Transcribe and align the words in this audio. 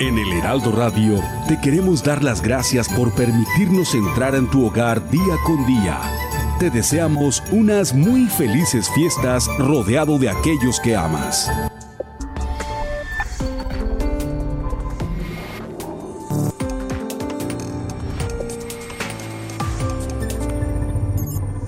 En 0.00 0.16
el 0.16 0.32
Heraldo 0.32 0.72
Radio 0.72 1.22
te 1.46 1.60
queremos 1.60 2.02
dar 2.02 2.24
las 2.24 2.40
gracias 2.40 2.88
por 2.88 3.12
permitirnos 3.12 3.94
entrar 3.94 4.34
en 4.34 4.48
tu 4.48 4.64
hogar 4.64 5.10
día 5.10 5.36
con 5.44 5.66
día. 5.66 6.00
Te 6.58 6.70
deseamos 6.70 7.42
unas 7.52 7.92
muy 7.92 8.24
felices 8.24 8.88
fiestas 8.94 9.46
rodeado 9.58 10.18
de 10.18 10.30
aquellos 10.30 10.80
que 10.80 10.96
amas. 10.96 11.50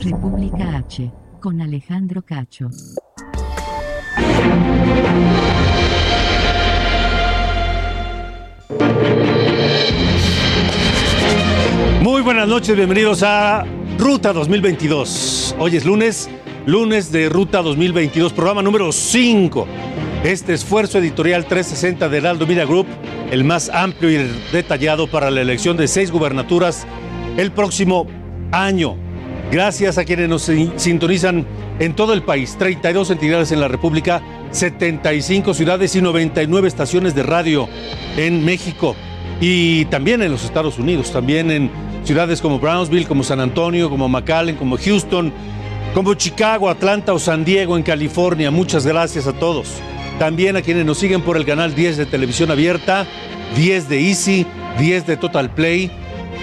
República 0.00 0.78
H, 0.78 1.12
con 1.38 1.60
Alejandro 1.60 2.22
Cacho. 2.22 2.70
Muy 12.00 12.22
buenas 12.22 12.48
noches, 12.48 12.76
bienvenidos 12.76 13.22
a 13.22 13.64
Ruta 13.98 14.32
2022. 14.32 15.56
Hoy 15.58 15.76
es 15.76 15.84
lunes, 15.84 16.28
lunes 16.66 17.12
de 17.12 17.28
Ruta 17.28 17.62
2022, 17.62 18.32
programa 18.32 18.62
número 18.62 18.92
5. 18.92 19.66
Este 20.24 20.52
esfuerzo 20.52 20.98
editorial 20.98 21.46
360 21.46 22.08
de 22.08 22.18
Heraldo 22.18 22.46
Media 22.46 22.64
Group, 22.64 22.86
el 23.30 23.44
más 23.44 23.68
amplio 23.68 24.10
y 24.10 24.30
detallado 24.52 25.06
para 25.08 25.30
la 25.30 25.40
elección 25.40 25.76
de 25.76 25.88
seis 25.88 26.10
gubernaturas 26.10 26.86
el 27.36 27.52
próximo 27.52 28.06
año. 28.52 28.96
Gracias 29.50 29.98
a 29.98 30.04
quienes 30.04 30.28
nos 30.28 30.50
sintonizan 30.76 31.46
en 31.78 31.94
todo 31.94 32.12
el 32.12 32.22
país, 32.22 32.56
32 32.58 33.10
entidades 33.10 33.52
en 33.52 33.60
la 33.60 33.68
República, 33.68 34.22
75 34.52 35.54
ciudades 35.54 35.96
y 35.96 36.02
99 36.02 36.68
estaciones 36.68 37.14
de 37.14 37.22
radio 37.22 37.68
en 38.16 38.44
México 38.44 38.94
y 39.40 39.86
también 39.86 40.22
en 40.22 40.30
los 40.30 40.44
Estados 40.44 40.78
Unidos, 40.78 41.10
también 41.10 41.50
en 41.50 41.70
ciudades 42.04 42.40
como 42.40 42.58
Brownsville, 42.58 43.06
como 43.06 43.24
San 43.24 43.40
Antonio, 43.40 43.90
como 43.90 44.08
McAllen, 44.08 44.56
como 44.56 44.76
Houston, 44.76 45.32
como 45.94 46.14
Chicago, 46.14 46.68
Atlanta 46.68 47.12
o 47.12 47.18
San 47.18 47.44
Diego 47.44 47.76
en 47.76 47.82
California. 47.82 48.50
Muchas 48.50 48.86
gracias 48.86 49.26
a 49.26 49.32
todos. 49.32 49.68
También 50.18 50.56
a 50.56 50.62
quienes 50.62 50.86
nos 50.86 50.98
siguen 50.98 51.22
por 51.22 51.36
el 51.36 51.44
canal 51.44 51.74
10 51.74 51.96
de 51.96 52.06
televisión 52.06 52.50
abierta, 52.50 53.06
10 53.56 53.88
de 53.88 54.08
Easy, 54.08 54.46
10 54.78 55.06
de 55.06 55.16
Total 55.16 55.50
Play 55.50 55.90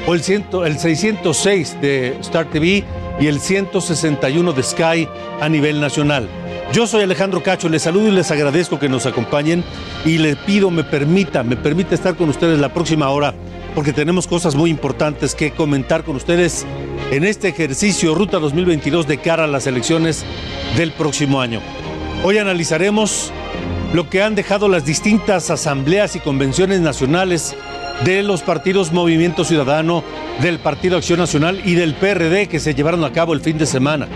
o 0.07 0.13
el, 0.13 0.21
el 0.65 0.79
606 0.79 1.77
de 1.81 2.17
Star 2.19 2.49
TV 2.49 2.83
y 3.19 3.27
el 3.27 3.39
161 3.39 4.53
de 4.53 4.63
Sky 4.63 5.07
a 5.39 5.49
nivel 5.49 5.79
nacional. 5.79 6.27
Yo 6.71 6.85
soy 6.85 7.01
Alejandro 7.01 7.41
Cacho, 7.41 7.67
les 7.67 7.81
saludo 7.81 8.09
y 8.09 8.11
les 8.11 8.29
agradezco 8.29 8.77
que 8.77 8.89
nos 8.89 9.07
acompañen 9.07 9.63
y 10.05 10.19
les 10.19 10.35
pido 10.35 10.69
me 10.69 10.83
permita, 10.83 11.41
me 11.41 11.55
permita 11.55 11.95
estar 11.95 12.15
con 12.15 12.29
ustedes 12.29 12.59
la 12.59 12.71
próxima 12.71 13.09
hora 13.09 13.33
porque 13.73 13.91
tenemos 13.91 14.27
cosas 14.27 14.53
muy 14.53 14.69
importantes 14.69 15.33
que 15.33 15.49
comentar 15.49 16.03
con 16.03 16.15
ustedes 16.15 16.67
en 17.09 17.23
este 17.23 17.47
ejercicio 17.47 18.13
Ruta 18.13 18.37
2022 18.37 19.07
de 19.07 19.17
cara 19.17 19.45
a 19.45 19.47
las 19.47 19.65
elecciones 19.65 20.23
del 20.77 20.91
próximo 20.91 21.41
año. 21.41 21.59
Hoy 22.23 22.37
analizaremos 22.37 23.31
lo 23.93 24.07
que 24.07 24.21
han 24.21 24.35
dejado 24.35 24.69
las 24.69 24.85
distintas 24.85 25.49
asambleas 25.49 26.15
y 26.15 26.19
convenciones 26.19 26.81
nacionales 26.81 27.55
de 28.05 28.21
los 28.21 28.43
partidos 28.43 28.91
Movimiento 28.91 29.43
Ciudadano, 29.43 30.03
del 30.39 30.59
Partido 30.59 30.97
Acción 30.97 31.17
Nacional 31.17 31.61
y 31.65 31.73
del 31.73 31.95
PRD 31.95 32.47
que 32.47 32.59
se 32.59 32.75
llevaron 32.75 33.03
a 33.03 33.11
cabo 33.11 33.33
el 33.33 33.41
fin 33.41 33.57
de 33.57 33.65
semana. 33.65 34.07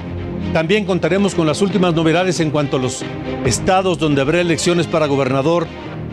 También 0.53 0.85
contaremos 0.85 1.33
con 1.33 1.47
las 1.47 1.63
últimas 1.63 1.95
novedades 1.95 2.39
en 2.39 2.51
cuanto 2.51 2.77
a 2.77 2.79
los 2.79 3.03
estados 3.43 3.97
donde 3.97 4.21
habrá 4.21 4.39
elecciones 4.39 4.85
para 4.85 5.07
gobernador 5.07 5.65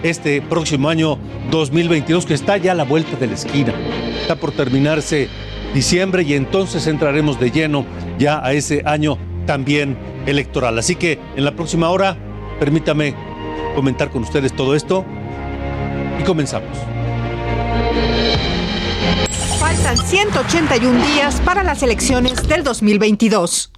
este 0.02 0.40
próximo 0.40 0.88
año 0.88 1.18
2022, 1.50 2.24
que 2.24 2.32
está 2.32 2.56
ya 2.56 2.72
a 2.72 2.74
la 2.74 2.84
vuelta 2.84 3.18
de 3.18 3.26
la 3.26 3.34
esquina. 3.34 3.74
Está 4.22 4.36
por 4.36 4.52
terminarse 4.52 5.28
diciembre 5.74 6.22
y 6.22 6.32
entonces 6.32 6.86
entraremos 6.86 7.38
de 7.38 7.50
lleno 7.50 7.84
ya 8.18 8.42
a 8.42 8.54
ese 8.54 8.82
año 8.86 9.18
también 9.46 9.98
electoral. 10.24 10.78
Así 10.78 10.96
que 10.96 11.18
en 11.36 11.44
la 11.44 11.54
próxima 11.54 11.90
hora, 11.90 12.16
permítame 12.58 13.14
comentar 13.74 14.10
con 14.10 14.22
ustedes 14.22 14.56
todo 14.56 14.74
esto 14.74 15.04
y 16.18 16.24
comenzamos. 16.24 16.78
Faltan 19.58 19.98
181 19.98 21.06
días 21.08 21.42
para 21.44 21.62
las 21.62 21.82
elecciones 21.82 22.48
del 22.48 22.64
2022. 22.64 23.70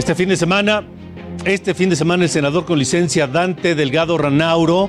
Este 0.00 0.14
fin 0.14 0.30
de 0.30 0.36
semana, 0.38 0.82
este 1.44 1.74
fin 1.74 1.90
de 1.90 1.94
semana 1.94 2.24
el 2.24 2.30
senador 2.30 2.64
con 2.64 2.78
licencia 2.78 3.26
Dante 3.26 3.74
Delgado 3.74 4.16
Ranauro 4.16 4.88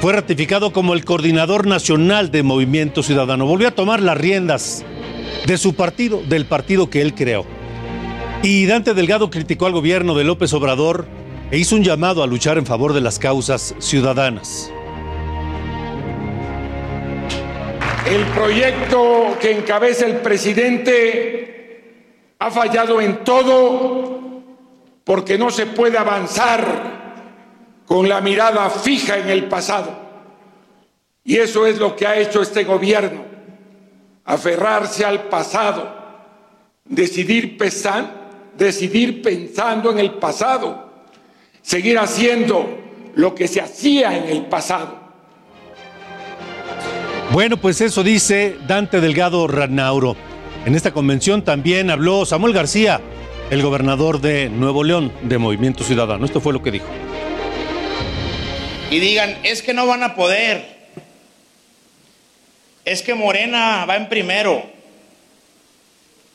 fue 0.00 0.14
ratificado 0.14 0.72
como 0.72 0.94
el 0.94 1.04
coordinador 1.04 1.68
nacional 1.68 2.32
de 2.32 2.42
Movimiento 2.42 3.04
Ciudadano. 3.04 3.46
Volvió 3.46 3.68
a 3.68 3.70
tomar 3.70 4.02
las 4.02 4.18
riendas 4.18 4.84
de 5.46 5.56
su 5.56 5.76
partido, 5.76 6.20
del 6.28 6.46
partido 6.46 6.90
que 6.90 7.02
él 7.02 7.14
creó. 7.14 7.46
Y 8.42 8.66
Dante 8.66 8.94
Delgado 8.94 9.30
criticó 9.30 9.66
al 9.66 9.74
gobierno 9.74 10.16
de 10.16 10.24
López 10.24 10.52
Obrador 10.54 11.06
e 11.52 11.58
hizo 11.58 11.76
un 11.76 11.84
llamado 11.84 12.24
a 12.24 12.26
luchar 12.26 12.58
en 12.58 12.66
favor 12.66 12.94
de 12.94 13.00
las 13.00 13.20
causas 13.20 13.76
ciudadanas. 13.78 14.72
El 18.10 18.24
proyecto 18.34 19.36
que 19.40 19.52
encabeza 19.52 20.04
el 20.04 20.16
presidente 20.16 22.02
ha 22.40 22.50
fallado 22.50 23.00
en 23.00 23.22
todo 23.22 24.21
porque 25.04 25.36
no 25.38 25.50
se 25.50 25.66
puede 25.66 25.98
avanzar 25.98 27.02
con 27.86 28.08
la 28.08 28.20
mirada 28.20 28.70
fija 28.70 29.18
en 29.18 29.28
el 29.28 29.48
pasado. 29.48 30.00
Y 31.24 31.36
eso 31.36 31.66
es 31.66 31.78
lo 31.78 31.94
que 31.94 32.06
ha 32.06 32.18
hecho 32.18 32.42
este 32.42 32.64
gobierno, 32.64 33.24
aferrarse 34.24 35.04
al 35.04 35.24
pasado, 35.24 35.94
decidir, 36.84 37.56
decidir 38.56 39.22
pensando 39.22 39.90
en 39.90 39.98
el 39.98 40.14
pasado, 40.14 40.90
seguir 41.60 41.98
haciendo 41.98 42.78
lo 43.14 43.34
que 43.34 43.46
se 43.46 43.60
hacía 43.60 44.16
en 44.16 44.24
el 44.24 44.46
pasado. 44.46 45.00
Bueno, 47.32 47.56
pues 47.56 47.80
eso 47.80 48.02
dice 48.02 48.56
Dante 48.66 49.00
Delgado 49.00 49.46
Ranauro. 49.46 50.16
En 50.66 50.74
esta 50.74 50.92
convención 50.92 51.42
también 51.42 51.90
habló 51.90 52.26
Samuel 52.26 52.52
García, 52.52 53.00
el 53.52 53.60
gobernador 53.60 54.22
de 54.22 54.48
Nuevo 54.48 54.82
León 54.82 55.12
de 55.20 55.36
Movimiento 55.36 55.84
Ciudadano. 55.84 56.24
Esto 56.24 56.40
fue 56.40 56.54
lo 56.54 56.62
que 56.62 56.70
dijo. 56.70 56.86
Y 58.90 58.98
digan, 58.98 59.36
es 59.42 59.60
que 59.60 59.74
no 59.74 59.86
van 59.86 60.02
a 60.02 60.14
poder. 60.14 60.64
Es 62.86 63.02
que 63.02 63.14
Morena 63.14 63.84
va 63.84 63.96
en 63.96 64.08
primero. 64.08 64.64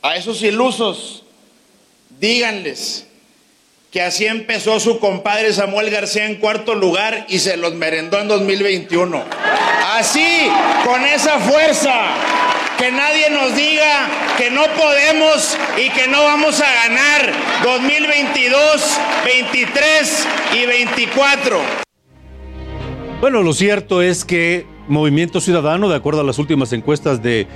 A 0.03 0.15
esos 0.15 0.43
ilusos, 0.43 1.23
díganles 2.19 3.07
que 3.89 4.03
así 4.03 4.27
empezó 4.27 4.79
su 4.79 4.99
compadre 4.99 5.51
Samuel 5.53 5.89
García 5.89 6.27
en 6.27 6.35
cuarto 6.35 6.75
lugar 6.75 7.25
y 7.29 7.39
se 7.39 7.57
los 7.57 7.73
merendó 7.73 8.19
en 8.19 8.27
2021. 8.27 9.23
Así, 9.95 10.51
con 10.85 11.03
esa 11.03 11.39
fuerza, 11.39 12.11
que 12.77 12.91
nadie 12.91 13.29
nos 13.31 13.55
diga 13.55 14.07
que 14.37 14.51
no 14.51 14.63
podemos 14.77 15.57
y 15.77 15.89
que 15.89 16.07
no 16.07 16.23
vamos 16.23 16.61
a 16.61 16.87
ganar 16.87 17.33
2022, 17.63 18.99
23 19.25 20.27
y 20.61 20.65
24. 20.65 21.59
Bueno, 23.19 23.41
lo 23.41 23.53
cierto 23.53 24.01
es 24.01 24.23
que 24.23 24.65
Movimiento 24.87 25.41
Ciudadano, 25.41 25.89
de 25.89 25.95
acuerdo 25.95 26.21
a 26.21 26.23
las 26.23 26.37
últimas 26.37 26.71
encuestas 26.71 27.23
de 27.23 27.47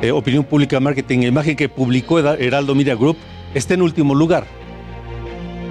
eh, 0.00 0.10
Opinión 0.10 0.44
Pública, 0.44 0.80
Marketing 0.80 1.20
e 1.20 1.26
Imagen 1.26 1.54
que 1.54 1.68
publicó 1.68 2.18
Heraldo 2.18 2.74
Media 2.74 2.94
Group, 2.94 3.16
está 3.54 3.74
en 3.74 3.82
último 3.82 4.14
lugar. 4.14 4.46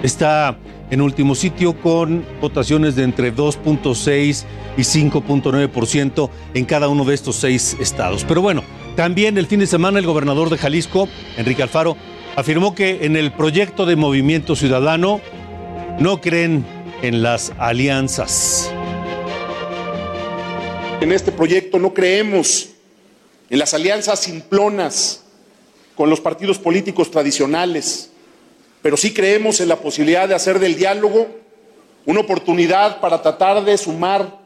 Está 0.02 0.56
en 0.90 1.00
último 1.00 1.34
sitio 1.34 1.80
con 1.80 2.24
votaciones 2.40 2.96
de 2.96 3.04
entre 3.04 3.34
2.6 3.34 4.44
y 4.76 4.80
5.9% 4.82 6.30
en 6.54 6.64
cada 6.64 6.88
uno 6.88 7.04
de 7.04 7.14
estos 7.14 7.36
seis 7.36 7.76
estados. 7.80 8.24
Pero 8.24 8.42
bueno, 8.42 8.62
también 8.96 9.38
el 9.38 9.46
fin 9.46 9.60
de 9.60 9.66
semana 9.66 9.98
el 9.98 10.06
gobernador 10.06 10.50
de 10.50 10.58
Jalisco, 10.58 11.08
Enrique 11.36 11.62
Alfaro, 11.62 11.96
afirmó 12.36 12.74
que 12.74 13.06
en 13.06 13.16
el 13.16 13.32
proyecto 13.32 13.86
de 13.86 13.96
Movimiento 13.96 14.56
Ciudadano 14.56 15.20
no 15.98 16.20
creen 16.20 16.64
en 17.02 17.22
las 17.22 17.52
alianzas. 17.58 18.70
En 21.00 21.10
este 21.10 21.32
proyecto 21.32 21.78
no 21.78 21.94
creemos 21.94 22.68
en 23.50 23.58
las 23.58 23.74
alianzas 23.74 24.20
simplonas 24.20 25.24
con 25.96 26.08
los 26.08 26.20
partidos 26.20 26.58
políticos 26.58 27.10
tradicionales, 27.10 28.11
pero 28.82 28.96
sí 28.96 29.14
creemos 29.14 29.60
en 29.60 29.68
la 29.68 29.76
posibilidad 29.76 30.28
de 30.28 30.34
hacer 30.34 30.58
del 30.58 30.76
diálogo 30.76 31.28
una 32.04 32.20
oportunidad 32.20 33.00
para 33.00 33.22
tratar 33.22 33.64
de 33.64 33.78
sumar 33.78 34.40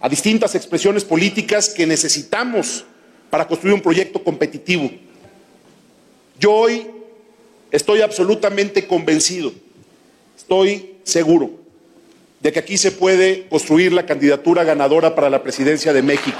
a 0.00 0.08
distintas 0.08 0.54
expresiones 0.54 1.04
políticas 1.04 1.68
que 1.68 1.86
necesitamos 1.86 2.84
para 3.30 3.46
construir 3.46 3.74
un 3.74 3.80
proyecto 3.80 4.22
competitivo. 4.22 4.90
Yo 6.38 6.52
hoy 6.52 6.86
estoy 7.70 8.02
absolutamente 8.02 8.86
convencido, 8.86 9.52
estoy 10.36 10.96
seguro 11.04 11.50
de 12.40 12.52
que 12.52 12.58
aquí 12.58 12.76
se 12.76 12.92
puede 12.92 13.48
construir 13.48 13.92
la 13.92 14.04
candidatura 14.04 14.64
ganadora 14.64 15.14
para 15.14 15.30
la 15.30 15.42
presidencia 15.42 15.92
de 15.92 16.02
México. 16.02 16.38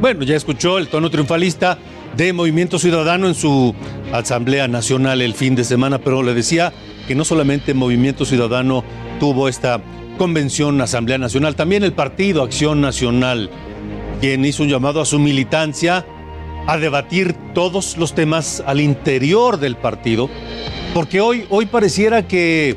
Bueno, 0.00 0.24
ya 0.24 0.36
escuchó 0.36 0.78
el 0.78 0.88
tono 0.88 1.10
triunfalista 1.10 1.78
de 2.16 2.32
Movimiento 2.32 2.78
Ciudadano 2.78 3.28
en 3.28 3.34
su 3.34 3.74
Asamblea 4.12 4.68
Nacional 4.68 5.20
el 5.20 5.34
fin 5.34 5.54
de 5.54 5.64
semana, 5.64 5.98
pero 5.98 6.22
le 6.22 6.32
decía 6.32 6.72
que 7.06 7.14
no 7.14 7.24
solamente 7.24 7.74
Movimiento 7.74 8.24
Ciudadano 8.24 8.84
tuvo 9.20 9.48
esta 9.48 9.82
convención 10.16 10.80
Asamblea 10.80 11.18
Nacional, 11.18 11.56
también 11.56 11.84
el 11.84 11.92
Partido 11.92 12.42
Acción 12.42 12.80
Nacional, 12.80 13.50
quien 14.20 14.44
hizo 14.44 14.62
un 14.62 14.70
llamado 14.70 15.00
a 15.00 15.04
su 15.04 15.18
militancia 15.18 16.06
a 16.66 16.78
debatir 16.78 17.34
todos 17.54 17.98
los 17.98 18.14
temas 18.14 18.62
al 18.66 18.80
interior 18.80 19.58
del 19.58 19.76
partido, 19.76 20.30
porque 20.94 21.20
hoy, 21.20 21.44
hoy 21.50 21.66
pareciera 21.66 22.26
que 22.26 22.76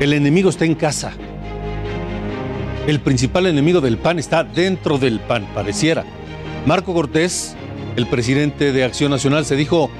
el 0.00 0.12
enemigo 0.12 0.50
está 0.50 0.66
en 0.66 0.74
casa. 0.74 1.12
El 2.86 3.00
principal 3.00 3.46
enemigo 3.46 3.80
del 3.80 3.96
PAN 3.96 4.18
está 4.18 4.44
dentro 4.44 4.98
del 4.98 5.20
PAN, 5.20 5.46
pareciera. 5.54 6.04
Marco 6.66 6.92
Cortés, 6.92 7.56
el 7.96 8.06
presidente 8.06 8.72
de 8.72 8.84
Acción 8.84 9.10
Nacional, 9.10 9.44
se 9.44 9.56
dijo 9.56 9.90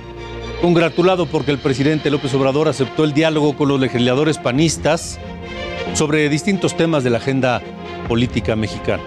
congratulado 0.61 1.27
porque 1.27 1.51
el 1.51 1.59
presidente 1.59 2.11
López 2.11 2.33
Obrador 2.35 2.69
aceptó 2.69 3.05
el 3.05 3.13
diálogo 3.13 3.57
con 3.57 3.69
los 3.69 3.81
legisladores 3.81 4.39
panistas 4.39 5.19
sobre 5.95 6.29
distintos 6.29 6.77
temas 6.77 7.05
de 7.05 7.11
la 7.11 7.19
agenda 7.19 7.61
política 8.09 8.57
mexicana. 8.57 9.03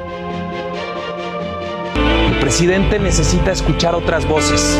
El 2.29 2.39
presidente 2.39 2.99
necesita 2.99 3.51
escuchar 3.51 3.95
otras 3.95 4.27
voces, 4.27 4.79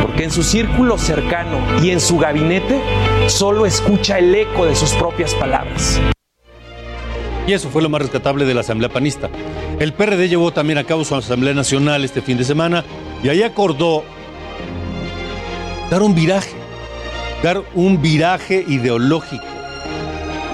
porque 0.00 0.24
en 0.24 0.30
su 0.30 0.42
círculo 0.42 0.96
cercano 0.96 1.58
y 1.82 1.90
en 1.90 2.00
su 2.00 2.18
gabinete 2.18 2.80
solo 3.26 3.66
escucha 3.66 4.18
el 4.18 4.34
eco 4.34 4.64
de 4.64 4.74
sus 4.74 4.92
propias 4.92 5.34
palabras. 5.34 6.00
Y 7.46 7.52
eso 7.52 7.68
fue 7.68 7.82
lo 7.82 7.90
más 7.90 8.00
rescatable 8.00 8.46
de 8.46 8.54
la 8.54 8.62
Asamblea 8.62 8.88
Panista. 8.88 9.28
El 9.78 9.92
PRD 9.92 10.28
llevó 10.28 10.50
también 10.52 10.78
a 10.78 10.84
cabo 10.84 11.04
su 11.04 11.14
Asamblea 11.14 11.52
Nacional 11.52 12.04
este 12.04 12.22
fin 12.22 12.38
de 12.38 12.44
semana 12.44 12.84
y 13.24 13.30
ahí 13.30 13.42
acordó 13.42 14.04
dar 15.90 16.02
un 16.02 16.14
viraje, 16.14 16.52
dar 17.42 17.64
un 17.74 18.02
viraje 18.02 18.62
ideológico. 18.68 19.42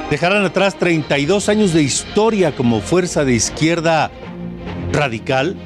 Dejarán 0.08 0.44
atrás 0.44 0.78
32 0.78 1.48
años 1.48 1.72
de 1.72 1.82
historia 1.82 2.54
como 2.54 2.80
fuerza 2.80 3.24
de 3.24 3.32
izquierda 3.32 4.12
radical 4.92 5.56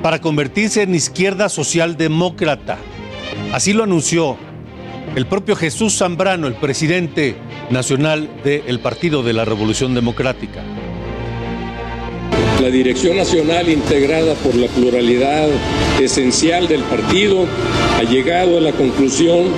para 0.00 0.20
convertirse 0.20 0.82
en 0.82 0.94
izquierda 0.94 1.48
socialdemócrata. 1.48 2.78
Así 3.52 3.72
lo 3.72 3.82
anunció 3.82 4.36
el 5.16 5.26
propio 5.26 5.56
Jesús 5.56 5.98
Zambrano, 5.98 6.46
el 6.46 6.54
presidente 6.54 7.34
nacional 7.70 8.30
del 8.44 8.78
Partido 8.78 9.24
de 9.24 9.32
la 9.32 9.44
Revolución 9.44 9.92
Democrática. 9.92 10.62
La 12.62 12.70
dirección 12.70 13.16
nacional 13.16 13.68
integrada 13.68 14.34
por 14.34 14.54
la 14.54 14.68
pluralidad 14.68 15.48
esencial 16.00 16.68
del 16.68 16.82
partido 16.82 17.46
ha 17.98 18.02
llegado 18.04 18.58
a 18.58 18.60
la 18.60 18.72
conclusión 18.72 19.48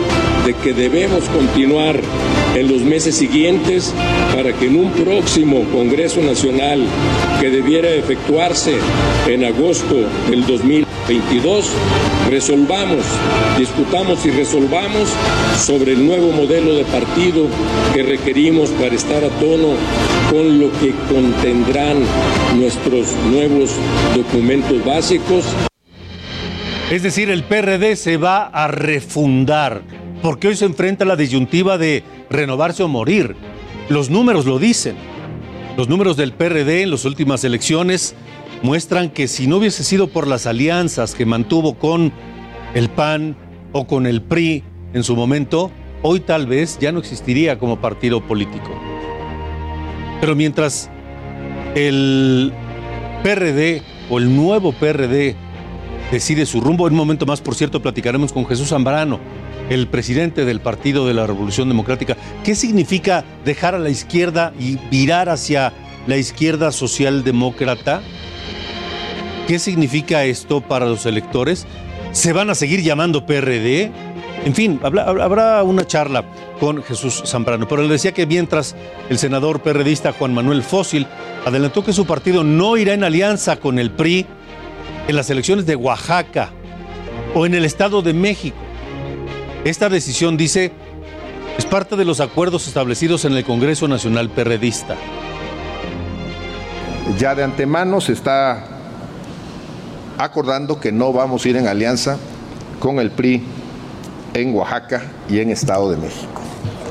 de 0.45 0.55
que 0.55 0.73
debemos 0.73 1.25
continuar 1.29 2.01
en 2.55 2.69
los 2.69 2.83
meses 2.83 3.15
siguientes 3.15 3.93
para 4.35 4.53
que 4.53 4.67
en 4.67 4.77
un 4.77 4.91
próximo 4.93 5.65
Congreso 5.73 6.21
Nacional 6.23 6.85
que 7.41 7.51
debiera 7.51 7.91
efectuarse 7.91 8.75
en 9.29 9.45
agosto 9.45 9.97
del 10.31 10.47
2022 11.07 11.71
resolvamos, 12.29 13.05
discutamos 13.57 14.27
y 14.27 14.31
resolvamos 14.33 15.09
sobre 15.57 15.93
el 15.93 16.05
nuevo 16.05 16.33
modelo 16.33 16.75
de 16.75 16.85
partido 16.85 17.47
que 17.95 18.03
requerimos 18.03 18.71
para 18.71 18.93
estar 18.93 19.23
a 19.23 19.29
tono 19.29 19.75
con 20.31 20.59
lo 20.59 20.73
que 20.81 20.93
contendrán 21.09 21.99
nuestros 22.57 23.13
nuevos 23.31 23.71
documentos 24.17 24.85
básicos. 24.85 25.45
Es 26.91 27.05
decir, 27.05 27.31
el 27.31 27.45
PRD 27.45 27.95
se 27.95 28.17
va 28.17 28.43
a 28.47 28.67
refundar, 28.67 29.83
porque 30.23 30.49
hoy 30.49 30.57
se 30.57 30.65
enfrenta 30.65 31.05
a 31.05 31.07
la 31.07 31.17
disyuntiva 31.17 31.79
de 31.79 32.03
renovarse 32.31 32.83
o 32.83 32.89
morir. 32.89 33.37
Los 33.89 34.11
números 34.11 34.45
lo 34.45 34.59
dicen. 34.59 34.97
Los 35.77 35.89
números 35.89 36.17
del 36.17 36.33
PRD 36.33 36.83
en 36.83 36.91
las 36.91 37.05
últimas 37.05 37.45
elecciones 37.45 38.17
muestran 38.63 39.11
que 39.11 39.29
si 39.29 39.47
no 39.47 39.57
hubiese 39.57 39.85
sido 39.85 40.09
por 40.09 40.27
las 40.27 40.47
alianzas 40.47 41.15
que 41.15 41.27
mantuvo 41.27 41.75
con 41.75 42.13
el 42.75 42.89
PAN 42.89 43.37
o 43.73 43.87
con 43.87 44.07
el 44.07 44.23
PRI 44.23 44.65
en 44.93 45.03
su 45.03 45.17
momento, 45.17 45.71
hoy 46.03 46.21
tal 46.21 46.47
vez 46.47 46.79
ya 46.79 46.93
no 46.93 46.99
existiría 46.99 47.59
como 47.59 47.81
partido 47.81 48.21
político. 48.21 48.71
Pero 50.21 50.35
mientras 50.35 50.91
el 51.75 52.53
PRD 53.23 53.83
o 54.09 54.19
el 54.19 54.35
nuevo 54.35 54.73
PRD 54.73 55.37
decide 56.11 56.47
su 56.47 56.61
rumbo, 56.61 56.87
en 56.87 56.95
un 56.95 56.99
momento 56.99 57.27
más, 57.27 57.41
por 57.41 57.55
cierto, 57.55 57.83
platicaremos 57.83 58.33
con 58.33 58.47
Jesús 58.47 58.69
Zambrano, 58.69 59.21
el 59.69 59.89
presidente 59.89 60.45
del 60.45 60.61
Partido 60.61 61.07
de 61.07 61.15
la 61.15 61.27
Revolución 61.27 61.69
Democrática. 61.69 62.17
¿Qué 62.45 62.55
significa 62.55 63.25
dejar 63.45 63.75
a 63.75 63.79
la 63.79 63.91
izquierda 63.91 64.53
y 64.59 64.77
virar 64.91 65.29
hacia 65.29 65.73
la 66.07 66.17
izquierda 66.17 66.71
socialdemócrata? 66.71 68.03
¿Qué 69.47 69.61
significa 69.61 70.25
esto 70.25 70.61
para 70.61 70.87
los 70.87 71.07
electores? 71.07 71.67
¿Se 72.11 72.33
van 72.33 72.51
a 72.51 72.57
seguir 72.57 72.83
llamando 72.83 73.27
PRD? 73.27 73.93
En 74.45 74.55
fin, 74.55 74.81
habrá 74.83 75.63
una 75.63 75.87
charla 75.87 76.25
con 76.59 76.83
Jesús 76.83 77.23
Zambrano, 77.25 77.69
pero 77.69 77.83
le 77.83 77.89
decía 77.89 78.13
que 78.13 78.27
mientras 78.27 78.75
el 79.09 79.19
senador 79.19 79.61
perredista 79.61 80.13
Juan 80.13 80.35
Manuel 80.35 80.65
Fósil 80.65 81.07
adelantó 81.45 81.85
que 81.85 81.93
su 81.93 82.07
partido 82.07 82.43
no 82.43 82.77
irá 82.77 82.95
en 82.95 83.05
alianza 83.05 83.57
con 83.57 83.79
el 83.79 83.93
PRI 83.93 84.27
en 85.07 85.15
las 85.15 85.31
elecciones 85.31 85.65
de 85.65 85.77
Oaxaca 85.77 86.51
o 87.35 87.47
en 87.47 87.55
el 87.55 87.65
Estado 87.65 88.03
de 88.03 88.15
México. 88.15 88.57
Esta 89.65 89.89
decisión, 89.89 90.37
dice, 90.37 90.73
es 91.57 91.67
parte 91.67 91.95
de 91.95 92.05
los 92.05 92.19
acuerdos 92.19 92.67
establecidos 92.67 93.25
en 93.25 93.35
el 93.35 93.45
Congreso 93.45 93.87
Nacional 93.87 94.29
Perredista. 94.29 94.97
Ya 97.19 97.37
de 97.37 97.45
antemano 97.45 98.01
se 98.01 98.13
está 98.13 98.76
acordando 100.19 100.81
que 100.81 100.93
no 100.93 101.13
vamos 101.13 101.45
a 101.45 101.49
ir 101.49 101.57
en 101.57 101.67
alianza 101.67 102.17
con 102.81 102.99
el 102.99 103.11
PRI 103.11 103.43
en 104.35 104.55
Oaxaca 104.55 105.03
y 105.29 105.41
en 105.41 105.51
Estado 105.51 105.91
de 105.91 105.97
México, 105.97 106.43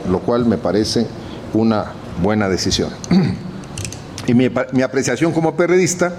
lo 0.10 0.20
cual 0.20 0.46
me 0.46 0.58
parece 0.58 1.08
una 1.54 1.94
buena 2.22 2.50
decisión. 2.50 2.90
Y 4.28 4.34
mi, 4.34 4.50
mi 4.72 4.82
apreciación 4.82 5.32
como 5.32 5.56
periodista, 5.56 6.14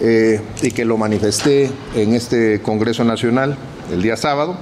eh, 0.00 0.40
y 0.62 0.70
que 0.72 0.84
lo 0.84 0.98
manifesté 0.98 1.70
en 1.94 2.14
este 2.14 2.60
Congreso 2.60 3.02
Nacional 3.02 3.56
el 3.90 4.02
día 4.02 4.16
sábado, 4.16 4.56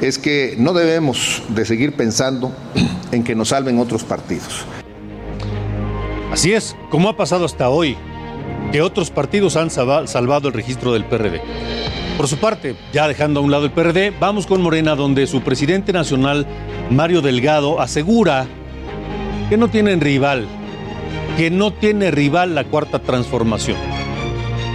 es 0.00 0.18
que 0.18 0.54
no 0.58 0.72
debemos 0.72 1.42
de 1.50 1.64
seguir 1.66 1.94
pensando 1.96 2.50
en 3.12 3.22
que 3.22 3.34
nos 3.34 3.48
salven 3.50 3.78
otros 3.78 4.04
partidos. 4.04 4.64
Así 6.32 6.52
es, 6.52 6.76
como 6.90 7.08
ha 7.08 7.16
pasado 7.16 7.44
hasta 7.44 7.68
hoy, 7.68 7.96
que 8.72 8.82
otros 8.82 9.10
partidos 9.10 9.56
han 9.56 9.70
salvado 9.70 10.48
el 10.48 10.54
registro 10.54 10.92
del 10.92 11.04
PRD. 11.04 11.40
Por 12.16 12.28
su 12.28 12.36
parte, 12.36 12.76
ya 12.92 13.08
dejando 13.08 13.40
a 13.40 13.42
un 13.42 13.50
lado 13.50 13.64
el 13.64 13.70
PRD, 13.70 14.12
vamos 14.18 14.46
con 14.46 14.60
Morena, 14.60 14.94
donde 14.94 15.26
su 15.26 15.40
presidente 15.40 15.92
nacional, 15.92 16.46
Mario 16.90 17.22
Delgado, 17.22 17.80
asegura 17.80 18.46
que 19.48 19.56
no 19.56 19.68
tienen 19.68 20.00
rival, 20.00 20.46
que 21.36 21.50
no 21.50 21.72
tiene 21.72 22.10
rival 22.10 22.54
la 22.54 22.64
cuarta 22.64 22.98
transformación. 22.98 23.78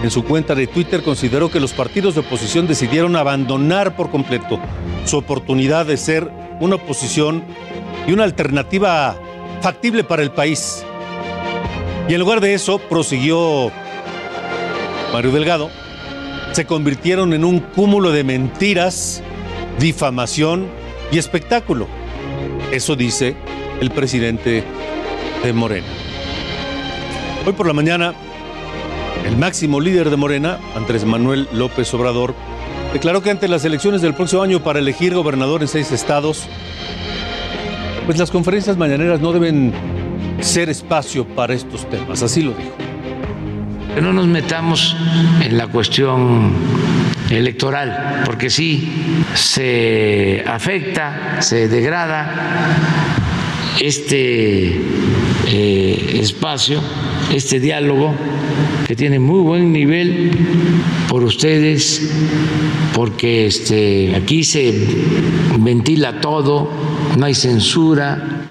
En 0.03 0.11
su 0.11 0.23
cuenta 0.23 0.55
de 0.55 0.67
Twitter 0.67 1.03
consideró 1.03 1.49
que 1.49 1.59
los 1.59 1.73
partidos 1.73 2.15
de 2.15 2.21
oposición 2.21 2.67
decidieron 2.67 3.15
abandonar 3.15 3.95
por 3.95 4.11
completo 4.11 4.59
su 5.05 5.17
oportunidad 5.17 5.85
de 5.85 5.97
ser 5.97 6.29
una 6.59 6.75
oposición 6.75 7.43
y 8.07 8.11
una 8.11 8.23
alternativa 8.23 9.15
factible 9.61 10.03
para 10.03 10.21
el 10.21 10.31
país. 10.31 10.85
Y 12.07 12.13
en 12.13 12.19
lugar 12.19 12.41
de 12.41 12.53
eso, 12.53 12.77
prosiguió 12.77 13.71
Mario 15.15 15.31
Delgado, 15.31 15.72
se 16.51 16.65
convirtieron 16.65 17.31
en 17.31 17.45
un 17.45 17.62
cúmulo 17.62 18.12
de 18.12 18.25
mentiras, 18.25 19.24
difamación 19.79 20.67
y 21.10 21.17
espectáculo. 21.17 21.88
Eso 22.74 22.98
dice 22.98 23.34
el 23.79 23.91
presidente 23.91 24.65
de 25.41 25.53
Morena. 25.53 25.88
Hoy 27.45 27.53
por 27.53 27.65
la 27.65 27.72
mañana, 27.72 28.13
el 29.25 29.38
máximo 29.38 29.79
líder 29.79 30.10
de 30.10 30.17
Morena, 30.17 30.60
Andrés 30.75 31.05
Manuel 31.05 31.48
López 31.53 31.93
Obrador, 31.93 32.36
declaró 32.91 33.24
que 33.24 33.31
ante 33.31 33.48
las 33.48 33.63
elecciones 33.63 34.01
del 34.01 34.15
próximo 34.15 34.41
año 34.41 34.62
para 34.65 34.79
elegir 34.79 35.15
gobernador 35.15 35.62
en 35.62 35.69
seis 35.69 35.93
estados, 35.93 36.43
pues 38.05 38.17
las 38.17 38.31
conferencias 38.31 38.75
mañaneras 38.75 39.22
no 39.22 39.31
deben 39.31 39.72
ser 40.41 40.69
espacio 40.69 41.25
para 41.25 41.53
estos 41.53 41.89
temas, 41.89 42.22
así 42.22 42.41
lo 42.41 42.51
dijo. 42.51 42.85
No 44.01 44.11
nos 44.11 44.27
metamos 44.27 44.95
en 45.41 45.57
la 45.57 45.67
cuestión 45.67 46.53
electoral, 47.29 48.23
porque 48.25 48.49
sí 48.49 48.91
se 49.33 50.43
afecta, 50.45 51.37
se 51.41 51.67
degrada 51.69 52.75
este 53.79 54.81
eh, 55.47 56.19
espacio, 56.21 56.81
este 57.33 57.59
diálogo 57.59 58.13
que 58.85 58.95
tiene 58.95 59.17
muy 59.19 59.39
buen 59.39 59.71
nivel 59.71 60.31
por 61.07 61.23
ustedes, 61.23 62.11
porque 62.93 63.47
este, 63.47 64.15
aquí 64.15 64.43
se 64.43 64.73
ventila 65.57 66.19
todo, 66.19 66.69
no 67.17 67.25
hay 67.25 67.33
censura. 67.33 68.49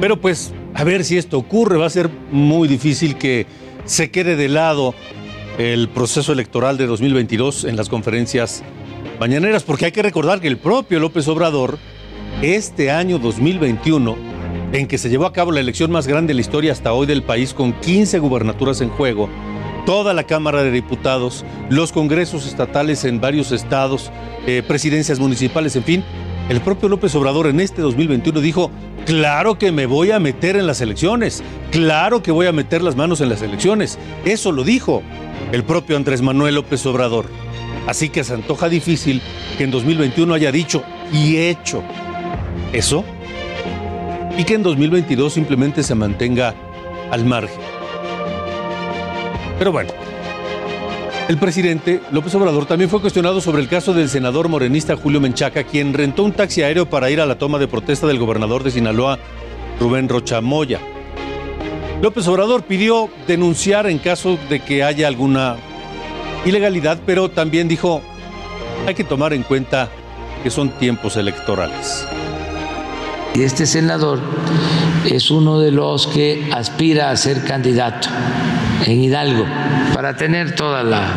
Pero 0.00 0.20
pues, 0.20 0.52
a 0.74 0.84
ver 0.84 1.04
si 1.04 1.16
esto 1.16 1.38
ocurre, 1.38 1.78
va 1.78 1.86
a 1.86 1.90
ser 1.90 2.10
muy 2.30 2.68
difícil 2.68 3.16
que 3.16 3.46
se 3.84 4.10
quede 4.10 4.36
de 4.36 4.48
lado 4.48 4.94
el 5.58 5.88
proceso 5.88 6.32
electoral 6.32 6.76
de 6.76 6.86
2022 6.86 7.64
en 7.64 7.76
las 7.76 7.88
conferencias 7.88 8.62
mañaneras, 9.20 9.62
porque 9.62 9.86
hay 9.86 9.92
que 9.92 10.02
recordar 10.02 10.40
que 10.40 10.48
el 10.48 10.56
propio 10.56 10.98
López 10.98 11.28
Obrador, 11.28 11.78
este 12.42 12.90
año 12.90 13.18
2021, 13.18 14.16
en 14.72 14.88
que 14.88 14.98
se 14.98 15.08
llevó 15.08 15.26
a 15.26 15.32
cabo 15.32 15.52
la 15.52 15.60
elección 15.60 15.90
más 15.90 16.06
grande 16.06 16.32
de 16.32 16.34
la 16.34 16.40
historia 16.40 16.72
hasta 16.72 16.92
hoy 16.92 17.06
del 17.06 17.22
país, 17.22 17.54
con 17.54 17.72
15 17.72 18.18
gubernaturas 18.18 18.80
en 18.80 18.88
juego, 18.88 19.28
toda 19.86 20.14
la 20.14 20.24
Cámara 20.24 20.64
de 20.64 20.70
Diputados, 20.70 21.44
los 21.68 21.92
congresos 21.92 22.46
estatales 22.46 23.04
en 23.04 23.20
varios 23.20 23.52
estados, 23.52 24.10
eh, 24.46 24.62
presidencias 24.66 25.20
municipales, 25.20 25.76
en 25.76 25.84
fin, 25.84 26.04
el 26.48 26.60
propio 26.60 26.88
López 26.88 27.14
Obrador 27.14 27.46
en 27.46 27.60
este 27.60 27.82
2021 27.82 28.40
dijo, 28.40 28.70
claro 29.04 29.58
que 29.58 29.72
me 29.72 29.86
voy 29.86 30.10
a 30.10 30.20
meter 30.20 30.56
en 30.56 30.66
las 30.66 30.80
elecciones, 30.80 31.42
claro 31.70 32.22
que 32.22 32.30
voy 32.30 32.46
a 32.46 32.52
meter 32.52 32.82
las 32.82 32.96
manos 32.96 33.20
en 33.20 33.28
las 33.28 33.42
elecciones. 33.42 33.98
Eso 34.24 34.52
lo 34.52 34.64
dijo 34.64 35.02
el 35.52 35.64
propio 35.64 35.96
Andrés 35.96 36.22
Manuel 36.22 36.56
López 36.56 36.84
Obrador. 36.86 37.26
Así 37.86 38.08
que 38.08 38.24
se 38.24 38.34
antoja 38.34 38.68
difícil 38.68 39.20
que 39.58 39.64
en 39.64 39.70
2021 39.70 40.32
haya 40.34 40.50
dicho 40.50 40.82
y 41.12 41.36
hecho 41.36 41.82
eso 42.72 43.04
y 44.36 44.44
que 44.44 44.54
en 44.54 44.62
2022 44.62 45.32
simplemente 45.32 45.82
se 45.82 45.94
mantenga 45.94 46.54
al 47.10 47.24
margen. 47.24 47.60
Pero 49.58 49.70
bueno, 49.70 49.92
el 51.28 51.38
presidente 51.38 52.00
López 52.10 52.34
Obrador 52.34 52.66
también 52.66 52.90
fue 52.90 53.00
cuestionado 53.00 53.40
sobre 53.40 53.62
el 53.62 53.68
caso 53.68 53.94
del 53.94 54.08
senador 54.08 54.48
morenista 54.48 54.96
Julio 54.96 55.20
Menchaca, 55.20 55.64
quien 55.64 55.94
rentó 55.94 56.22
un 56.22 56.32
taxi 56.32 56.62
aéreo 56.62 56.88
para 56.88 57.10
ir 57.10 57.20
a 57.20 57.26
la 57.26 57.38
toma 57.38 57.58
de 57.58 57.66
protesta 57.66 58.06
del 58.06 58.18
gobernador 58.18 58.62
de 58.62 58.70
Sinaloa, 58.70 59.18
Rubén 59.80 60.08
Rochamoya. 60.08 60.80
López 62.02 62.28
Obrador 62.28 62.64
pidió 62.64 63.08
denunciar 63.26 63.86
en 63.86 63.98
caso 63.98 64.38
de 64.50 64.60
que 64.60 64.84
haya 64.84 65.08
alguna 65.08 65.56
ilegalidad, 66.44 66.98
pero 67.06 67.30
también 67.30 67.68
dijo, 67.68 68.02
hay 68.86 68.94
que 68.94 69.04
tomar 69.04 69.32
en 69.32 69.44
cuenta 69.44 69.88
que 70.42 70.50
son 70.50 70.68
tiempos 70.78 71.16
electorales. 71.16 72.06
Y 73.34 73.42
este 73.42 73.64
senador 73.64 74.20
es 75.06 75.30
uno 75.30 75.58
de 75.58 75.70
los 75.70 76.06
que 76.06 76.50
aspira 76.52 77.10
a 77.10 77.16
ser 77.16 77.44
candidato 77.44 78.08
en 78.86 79.02
Hidalgo 79.02 79.46
para 79.94 80.16
tener 80.16 80.54
toda 80.54 80.82
la 80.82 81.14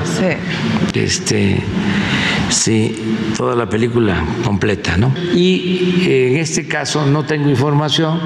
este 0.94 1.62
sí 2.50 2.96
toda 3.38 3.56
la 3.56 3.70
película 3.70 4.24
completa 4.44 4.98
no 4.98 5.14
y 5.34 6.06
eh, 6.08 6.32
en 6.32 6.38
este 6.38 6.68
caso 6.68 7.06
no 7.06 7.26
tengo 7.26 7.50
información 7.50 8.20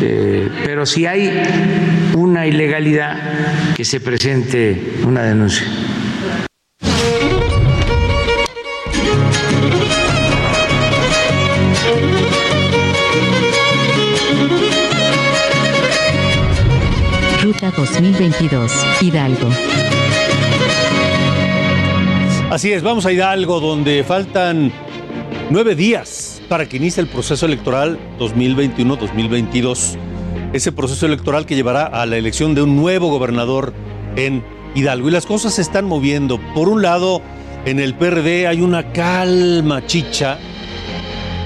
eh, 0.00 0.48
pero 0.64 0.86
si 0.86 1.06
hay 1.06 1.42
una 2.14 2.46
ilegalidad 2.46 3.74
que 3.76 3.84
se 3.84 4.00
presente 4.00 4.98
una 5.06 5.22
denuncia 5.22 5.66
2022, 18.02 18.72
Hidalgo. 19.02 19.48
Así 22.48 22.72
es, 22.72 22.82
vamos 22.82 23.04
a 23.04 23.12
Hidalgo, 23.12 23.60
donde 23.60 24.02
faltan 24.04 24.72
nueve 25.50 25.74
días 25.74 26.40
para 26.48 26.66
que 26.66 26.78
inicie 26.78 27.02
el 27.02 27.08
proceso 27.08 27.44
electoral 27.44 27.98
2021-2022. 28.18 29.98
Ese 30.54 30.72
proceso 30.72 31.04
electoral 31.04 31.44
que 31.44 31.56
llevará 31.56 31.84
a 31.84 32.06
la 32.06 32.16
elección 32.16 32.54
de 32.54 32.62
un 32.62 32.74
nuevo 32.74 33.10
gobernador 33.10 33.74
en 34.16 34.42
Hidalgo. 34.74 35.08
Y 35.08 35.12
las 35.12 35.26
cosas 35.26 35.52
se 35.52 35.60
están 35.60 35.84
moviendo. 35.84 36.40
Por 36.54 36.70
un 36.70 36.80
lado, 36.80 37.20
en 37.66 37.80
el 37.80 37.94
PRD 37.94 38.46
hay 38.46 38.62
una 38.62 38.92
calma 38.94 39.84
chicha, 39.84 40.38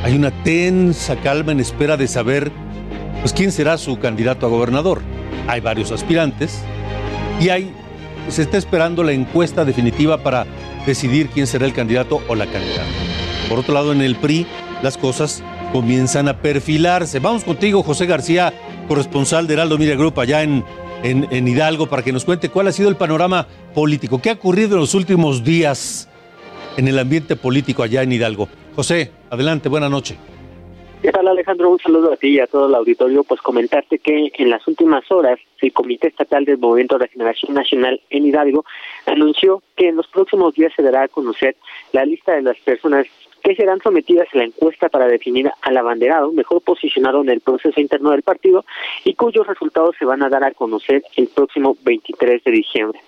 hay 0.05 0.15
una 0.15 0.31
tensa 0.45 1.17
calma 1.17 1.51
en 1.51 1.59
espera 1.59 1.97
de 1.97 2.07
saber 2.07 2.53
pues, 3.21 3.33
quién 3.33 3.53
será 3.53 3.79
su 3.79 3.99
candidato 3.99 4.47
a 4.47 4.49
gobernador. 4.49 5.03
Hay 5.47 5.61
varios 5.61 5.93
aspirantes 5.93 6.63
y 7.41 7.49
hay, 7.49 7.73
se 8.29 8.43
está 8.43 8.57
esperando 8.57 9.03
la 9.03 9.13
encuesta 9.13 9.65
definitiva 9.65 10.23
para 10.23 10.47
decidir 10.87 11.29
quién 11.29 11.47
será 11.47 11.67
el 11.67 11.73
candidato 11.73 12.23
o 12.29 12.35
la 12.35 12.47
candidata. 12.47 12.85
Por 13.49 13.59
otro 13.59 13.75
lado, 13.75 13.93
en 13.93 14.01
el 14.01 14.17
PRI, 14.17 14.47
las 14.83 14.97
cosas 14.97 15.43
comienzan 15.73 16.29
a 16.29 16.39
perfilarse. 16.39 17.19
Vamos 17.19 17.45
contigo, 17.45 17.83
José 17.83 18.07
García, 18.07 18.53
corresponsal 18.89 19.47
de 19.47 19.55
Heraldo 19.55 19.79
Media 19.79 19.97
Group 19.97 20.19
allá 20.21 20.43
en, 20.43 20.65
en, 21.03 21.27
en 21.31 21.49
Hidalgo, 21.49 21.89
para 21.89 22.03
que 22.03 22.13
nos 22.13 22.25
cuente 22.25 22.49
cuál 22.49 22.69
ha 22.69 22.73
sido 22.73 22.89
el 22.89 22.97
panorama 22.97 23.47
político. 23.75 24.21
¿Qué 24.21 24.31
ha 24.31 24.35
ocurrido 24.35 24.75
en 24.75 24.81
los 24.81 24.95
últimos 24.95 25.45
días 25.45 26.09
en 26.77 26.89
el 26.89 26.99
ambiente 26.99 27.37
político 27.37 27.83
allá 27.83 28.03
en 28.03 28.13
Hidalgo? 28.13 28.49
José, 28.77 29.13
adelante, 29.31 29.69
buena 29.69 29.89
noche. 29.89 30.17
¿Qué 31.05 31.13
tal 31.13 31.29
Alejandro? 31.29 31.69
Un 31.69 31.79
saludo 31.79 32.15
a 32.15 32.17
ti 32.17 32.29
y 32.29 32.41
a 32.41 32.47
todo 32.47 32.67
el 32.67 32.75
auditorio. 32.75 33.25
Pues 33.25 33.43
comentarte 33.43 33.99
que 33.99 34.33
en 34.39 34.49
las 34.49 34.67
últimas 34.67 35.05
horas 35.13 35.39
el 35.61 35.71
Comité 35.71 36.09
Estatal 36.09 36.47
del 36.47 36.57
Movimiento 36.57 36.97
de 36.97 37.05
Regeneración 37.05 37.53
Nacional 37.53 38.01
en 38.09 38.25
Hidalgo 38.25 38.65
anunció 39.05 39.63
que 39.77 39.89
en 39.89 39.97
los 39.97 40.07
próximos 40.09 40.55
días 40.55 40.73
se 40.75 40.83
dará 40.83 41.03
a 41.03 41.09
conocer 41.09 41.57
la 41.93 42.07
lista 42.07 42.33
de 42.33 42.41
las 42.41 42.57
personas 42.61 43.07
que 43.43 43.55
serán 43.55 43.83
sometidas 43.83 44.29
a 44.33 44.39
la 44.39 44.45
encuesta 44.45 44.89
para 44.89 45.07
definir 45.07 45.51
al 45.61 45.77
abanderado 45.77 46.33
mejor 46.33 46.63
posicionado 46.63 47.21
en 47.21 47.29
el 47.29 47.43
proceso 47.43 47.79
interno 47.79 48.13
del 48.13 48.23
partido 48.23 48.65
y 49.05 49.13
cuyos 49.13 49.47
resultados 49.47 49.97
se 49.99 50.07
van 50.07 50.23
a 50.23 50.31
dar 50.31 50.43
a 50.43 50.53
conocer 50.53 51.03
el 51.17 51.29
próximo 51.29 51.77
23 51.85 52.43
de 52.43 52.51
diciembre. 52.51 53.01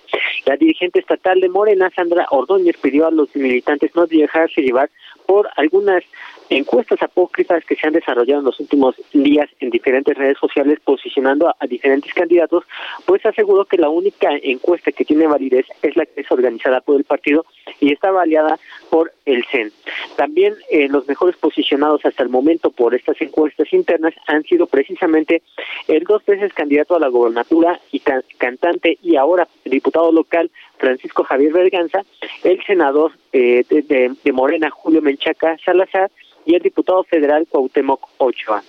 La 0.45 0.55
dirigente 0.55 0.99
estatal 0.99 1.41
de 1.41 1.49
Morena, 1.49 1.89
Sandra 1.95 2.27
Ordóñez, 2.29 2.77
pidió 2.77 3.07
a 3.07 3.11
los 3.11 3.35
militantes 3.35 3.95
no 3.95 4.05
dejarse 4.05 4.61
llevar 4.61 4.91
por 5.25 5.49
algunas 5.55 6.03
encuestas 6.49 7.01
apócrifas 7.01 7.65
que 7.65 7.75
se 7.75 7.87
han 7.87 7.93
desarrollado 7.93 8.39
en 8.39 8.45
los 8.45 8.59
últimos 8.59 8.95
días 9.13 9.49
en 9.59 9.69
diferentes 9.69 10.17
redes 10.17 10.37
sociales 10.37 10.79
posicionando 10.83 11.49
a, 11.49 11.67
diferentes 11.67 12.13
candidatos, 12.13 12.63
pues 13.05 13.25
aseguró 13.25 13.65
que 13.65 13.77
la 13.77 13.89
única 13.89 14.29
encuesta 14.41 14.91
que 14.91 15.05
tiene 15.05 15.27
validez 15.27 15.65
es 15.81 15.95
la 15.95 16.05
que 16.05 16.21
es 16.21 16.31
organizada 16.31 16.81
por 16.81 16.95
el 16.95 17.03
partido 17.03 17.45
y 17.79 17.91
está 17.91 18.09
avaliada 18.09 18.57
por 18.89 19.11
el 19.25 19.43
CEN. 19.51 19.71
También 20.15 20.55
eh, 20.71 20.87
los 20.87 21.07
mejores 21.07 21.35
posicionados 21.37 22.05
hasta 22.05 22.23
el 22.23 22.29
momento 22.29 22.71
por 22.71 22.95
estas 22.95 23.19
encuestas 23.21 23.71
internas 23.73 24.13
han 24.27 24.43
sido 24.43 24.67
precisamente 24.67 25.41
el 25.87 26.03
dos 26.03 26.25
veces 26.25 26.53
candidato 26.53 26.95
a 26.95 26.99
la 26.99 27.09
gobernatura 27.09 27.79
y 27.91 27.99
can 27.99 28.23
cantante 28.37 28.97
y 29.01 29.15
ahora 29.15 29.47
diputado 29.65 30.11
local 30.11 30.49
Francisco 30.77 31.23
Javier 31.23 31.53
Berganza, 31.53 32.03
el 32.43 32.63
senador 32.63 33.11
eh, 33.33 33.63
de 33.69 34.31
Morena 34.31 34.69
Julio 34.69 35.01
Menchaca 35.01 35.57
Salazar, 35.63 36.09
y 36.47 36.55
el 36.55 36.61
diputado 36.61 37.03
federal 37.03 37.45
Cuauhtémoc 37.47 38.09
Ochoa. 38.17 38.63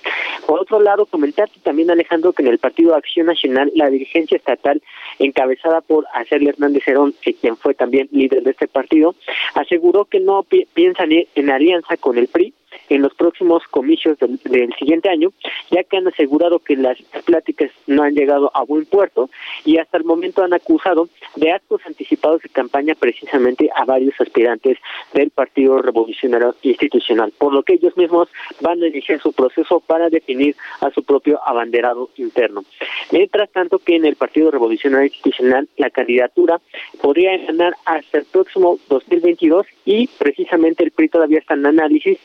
Por 0.47 0.61
otro 0.61 0.81
lado, 0.81 1.07
comentarte 1.07 1.61
también, 1.63 1.91
Alejandro, 1.91 2.33
que 2.33 2.43
en 2.43 2.49
el 2.49 2.59
Partido 2.59 2.95
Acción 2.95 3.27
Nacional, 3.27 3.71
la 3.75 3.89
dirigencia 3.89 4.37
estatal, 4.37 4.83
encabezada 5.19 5.81
por 5.81 6.05
Acel 6.13 6.47
Hernández 6.49 6.87
Herón, 6.87 7.15
quien 7.41 7.57
fue 7.57 7.75
también 7.75 8.09
líder 8.11 8.43
de 8.43 8.51
este 8.51 8.67
partido, 8.67 9.15
aseguró 9.55 10.05
que 10.05 10.21
no 10.21 10.43
pi 10.43 10.67
piensan 10.75 11.11
en 11.13 11.51
alianza 11.51 11.97
con 11.97 12.19
el 12.19 12.29
PRI 12.29 12.53
en 12.89 13.03
los 13.03 13.15
próximos 13.15 13.63
comicios 13.71 14.19
del, 14.19 14.39
del 14.45 14.73
siguiente 14.75 15.09
año, 15.09 15.31
ya 15.71 15.85
que 15.85 15.97
han 15.97 16.09
asegurado 16.09 16.59
que 16.59 16.77
las 16.77 16.99
pláticas 17.25 17.71
no 17.87 18.03
han 18.03 18.15
llegado 18.15 18.51
a 18.55 18.63
buen 18.65 18.87
puerto 18.87 19.31
y 19.65 19.79
hasta 19.79 19.99
el 19.99 20.05
momento 20.05 20.43
han 20.43 20.53
acusado 20.53 21.09
de 21.37 21.53
actos 21.53 21.81
anticipados 21.87 22.43
de 22.43 22.49
campaña 22.49 22.95
precisamente 22.95 23.71
a 23.75 23.85
varios 23.85 24.15
aspirantes 24.21 24.79
del 25.13 25.31
Partido 25.31 25.81
Revolucionario 25.83 26.55
Institucional, 26.63 27.33
por 27.39 27.53
lo 27.53 27.63
que 27.63 27.75
ellos 27.75 27.97
mismos 27.97 28.29
van 28.61 28.83
a 28.83 28.87
iniciar 28.87 29.21
su 29.21 29.33
proceso 29.33 29.81
para 29.81 30.09
definir 30.09 30.57
a 30.81 30.91
su 30.91 31.03
propio 31.03 31.41
abanderado 31.47 32.11
interno. 32.17 32.65
Mientras 33.11 33.51
tanto 33.51 33.79
que 33.79 33.97
en 33.97 34.05
el 34.05 34.17
Partido 34.17 34.51
Revolucionario 34.51 35.07
Institucional 35.07 35.69
la 35.77 35.91
candidatura 35.91 36.61
podría 37.01 37.37
ganar 37.39 37.75
hasta 37.85 38.19
el 38.19 38.25
próximo 38.25 38.79
2022 38.89 39.67
y 39.85 40.07
precisamente 40.19 40.85
el 40.85 40.91
PRI 40.91 41.09
todavía 41.09 41.39
está 41.39 41.55
en 41.55 41.67
análisis 41.67 42.19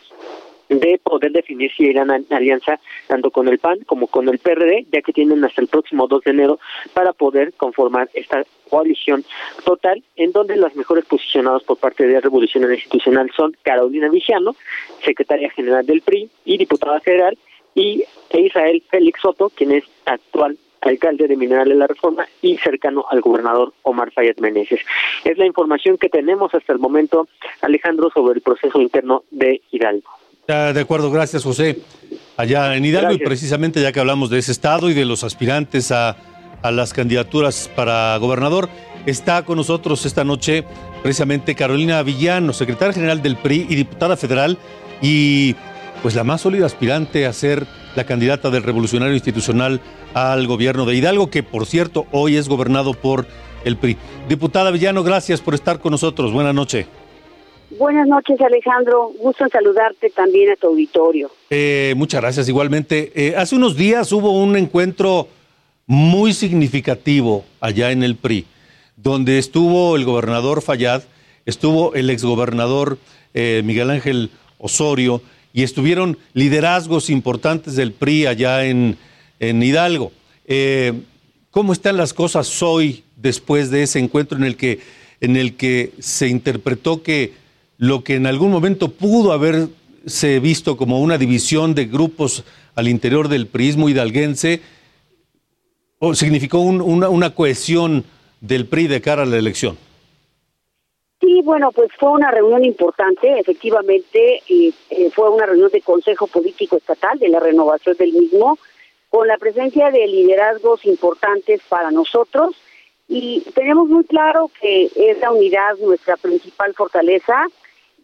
de 0.80 1.00
poder 1.04 1.32
definir 1.32 1.72
si 1.76 1.84
irán 1.84 2.12
a 2.12 2.20
alianza 2.30 2.80
tanto 3.08 3.32
con 3.32 3.48
el 3.48 3.60
PAN 3.60 3.80
como 3.86 4.08
con 4.08 4.30
el 4.30 4.40
PRD, 4.40 4.86
ya 4.92 5.02
que 5.02 5.14
tienen 5.14 5.44
hasta 5.44 5.62
el 5.62 5.68
próximo 5.68 6.08
2 6.08 6.24
de 6.24 6.32
enero 6.32 6.60
para 6.94 7.14
poder 7.14 7.54
conformar 7.54 8.10
esta 8.14 8.44
coalición 8.70 9.24
total, 9.64 10.04
en 10.16 10.32
donde 10.32 10.56
los 10.58 10.76
mejores 10.76 11.06
posicionados 11.06 11.64
por 11.64 11.78
parte 11.78 12.08
de 12.08 12.20
Revolución 12.20 12.72
Institucional 12.72 13.30
son 13.36 13.56
Carolina 13.62 14.10
Villano, 14.10 14.56
secretaria 15.04 15.50
general 15.52 15.86
del 15.86 16.02
PRI 16.02 16.30
y 16.46 16.58
diputada 16.58 17.00
federal, 17.00 17.38
y 17.76 18.04
Israel 18.32 18.84
Félix 18.90 19.22
Soto, 19.22 19.50
quien 19.50 19.72
es 19.72 19.84
actual 20.06 20.58
alcalde 20.82 21.28
de 21.28 21.38
Mineral 21.38 21.70
de 21.70 21.76
la 21.76 21.88
Reforma 21.88 22.28
y 22.42 22.58
cercano 22.58 23.06
al 23.10 23.22
gobernador 23.22 23.74
Omar 23.84 24.12
Fayet 24.12 24.40
Meneses. 24.40 24.82
Es 25.24 25.38
la 25.38 25.46
información 25.46 25.98
que 25.98 26.10
tenemos 26.10 26.54
hasta 26.54 26.74
el 26.74 26.80
momento, 26.80 27.28
Alejandro, 27.62 28.10
sobre 28.14 28.36
el 28.36 28.42
proceso 28.42 28.82
interno 28.82 29.24
de 29.32 29.62
Hidalgo. 29.72 30.23
De 30.48 30.80
acuerdo, 30.80 31.10
gracias 31.10 31.44
José. 31.44 31.80
Allá 32.36 32.76
en 32.76 32.84
Hidalgo 32.84 33.14
y 33.14 33.20
precisamente 33.20 33.82
ya 33.82 33.92
que 33.92 34.00
hablamos 34.00 34.30
de 34.30 34.40
ese 34.40 34.52
estado 34.52 34.90
y 34.90 34.94
de 34.94 35.06
los 35.06 35.24
aspirantes 35.24 35.92
a, 35.92 36.18
a 36.62 36.72
las 36.72 36.94
candidaturas 36.94 37.70
para 37.76 38.18
gobernador, 38.18 38.70
está 39.06 39.44
con 39.46 39.58
nosotros 39.58 40.06
esta 40.06 40.24
noche 40.24 40.66
precisamente 41.02 41.56
Carolina 41.56 42.02
Villano, 42.02 42.54
secretaria 42.54 42.94
general 42.94 43.22
del 43.22 43.38
PRI 43.38 43.68
y 43.70 43.76
diputada 43.76 44.18
federal 44.18 44.58
y 45.02 45.56
pues 46.02 46.16
la 46.16 46.24
más 46.24 46.42
sólida 46.42 46.66
aspirante 46.66 47.26
a 47.26 47.34
ser 47.34 47.66
la 47.96 48.04
candidata 48.04 48.50
del 48.50 48.64
Revolucionario 48.64 49.14
Institucional 49.14 49.80
al 50.14 50.48
gobierno 50.48 50.86
de 50.86 50.96
Hidalgo, 50.96 51.30
que 51.30 51.44
por 51.44 51.66
cierto 51.66 52.08
hoy 52.12 52.36
es 52.36 52.50
gobernado 52.50 52.94
por 52.94 53.28
el 53.64 53.78
PRI. 53.78 53.98
Diputada 54.28 54.72
Villano, 54.72 55.04
gracias 55.04 55.40
por 55.40 55.54
estar 55.54 55.80
con 55.80 55.92
nosotros. 55.92 56.34
Buenas 56.34 56.56
noches. 56.56 56.88
Buenas 57.78 58.08
noches, 58.08 58.40
Alejandro. 58.42 59.12
Gusto 59.20 59.46
en 59.46 59.50
saludarte 59.50 60.10
también 60.12 60.52
a 60.52 60.56
tu 60.56 60.68
auditorio. 60.68 61.32
Eh, 61.50 61.94
muchas 61.98 62.22
gracias, 62.22 62.48
igualmente. 62.48 63.12
Eh, 63.16 63.36
hace 63.36 63.56
unos 63.56 63.76
días 63.76 64.12
hubo 64.12 64.32
un 64.32 64.56
encuentro 64.56 65.28
muy 65.88 66.34
significativo 66.34 67.46
allá 67.60 67.92
en 67.92 68.04
el 68.04 68.16
PRI, 68.16 68.46
donde 68.96 69.38
estuvo 69.38 69.96
el 69.96 70.06
gobernador 70.06 70.62
Fayad, 70.62 71.04
estuvo 71.46 71.94
el 71.96 72.10
exgobernador 72.10 72.98
eh, 73.34 73.62
Miguel 73.66 73.90
Ángel 73.90 74.30
Osorio, 74.60 75.22
y 75.56 75.62
estuvieron 75.64 76.18
liderazgos 76.34 77.12
importantes 77.12 77.76
del 77.76 77.92
PRI 77.92 78.26
allá 78.26 78.66
en, 78.66 78.98
en 79.40 79.62
Hidalgo. 79.62 80.12
¿Cómo 81.52 81.74
están 81.74 81.98
las 81.98 82.14
cosas 82.16 82.64
hoy 82.64 83.04
después 83.16 83.70
de 83.70 83.84
ese 83.84 84.00
encuentro 84.00 84.36
en 84.36 84.46
el 84.46 84.58
que, 84.58 84.80
en 85.22 85.36
el 85.38 85.56
que 85.56 85.92
se 86.00 86.28
interpretó 86.28 87.04
que 87.04 87.43
lo 87.84 88.02
que 88.02 88.16
en 88.16 88.28
algún 88.28 88.50
momento 88.50 88.88
pudo 88.88 89.34
haberse 89.34 90.40
visto 90.40 90.78
como 90.78 91.02
una 91.02 91.18
división 91.18 91.76
de 91.76 91.84
grupos 91.84 92.46
al 92.76 92.88
interior 92.88 93.28
del 93.28 93.46
prismo 93.46 93.90
hidalguense, 93.90 94.62
o 96.00 96.16
significó 96.16 96.60
una, 96.60 97.10
una 97.10 97.36
cohesión 97.36 98.06
del 98.40 98.68
PRI 98.68 98.88
de 98.88 99.02
cara 99.02 99.24
a 99.24 99.26
la 99.26 99.38
elección? 99.38 99.78
Sí, 101.20 101.42
bueno, 101.44 101.74
pues 101.74 101.92
fue 102.00 102.12
una 102.12 102.32
reunión 102.32 102.64
importante, 102.64 103.38
efectivamente, 103.38 104.42
eh, 104.48 104.72
fue 105.14 105.30
una 105.30 105.46
reunión 105.46 105.70
de 105.70 105.82
Consejo 105.82 106.28
Político 106.28 106.78
Estatal 106.78 107.20
de 107.20 107.28
la 107.28 107.42
renovación 107.42 107.98
del 107.98 108.14
mismo, 108.14 108.60
con 109.10 109.28
la 109.28 109.38
presencia 109.38 109.92
de 109.92 110.08
liderazgos 110.08 110.86
importantes 110.86 111.60
para 111.68 111.92
nosotros 111.92 112.56
y 113.10 113.42
tenemos 113.54 113.90
muy 113.90 114.06
claro 114.06 114.50
que 114.62 114.90
es 114.96 115.20
la 115.20 115.32
unidad 115.32 115.78
nuestra 115.80 116.16
principal 116.16 116.74
fortaleza. 116.74 117.46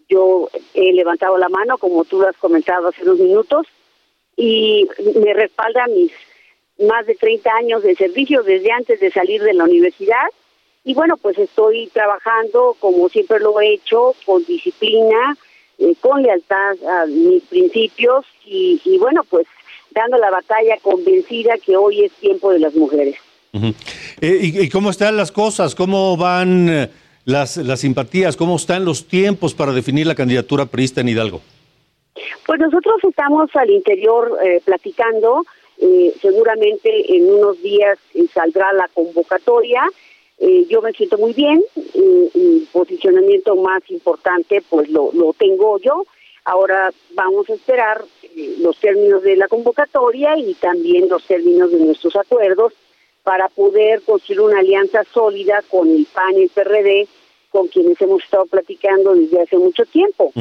Yo 0.09 0.49
he 0.73 0.91
levantado 0.93 1.37
la 1.37 1.49
mano, 1.49 1.77
como 1.77 2.03
tú 2.03 2.23
has 2.23 2.35
comentado 2.37 2.87
hace 2.87 3.03
unos 3.03 3.19
minutos, 3.19 3.67
y 4.35 4.87
me 5.15 5.33
respalda 5.33 5.87
mis 5.87 6.11
más 6.87 7.05
de 7.05 7.15
30 7.15 7.51
años 7.55 7.83
de 7.83 7.95
servicio 7.95 8.41
desde 8.41 8.71
antes 8.71 8.99
de 8.99 9.11
salir 9.11 9.43
de 9.43 9.53
la 9.53 9.65
universidad 9.65 10.27
y 10.83 10.93
bueno, 10.93 11.17
pues 11.17 11.37
estoy 11.37 11.87
trabajando 11.93 12.75
como 12.79 13.09
siempre 13.09 13.39
lo 13.39 13.59
he 13.59 13.73
hecho, 13.73 14.15
con 14.25 14.43
disciplina, 14.45 15.37
eh, 15.77 15.93
con 15.99 16.23
lealtad 16.23 16.75
a 16.83 17.05
mis 17.05 17.43
principios 17.43 18.25
y, 18.45 18.97
bueno, 18.99 19.23
pues 19.29 19.45
dando 19.91 20.17
la 20.17 20.31
batalla 20.31 20.77
convencida 20.81 21.53
que 21.63 21.77
hoy 21.77 22.05
es 22.05 22.11
tiempo 22.13 22.51
de 22.51 22.59
las 22.59 22.73
mujeres. 22.73 23.15
Eh, 24.21 24.39
¿y, 24.41 24.69
cómo 24.69 24.89
están 24.89 25.17
las 25.17 25.31
cosas? 25.31 25.75
¿Cómo 25.75 26.17
van 26.17 26.69
eh, 26.69 26.89
las, 27.29 27.57
las 27.57 27.79
simpatías? 27.81 28.35
¿Cómo 28.35 28.55
están 28.55 28.85
los 28.85 29.07
tiempos 29.07 29.53
para 29.53 29.71
definir 29.71 30.07
la 30.07 30.15
candidatura 30.15 30.65
priista 30.65 31.01
en 31.01 31.09
Hidalgo? 31.09 31.41
Pues 32.45 32.59
nosotros 32.59 32.95
estamos 33.03 33.49
al 33.55 33.69
interior 33.69 34.37
platicando. 34.65 35.45
seguramente 36.21 37.15
en 37.15 37.29
unos 37.29 37.61
días 37.61 37.97
saldrá 38.33 38.73
la 38.73 38.89
convocatoria 38.93 39.83
eh, 40.39 40.65
yo 40.69 40.81
me 40.81 40.93
siento 40.93 41.17
muy 41.17 41.33
bien, 41.33 41.61
el 41.75 42.67
posicionamiento 42.71 43.57
más 43.57 43.81
importante 43.89 44.63
pues 44.69 44.89
lo, 44.89 45.11
lo 45.13 45.33
tengo 45.33 45.79
yo. 45.79 46.05
Ahora 46.45 46.91
vamos 47.11 47.49
a 47.49 47.53
esperar 47.53 48.05
eh, 48.23 48.55
los 48.59 48.77
términos 48.77 49.21
de 49.21 49.35
la 49.35 49.49
convocatoria 49.49 50.37
y 50.37 50.53
también 50.53 51.09
los 51.09 51.25
términos 51.25 51.71
de 51.71 51.79
nuestros 51.79 52.15
acuerdos 52.15 52.73
para 53.23 53.49
poder 53.49 54.01
construir 54.03 54.39
una 54.39 54.59
alianza 54.59 55.03
sólida 55.13 55.61
con 55.69 55.89
el 55.89 56.05
PAN 56.05 56.37
y 56.37 56.43
el 56.43 56.49
PRD, 56.49 57.07
con 57.49 57.67
quienes 57.67 57.99
hemos 58.01 58.23
estado 58.23 58.45
platicando 58.45 59.15
desde 59.15 59.41
hace 59.41 59.57
mucho 59.57 59.85
tiempo. 59.85 60.31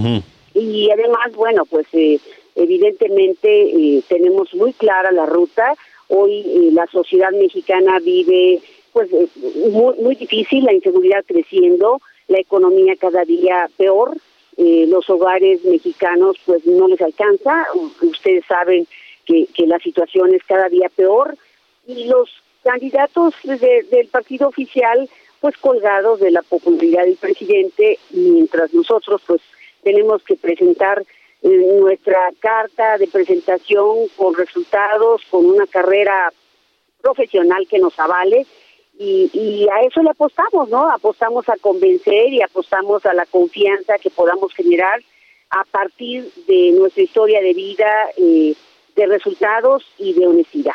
Y 0.54 0.90
además, 0.90 1.32
bueno, 1.34 1.64
pues 1.66 1.86
eh, 1.92 2.18
evidentemente 2.54 4.02
tenemos 4.08 4.54
muy 4.54 4.72
clara 4.72 5.12
la 5.12 5.26
ruta. 5.26 5.74
Hoy 6.08 6.70
la 6.72 6.86
sociedad 6.86 7.30
mexicana 7.32 7.98
vive 8.00 8.60
pues 8.92 9.12
eh, 9.12 9.28
muy, 9.70 9.94
muy 10.00 10.14
difícil, 10.14 10.64
la 10.64 10.72
inseguridad 10.72 11.24
creciendo, 11.26 12.00
la 12.26 12.38
economía 12.38 12.96
cada 12.96 13.24
día 13.24 13.68
peor, 13.76 14.16
eh, 14.56 14.86
los 14.88 15.08
hogares 15.08 15.64
mexicanos 15.64 16.36
pues 16.44 16.66
no 16.66 16.88
les 16.88 17.00
alcanza, 17.00 17.66
ustedes 18.02 18.44
saben 18.46 18.86
que, 19.24 19.46
que 19.54 19.66
la 19.66 19.78
situación 19.78 20.34
es 20.34 20.42
cada 20.44 20.68
día 20.68 20.88
peor 20.88 21.36
y 21.86 22.06
los 22.06 22.28
candidatos 22.64 23.34
del 23.44 24.08
partido 24.08 24.48
oficial 24.48 25.08
pues 25.40 25.56
colgados 25.58 26.20
de 26.20 26.30
la 26.30 26.42
popularidad 26.42 27.04
del 27.04 27.16
presidente 27.16 27.98
mientras 28.10 28.72
nosotros 28.74 29.22
pues 29.26 29.40
tenemos 29.82 30.22
que 30.22 30.36
presentar 30.36 31.04
eh, 31.42 31.76
nuestra 31.80 32.30
carta 32.40 32.98
de 32.98 33.06
presentación 33.06 34.08
con 34.16 34.34
resultados, 34.34 35.22
con 35.30 35.46
una 35.46 35.66
carrera 35.66 36.32
profesional 37.00 37.66
que 37.68 37.78
nos 37.78 37.98
avale 37.98 38.46
y, 38.98 39.68
a 39.72 39.82
eso 39.82 40.02
le 40.02 40.10
apostamos, 40.10 40.68
¿no? 40.68 40.90
Apostamos 40.90 41.48
a 41.48 41.56
convencer 41.58 42.32
y 42.32 42.42
apostamos 42.42 43.06
a 43.06 43.14
la 43.14 43.26
confianza 43.26 43.96
que 43.98 44.10
podamos 44.10 44.52
generar 44.52 45.00
a 45.50 45.62
partir 45.64 46.28
de 46.48 46.72
nuestra 46.72 47.04
historia 47.04 47.40
de 47.40 47.54
vida, 47.54 48.10
eh, 48.16 48.54
de 48.96 49.06
resultados 49.06 49.84
y 49.98 50.14
de 50.14 50.26
honestidad. 50.26 50.74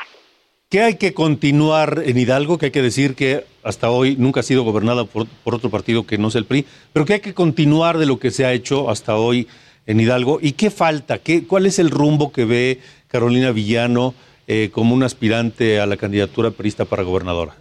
¿Qué 0.74 0.82
hay 0.82 0.96
que 0.96 1.14
continuar 1.14 2.02
en 2.04 2.18
Hidalgo? 2.18 2.58
Que 2.58 2.66
hay 2.66 2.72
que 2.72 2.82
decir 2.82 3.14
que 3.14 3.46
hasta 3.62 3.92
hoy 3.92 4.16
nunca 4.16 4.40
ha 4.40 4.44
sido 4.44 4.64
gobernada 4.64 5.06
por, 5.06 5.28
otro 5.44 5.70
partido 5.70 6.08
que 6.08 6.18
no 6.18 6.30
es 6.30 6.36
el 6.36 6.46
PRI, 6.46 6.66
pero 6.92 7.06
que 7.06 7.14
hay 7.14 7.20
que 7.20 7.36
continuar 7.36 8.00
de 8.00 8.08
lo 8.08 8.18
que 8.18 8.32
se 8.32 8.44
ha 8.44 8.54
hecho 8.54 8.90
hasta 8.90 9.16
hoy 9.16 9.48
en 9.86 10.00
Hidalgo. 10.00 10.40
¿Y 10.42 10.54
qué 10.54 10.72
falta? 10.72 11.20
¿Qué, 11.20 11.46
¿Cuál 11.46 11.68
es 11.68 11.78
el 11.78 11.92
rumbo 11.92 12.32
que 12.32 12.46
ve 12.46 12.80
Carolina 13.08 13.52
Villano 13.52 14.16
eh, 14.48 14.72
como 14.74 14.96
un 14.96 15.04
aspirante 15.04 15.80
a 15.80 15.86
la 15.86 15.96
candidatura 15.96 16.50
perista 16.50 16.86
para 16.86 17.04
gobernadora? 17.04 17.56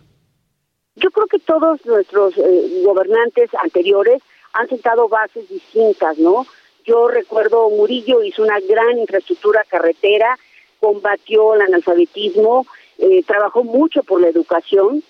Yo 0.95 1.11
creo 1.11 1.27
que 1.27 1.39
todos 1.41 1.85
nuestros 1.85 2.33
eh, 2.39 2.83
gobernantes 2.83 3.51
anteriores 3.63 4.23
han 4.55 4.71
sentado 4.71 5.11
bases 5.11 5.47
distintas, 5.51 6.17
¿no? 6.17 6.47
Yo 6.87 7.09
recuerdo 7.09 7.69
Murillo 7.69 8.23
hizo 8.23 8.43
una 8.43 8.59
gran 8.61 8.99
infraestructura 8.99 9.65
carretera, 9.69 10.39
combatió 10.81 11.57
el 11.57 11.61
analfabetismo, 11.61 12.67
eh, 13.03 13.25
trabajó 13.27 13.65
mucho 13.65 14.05
por 14.05 14.21
la 14.21 14.29
educación. 14.29 15.03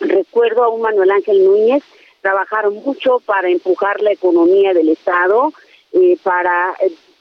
Recuerdo 0.00 0.64
a 0.64 0.70
un 0.70 0.80
Manuel 0.80 1.10
Ángel 1.10 1.44
Núñez, 1.44 1.82
trabajaron 2.22 2.76
mucho 2.76 3.20
para 3.20 3.50
empujar 3.50 4.00
la 4.00 4.12
economía 4.12 4.72
del 4.72 4.88
Estado, 4.88 5.52
eh, 5.92 6.16
para 6.22 6.74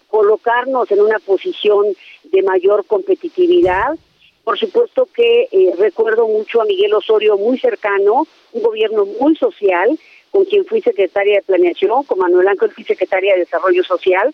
colocarnos 0.08 0.90
en 0.92 1.02
una 1.02 1.20
posición 1.20 1.88
de 2.24 2.42
mayor 2.42 2.86
competitividad. 2.86 3.98
Por 4.46 4.58
supuesto 4.58 5.10
que 5.14 5.50
eh, 5.52 5.74
recuerdo 5.78 6.26
mucho 6.30 6.62
a 6.62 6.66
Miguel 6.66 6.94
Osorio 6.94 7.38
muy 7.38 7.60
cercano, 7.60 8.26
un 8.54 8.64
gobierno 8.64 9.06
muy 9.20 9.36
social, 9.36 10.00
con 10.32 10.46
quien 10.46 10.66
fui 10.66 10.82
secretaria 10.82 11.36
de 11.36 11.42
Planeación, 11.42 12.04
con 12.04 12.20
Manuel 12.20 12.48
Ángel 12.48 12.72
fui 12.72 12.86
secretaria 12.86 13.34
de 13.34 13.42
Desarrollo 13.42 13.84
Social. 13.84 14.34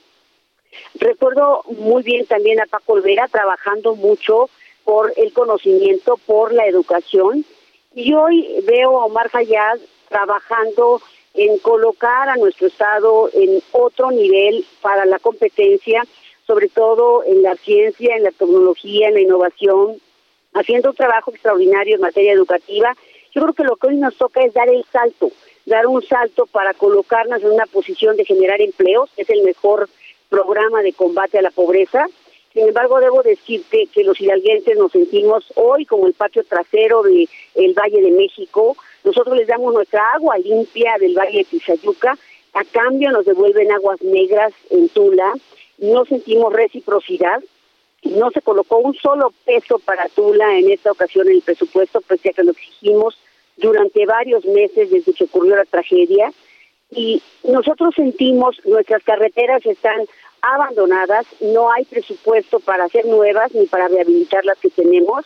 Recuerdo 1.00 1.64
muy 1.80 2.04
bien 2.04 2.28
también 2.28 2.62
a 2.62 2.68
Paco 2.68 2.94
Olvera 2.94 3.28
trabajando 3.28 3.96
mucho 3.96 4.52
por 4.90 5.14
el 5.18 5.32
conocimiento, 5.34 6.18
por 6.26 6.52
la 6.52 6.66
educación. 6.66 7.46
Y 7.94 8.16
hoy 8.16 8.56
veo 8.64 9.00
a 9.00 9.06
Omar 9.06 9.30
Fayad 9.30 9.78
trabajando 10.10 11.00
en 11.36 11.60
colocar 11.60 12.28
a 12.28 12.38
nuestro 12.38 12.66
Estado 12.66 13.30
en 13.36 13.62
otro 13.72 14.10
nivel 14.10 14.66
para 14.82 15.06
la 15.06 15.20
competencia, 15.20 16.02
sobre 16.48 16.70
todo 16.70 17.24
en 17.24 17.44
la 17.44 17.54
ciencia, 17.58 18.16
en 18.16 18.24
la 18.24 18.32
tecnología, 18.32 19.10
en 19.10 19.14
la 19.14 19.22
innovación, 19.22 20.02
haciendo 20.56 20.90
un 20.90 20.96
trabajo 20.96 21.30
extraordinario 21.30 21.94
en 21.94 22.02
materia 22.02 22.34
educativa. 22.34 22.96
Yo 23.36 23.44
creo 23.44 23.54
que 23.54 23.64
lo 23.66 23.76
que 23.76 23.90
hoy 23.90 23.98
nos 23.98 24.18
toca 24.18 24.42
es 24.42 24.56
dar 24.56 24.70
el 24.70 24.84
salto, 24.92 25.30
dar 25.68 25.86
un 25.86 26.02
salto 26.02 26.48
para 26.48 26.74
colocarnos 26.74 27.44
en 27.44 27.52
una 27.52 27.68
posición 27.68 28.18
de 28.18 28.26
generar 28.26 28.60
empleos, 28.60 29.12
es 29.18 29.30
el 29.30 29.44
mejor 29.44 29.88
programa 30.30 30.82
de 30.82 30.94
combate 30.94 31.38
a 31.38 31.44
la 31.44 31.52
pobreza. 31.52 32.08
Sin 32.54 32.68
embargo, 32.68 33.00
debo 33.00 33.22
decirte 33.22 33.88
que 33.94 34.04
los 34.04 34.20
hidalguenses 34.20 34.78
nos 34.78 34.92
sentimos 34.92 35.46
hoy 35.56 35.86
como 35.86 36.08
el 36.08 36.14
patio 36.14 36.44
trasero 36.44 37.04
del 37.04 37.30
el 37.56 37.74
Valle 37.74 38.02
de 38.02 38.12
México. 38.12 38.76
Nosotros 39.04 39.38
les 39.38 39.48
damos 39.48 39.74
nuestra 39.74 40.04
agua 40.14 40.38
limpia 40.38 40.96
del 41.00 41.16
Valle 41.18 41.40
de 41.40 41.44
Tizayuca, 41.46 42.18
a 42.54 42.64
cambio 42.66 43.12
nos 43.12 43.26
devuelven 43.26 43.72
aguas 43.72 44.02
negras 44.02 44.54
en 44.72 44.90
Tula, 44.90 45.34
no 45.78 46.06
sentimos 46.06 46.52
reciprocidad, 46.52 47.42
no 48.04 48.32
se 48.32 48.42
colocó 48.42 48.78
un 48.78 48.96
solo 48.96 49.32
peso 49.46 49.78
para 49.80 50.10
Tula 50.10 50.58
en 50.58 50.72
esta 50.72 50.92
ocasión 50.92 51.28
en 51.28 51.36
el 51.36 51.42
presupuesto, 51.42 52.02
pues 52.02 52.22
ya 52.24 52.34
que 52.34 52.44
lo 52.44 52.52
exigimos 52.52 53.18
durante 53.58 54.06
varios 54.06 54.44
meses 54.46 54.90
desde 54.90 55.14
que 55.14 55.26
ocurrió 55.26 55.56
la 55.56 55.66
tragedia. 55.66 56.32
Y 56.92 57.22
nosotros 57.44 57.94
sentimos 57.96 58.60
nuestras 58.66 59.04
carreteras 59.04 59.64
están 59.66 60.08
abandonadas, 60.42 61.26
no 61.42 61.72
hay 61.72 61.86
presupuesto 61.86 62.60
para 62.60 62.86
hacer 62.86 63.06
nuevas 63.06 63.54
ni 63.54 63.66
para 63.66 63.88
rehabilitar 63.88 64.46
las 64.46 64.58
que 64.60 64.70
tenemos. 64.70 65.26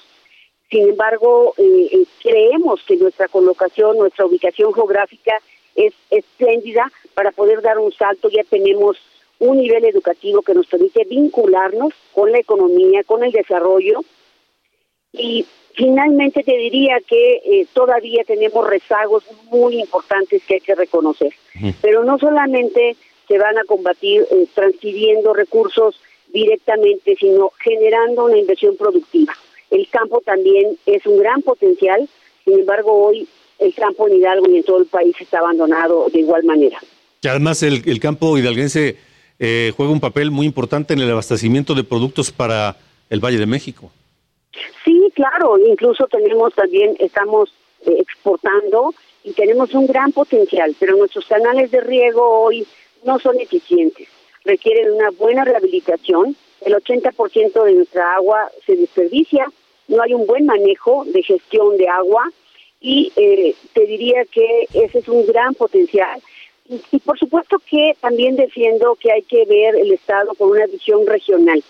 Sin 0.69 0.89
embargo, 0.89 1.53
eh, 1.57 1.89
eh, 1.91 2.05
creemos 2.21 2.81
que 2.87 2.97
nuestra 2.97 3.27
colocación, 3.27 3.97
nuestra 3.97 4.25
ubicación 4.25 4.73
geográfica 4.73 5.33
es 5.75 5.93
espléndida 6.09 6.91
para 7.13 7.31
poder 7.31 7.61
dar 7.61 7.77
un 7.77 7.91
salto. 7.91 8.29
Ya 8.29 8.43
tenemos 8.43 8.97
un 9.39 9.57
nivel 9.57 9.85
educativo 9.85 10.41
que 10.41 10.53
nos 10.53 10.67
permite 10.67 11.03
vincularnos 11.05 11.93
con 12.13 12.31
la 12.31 12.39
economía, 12.39 13.03
con 13.03 13.23
el 13.23 13.31
desarrollo. 13.31 14.01
Y 15.11 15.45
finalmente 15.75 16.43
te 16.43 16.57
diría 16.57 16.97
que 17.05 17.35
eh, 17.45 17.67
todavía 17.73 18.23
tenemos 18.23 18.67
rezagos 18.67 19.23
muy 19.51 19.79
importantes 19.79 20.43
que 20.45 20.55
hay 20.55 20.61
que 20.61 20.75
reconocer. 20.75 21.33
Pero 21.81 22.03
no 22.03 22.17
solamente 22.17 22.95
se 23.33 23.39
van 23.39 23.57
a 23.57 23.63
combatir 23.63 24.27
eh, 24.29 24.45
transfiriendo 24.53 25.33
recursos 25.33 25.99
directamente, 26.31 27.15
sino 27.19 27.51
generando 27.59 28.25
una 28.25 28.37
inversión 28.37 28.77
productiva. 28.77 29.33
El 29.71 29.87
campo 29.89 30.21
también 30.23 30.77
es 30.85 31.03
un 31.07 31.17
gran 31.17 31.41
potencial, 31.41 32.07
sin 32.45 32.59
embargo 32.59 32.91
hoy 32.93 33.27
el 33.57 33.73
campo 33.73 34.07
en 34.07 34.17
Hidalgo 34.17 34.47
y 34.51 34.57
en 34.57 34.63
todo 34.63 34.77
el 34.77 34.85
país 34.85 35.15
está 35.19 35.39
abandonado 35.39 36.09
de 36.13 36.19
igual 36.19 36.43
manera. 36.43 36.77
Y 37.23 37.27
además 37.27 37.63
el, 37.63 37.81
el 37.87 37.99
campo 37.99 38.37
hidalguense 38.37 38.97
eh, 39.39 39.73
juega 39.75 39.91
un 39.91 39.99
papel 39.99 40.29
muy 40.29 40.45
importante 40.45 40.93
en 40.93 40.99
el 40.99 41.09
abastecimiento 41.09 41.73
de 41.73 41.83
productos 41.83 42.31
para 42.31 42.77
el 43.09 43.19
Valle 43.19 43.39
de 43.39 43.47
México. 43.47 43.91
Sí, 44.85 45.11
claro, 45.15 45.57
incluso 45.57 46.05
tenemos 46.05 46.53
también, 46.53 46.95
estamos 46.99 47.51
eh, 47.87 47.95
exportando 47.97 48.93
y 49.23 49.31
tenemos 49.31 49.73
un 49.73 49.87
gran 49.87 50.11
potencial, 50.11 50.75
pero 50.79 50.97
nuestros 50.97 51.25
canales 51.25 51.71
de 51.71 51.81
riego 51.81 52.21
hoy 52.41 52.67
no 53.05 53.19
son 53.19 53.39
eficientes, 53.39 54.07
requieren 54.43 54.93
una 54.93 55.09
buena 55.11 55.43
rehabilitación, 55.43 56.35
el 56.61 56.73
80% 56.73 57.63
de 57.63 57.73
nuestra 57.73 58.15
agua 58.15 58.49
se 58.65 58.75
desperdicia, 58.75 59.45
no 59.87 60.01
hay 60.01 60.13
un 60.13 60.25
buen 60.25 60.45
manejo 60.45 61.03
de 61.05 61.23
gestión 61.23 61.77
de 61.77 61.87
agua 61.89 62.29
y 62.79 63.11
eh, 63.15 63.55
te 63.73 63.85
diría 63.85 64.25
que 64.25 64.67
ese 64.73 64.99
es 64.99 65.07
un 65.07 65.25
gran 65.25 65.53
potencial. 65.53 66.21
Y, 66.69 66.81
y 66.91 66.99
por 66.99 67.19
supuesto 67.19 67.57
que 67.69 67.95
también 67.99 68.35
defiendo 68.35 68.95
que 68.95 69.11
hay 69.11 69.23
que 69.23 69.45
ver 69.45 69.75
el 69.75 69.91
Estado 69.91 70.33
con 70.35 70.51
una 70.51 70.65
visión 70.67 71.05
regional. 71.05 71.61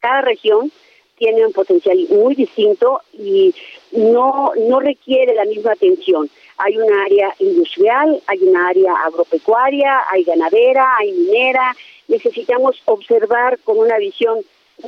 Cada 0.00 0.22
región 0.22 0.70
tiene 1.20 1.46
un 1.46 1.52
potencial 1.52 1.98
muy 2.08 2.34
distinto 2.34 3.02
y 3.12 3.54
no, 3.92 4.52
no 4.68 4.80
requiere 4.80 5.34
la 5.34 5.44
misma 5.44 5.72
atención. 5.72 6.30
Hay 6.56 6.78
un 6.78 6.90
área 6.90 7.34
industrial, 7.38 8.22
hay 8.26 8.38
un 8.38 8.56
área 8.56 8.94
agropecuaria, 9.04 10.00
hay 10.10 10.24
ganadera, 10.24 10.96
hay 10.98 11.12
minera. 11.12 11.76
Necesitamos 12.08 12.80
observar 12.86 13.58
con 13.64 13.76
una 13.78 13.98
visión 13.98 14.38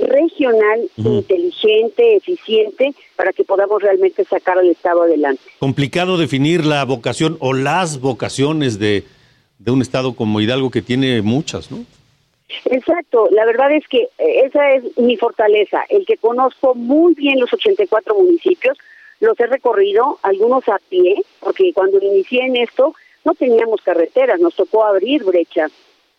regional, 0.01 0.89
inteligente, 0.97 2.17
eficiente, 2.17 2.95
para 3.15 3.35
que 3.35 3.45
podamos 3.45 3.83
realmente 3.83 4.25
sacar 4.25 4.57
al 4.57 4.71
Estado 4.71 5.03
adelante. 5.03 5.43
Complicado 5.59 6.17
definir 6.17 6.65
la 6.65 6.83
vocación 6.87 7.37
o 7.41 7.53
las 7.53 8.01
vocaciones 8.01 8.79
de, 8.79 9.05
de 9.59 9.71
un 9.71 9.83
Estado 9.83 10.15
como 10.15 10.41
Hidalgo 10.41 10.71
que 10.71 10.81
tiene 10.81 11.21
muchas, 11.21 11.71
¿no? 11.71 11.85
Exacto, 12.65 13.29
la 13.31 13.45
verdad 13.45 13.73
es 13.73 13.87
que 13.89 14.09
eh, 14.19 14.43
esa 14.45 14.73
es 14.73 14.97
mi 14.99 15.17
fortaleza, 15.17 15.85
el 15.89 16.07
que 16.07 16.17
conozco 16.17 16.75
muy 16.75 17.15
bien 17.15 17.41
los 17.41 17.53
84 17.53 18.15
municipios, 18.15 18.79
los 19.21 19.39
he 19.39 19.47
recorrido, 19.47 20.19
algunos 20.23 20.69
a 20.69 20.79
pie, 20.89 21.23
porque 21.41 21.73
cuando 21.73 21.99
inicié 21.99 22.45
en 22.45 22.57
esto 22.57 22.95
no 23.25 23.35
teníamos 23.35 23.81
carreteras, 23.83 24.41
nos 24.41 24.57
tocó 24.57 24.85
abrir 24.85 25.25
brechas 25.25 25.71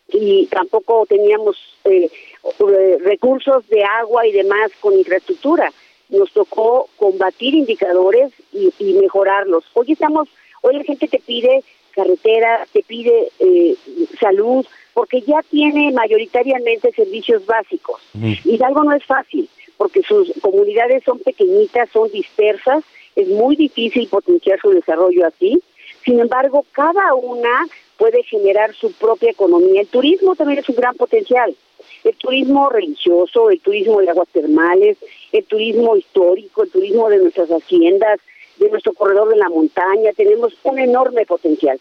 y 0.08 0.46
tampoco 0.46 1.06
teníamos 1.06 1.56
eh, 1.84 2.10
eh, 2.44 2.98
recursos 3.00 3.66
de 3.68 3.84
agua 3.84 4.26
y 4.26 4.32
demás 4.32 4.70
con 4.80 4.94
infraestructura. 4.94 5.70
Nos 6.08 6.32
tocó 6.32 6.88
combatir 6.96 7.54
indicadores 7.54 8.32
y, 8.52 8.72
y 8.78 8.94
mejorarlos. 8.94 9.64
Hoy 9.74 9.92
estamos, 9.92 10.28
hoy 10.62 10.76
la 10.76 10.84
gente 10.84 11.08
te 11.08 11.18
pide 11.18 11.62
carretera, 11.94 12.66
te 12.72 12.82
pide 12.82 13.30
eh, 13.38 13.76
salud, 14.20 14.66
porque 14.94 15.20
ya 15.22 15.42
tiene 15.50 15.92
mayoritariamente 15.92 16.92
servicios 16.92 17.44
básicos. 17.44 18.00
Y 18.14 18.62
algo 18.62 18.84
no 18.84 18.92
es 18.92 19.04
fácil, 19.04 19.48
porque 19.76 20.02
sus 20.02 20.32
comunidades 20.40 21.02
son 21.04 21.18
pequeñitas, 21.18 21.90
son 21.90 22.10
dispersas, 22.10 22.84
es 23.16 23.28
muy 23.28 23.56
difícil 23.56 24.08
potenciar 24.08 24.60
su 24.60 24.70
desarrollo 24.70 25.26
así. 25.26 25.60
Sin 26.04 26.20
embargo, 26.20 26.64
cada 26.72 27.14
una 27.14 27.66
puede 27.98 28.22
generar 28.22 28.74
su 28.74 28.92
propia 28.92 29.30
economía. 29.30 29.80
El 29.80 29.88
turismo 29.88 30.34
también 30.36 30.60
es 30.60 30.68
un 30.68 30.76
gran 30.76 30.94
potencial. 30.94 31.54
El 32.02 32.14
turismo 32.16 32.70
religioso, 32.70 33.50
el 33.50 33.60
turismo 33.60 34.00
de 34.00 34.10
aguas 34.10 34.28
termales, 34.28 34.96
el 35.32 35.44
turismo 35.44 35.96
histórico, 35.96 36.62
el 36.62 36.70
turismo 36.70 37.08
de 37.08 37.18
nuestras 37.18 37.48
haciendas, 37.48 38.20
de 38.58 38.70
nuestro 38.70 38.92
corredor 38.92 39.28
de 39.28 39.36
la 39.36 39.48
montaña, 39.48 40.12
tenemos 40.16 40.54
un 40.62 40.78
enorme 40.78 41.26
potencial. 41.26 41.78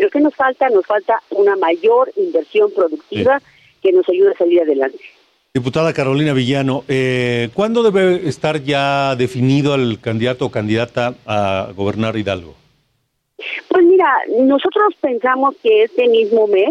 Pero 0.00 0.10
¿qué 0.12 0.20
nos 0.20 0.34
falta? 0.34 0.70
Nos 0.70 0.86
falta 0.86 1.20
una 1.28 1.56
mayor 1.56 2.10
inversión 2.16 2.70
productiva 2.74 3.38
que 3.82 3.92
nos 3.92 4.08
ayude 4.08 4.30
a 4.30 4.38
salir 4.38 4.62
adelante. 4.62 4.98
Diputada 5.52 5.92
Carolina 5.92 6.32
Villano, 6.32 6.84
eh, 6.88 7.50
¿cuándo 7.52 7.82
debe 7.82 8.26
estar 8.26 8.62
ya 8.62 9.14
definido 9.14 9.74
el 9.74 10.00
candidato 10.00 10.46
o 10.46 10.50
candidata 10.50 11.16
a 11.26 11.68
gobernar 11.76 12.16
Hidalgo? 12.16 12.54
Pues 13.68 13.84
mira, 13.84 14.10
nosotros 14.38 14.94
pensamos 15.02 15.54
que 15.62 15.82
este 15.82 16.08
mismo 16.08 16.46
mes 16.46 16.70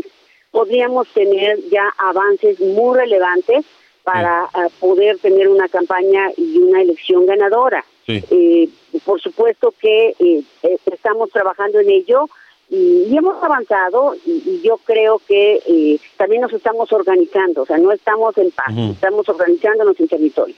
podríamos 0.50 1.08
tener 1.10 1.60
ya 1.70 1.88
avances 2.00 2.60
muy 2.60 2.98
relevantes 2.98 3.64
para 4.02 4.46
uh, 4.46 4.72
poder 4.80 5.20
tener 5.20 5.50
una 5.50 5.68
campaña 5.68 6.32
y 6.36 6.58
una 6.58 6.82
elección 6.82 7.28
ganadora. 7.28 7.86
Sí. 8.08 8.24
Eh, 8.32 8.70
por 9.06 9.22
supuesto 9.22 9.72
que 9.80 10.16
eh, 10.18 10.44
estamos 10.92 11.30
trabajando 11.30 11.80
en 11.80 11.92
ello 11.92 12.28
y, 12.70 13.08
y 13.10 13.18
hemos 13.18 13.42
avanzado 13.44 14.16
y, 14.26 14.32
y, 14.46 14.62
yo 14.64 14.78
creo 14.86 15.22
que 15.28 15.60
eh, 15.68 16.00
también 16.18 16.42
nos 16.42 16.54
estamos 16.54 16.92
organizando, 16.94 17.64
o 17.64 17.66
sea, 17.66 17.78
no 17.78 17.92
estamos 17.92 18.38
en 18.38 18.52
paz, 18.52 18.68
uh 18.70 18.80
-huh. 18.80 18.92
estamos 18.94 19.28
organizándonos 19.28 20.00
en 20.00 20.08
territorio. 20.08 20.56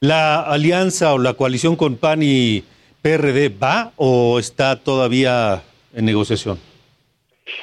¿La 0.00 0.42
alianza 0.42 1.14
o 1.14 1.18
la 1.18 1.34
coalición 1.34 1.76
con 1.76 1.96
PAN 1.96 2.20
y 2.22 2.64
PRD 3.02 3.48
va 3.48 3.92
o 3.96 4.38
está 4.38 4.76
todavía 4.82 5.62
en 5.94 6.04
negociación? 6.04 6.58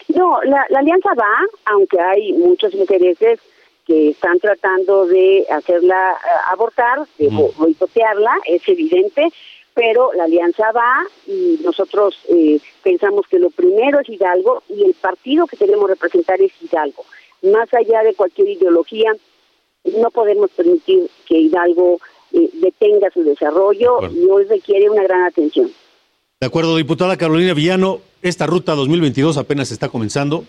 No, 0.07 0.41
la, 0.43 0.65
la 0.69 0.79
alianza 0.79 1.09
va, 1.19 1.35
aunque 1.65 1.99
hay 1.99 2.33
muchos 2.33 2.73
intereses 2.73 3.39
que 3.85 4.09
están 4.11 4.39
tratando 4.39 5.05
de 5.07 5.45
hacerla 5.49 6.13
uh, 6.13 6.53
abortar, 6.53 6.99
de 7.17 7.27
boicotearla, 7.29 8.31
es 8.45 8.67
evidente, 8.67 9.29
pero 9.73 10.11
la 10.13 10.25
alianza 10.25 10.71
va 10.71 11.03
y 11.27 11.59
nosotros 11.63 12.15
eh, 12.29 12.59
pensamos 12.83 13.25
que 13.27 13.39
lo 13.39 13.49
primero 13.49 13.99
es 13.99 14.09
Hidalgo 14.09 14.63
y 14.69 14.83
el 14.83 14.93
partido 14.93 15.47
que 15.47 15.57
queremos 15.57 15.89
representar 15.89 16.41
es 16.41 16.51
Hidalgo. 16.61 17.05
más 17.43 17.73
allá 17.73 18.03
de 18.03 18.13
cualquier 18.13 18.49
ideología, 18.49 19.11
no 19.83 20.11
podemos 20.11 20.51
permitir 20.51 21.09
que 21.25 21.37
Hidalgo 21.37 21.99
eh, 22.33 22.49
detenga 22.53 23.09
su 23.11 23.23
desarrollo 23.23 23.99
y 24.11 24.29
hoy 24.29 24.45
requiere 24.45 24.89
una 24.89 25.03
gran 25.03 25.23
atención. 25.23 25.71
De 26.39 26.47
acuerdo, 26.47 26.75
diputada 26.75 27.17
Carolina 27.17 27.53
Villano, 27.53 28.01
esta 28.21 28.47
ruta 28.47 28.73
2022 28.75 29.37
apenas 29.37 29.71
está 29.71 29.89
comenzando, 29.89 30.43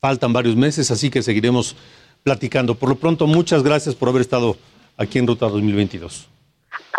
faltan 0.00 0.32
varios 0.32 0.56
meses, 0.56 0.90
así 0.90 1.10
que 1.10 1.22
seguiremos 1.22 1.76
platicando. 2.22 2.74
Por 2.74 2.88
lo 2.88 2.94
pronto, 2.96 3.26
muchas 3.26 3.62
gracias 3.62 3.94
por 3.94 4.08
haber 4.08 4.22
estado 4.22 4.56
aquí 4.96 5.18
en 5.18 5.26
Ruta 5.26 5.48
2022. 5.48 6.28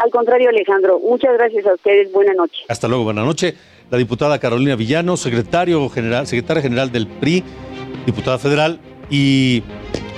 Al 0.03 0.11
contrario, 0.11 0.49
Alejandro, 0.49 0.99
muchas 0.99 1.33
gracias 1.33 1.65
a 1.65 1.73
ustedes. 1.73 2.11
Buenas 2.13 2.35
noches. 2.37 2.59
Hasta 2.69 2.87
luego, 2.87 3.03
buenas 3.03 3.25
noches. 3.25 3.55
La 3.89 3.97
diputada 3.97 4.39
Carolina 4.39 4.75
Villano, 4.75 5.17
secretario 5.17 5.89
general, 5.89 6.25
secretaria 6.25 6.61
general 6.61 6.91
del 6.91 7.07
PRI, 7.07 7.43
diputada 8.05 8.37
federal 8.37 8.79
y 9.09 9.61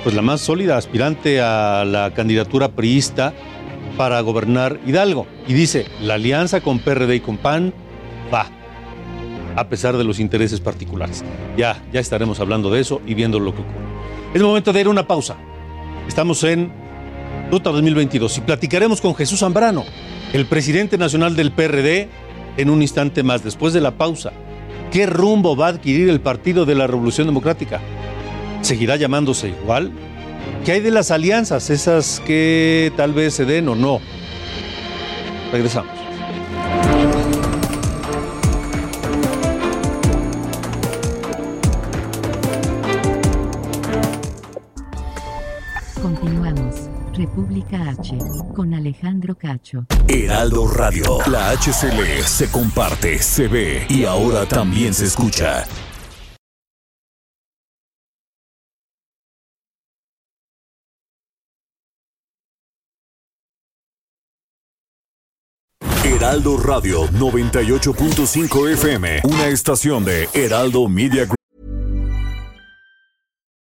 pues 0.03 0.13
la 0.13 0.21
más 0.21 0.41
sólida 0.41 0.77
aspirante 0.77 1.41
a 1.41 1.83
la 1.85 2.13
candidatura 2.13 2.69
priista 2.69 3.33
para 3.97 4.21
gobernar 4.21 4.79
Hidalgo. 4.85 5.25
Y 5.47 5.53
dice, 5.53 5.85
la 6.01 6.15
alianza 6.15 6.61
con 6.61 6.79
PRD 6.79 7.15
y 7.15 7.19
con 7.19 7.37
PAN 7.37 7.73
va, 8.31 8.47
a 9.55 9.67
pesar 9.67 9.97
de 9.97 10.03
los 10.03 10.19
intereses 10.19 10.59
particulares. 10.59 11.23
Ya, 11.57 11.83
ya 11.91 11.99
estaremos 11.99 12.39
hablando 12.39 12.69
de 12.69 12.81
eso 12.81 13.01
y 13.07 13.15
viendo 13.15 13.39
lo 13.39 13.55
que 13.55 13.61
ocurre. 13.61 13.81
Es 14.33 14.41
momento 14.43 14.73
de 14.73 14.81
ir 14.81 14.87
a 14.87 14.91
una 14.91 15.07
pausa. 15.07 15.37
Estamos 16.07 16.43
en 16.43 16.80
Ruta 17.51 17.69
2022 17.71 18.37
y 18.37 18.41
platicaremos 18.41 19.01
con 19.01 19.13
Jesús 19.13 19.41
Zambrano, 19.41 19.83
el 20.31 20.45
presidente 20.45 20.97
nacional 20.97 21.35
del 21.35 21.51
PRD, 21.51 22.07
en 22.55 22.69
un 22.69 22.81
instante 22.81 23.23
más, 23.23 23.43
después 23.43 23.73
de 23.73 23.81
la 23.81 23.91
pausa. 23.91 24.31
¿Qué 24.89 25.05
rumbo 25.05 25.57
va 25.57 25.67
a 25.67 25.69
adquirir 25.71 26.07
el 26.07 26.21
Partido 26.21 26.65
de 26.65 26.75
la 26.75 26.87
Revolución 26.87 27.27
Democrática? 27.27 27.81
¿Seguirá 28.61 28.95
llamándose 28.95 29.49
igual? 29.49 29.91
¿Qué 30.63 30.71
hay 30.71 30.79
de 30.79 30.91
las 30.91 31.11
alianzas, 31.11 31.69
esas 31.69 32.21
que 32.21 32.93
tal 32.95 33.11
vez 33.11 33.33
se 33.33 33.43
den 33.43 33.67
o 33.67 33.75
no? 33.75 33.99
Regresamos. 35.51 36.00
República 47.31 47.89
H. 47.97 48.17
Con 48.53 48.73
Alejandro 48.73 49.35
Cacho. 49.35 49.85
Heraldo 50.09 50.67
Radio. 50.67 51.19
La 51.27 51.51
HCL 51.51 52.23
se 52.25 52.51
comparte, 52.51 53.19
se 53.19 53.47
ve 53.47 53.85
y 53.87 54.03
ahora 54.03 54.45
también 54.45 54.93
se 54.93 55.05
escucha. 55.05 55.63
Heraldo 66.03 66.57
Radio 66.57 67.07
98.5 67.11 68.73
FM, 68.73 69.21
una 69.23 69.47
estación 69.47 70.03
de 70.03 70.27
Heraldo 70.33 70.89
Media 70.89 71.23
Group. 71.23 71.40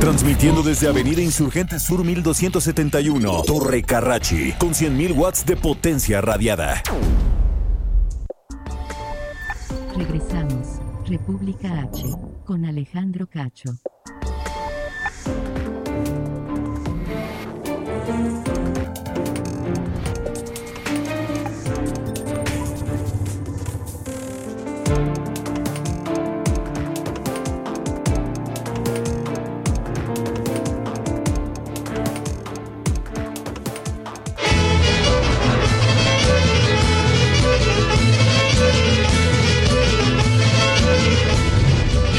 Transmitiendo 0.00 0.64
desde 0.64 0.88
Avenida 0.88 1.22
Insurgente 1.22 1.78
Sur 1.78 2.04
1271, 2.04 3.44
Torre 3.44 3.84
Carrachi, 3.84 4.52
con 4.58 4.70
100.000 4.70 5.16
watts 5.16 5.46
de 5.46 5.54
potencia 5.54 6.20
radiada. 6.20 6.82
Regresamos. 9.96 10.80
República 11.06 11.82
H. 11.82 12.02
Con 12.44 12.64
Alejandro 12.64 13.28
Cacho. 13.28 13.70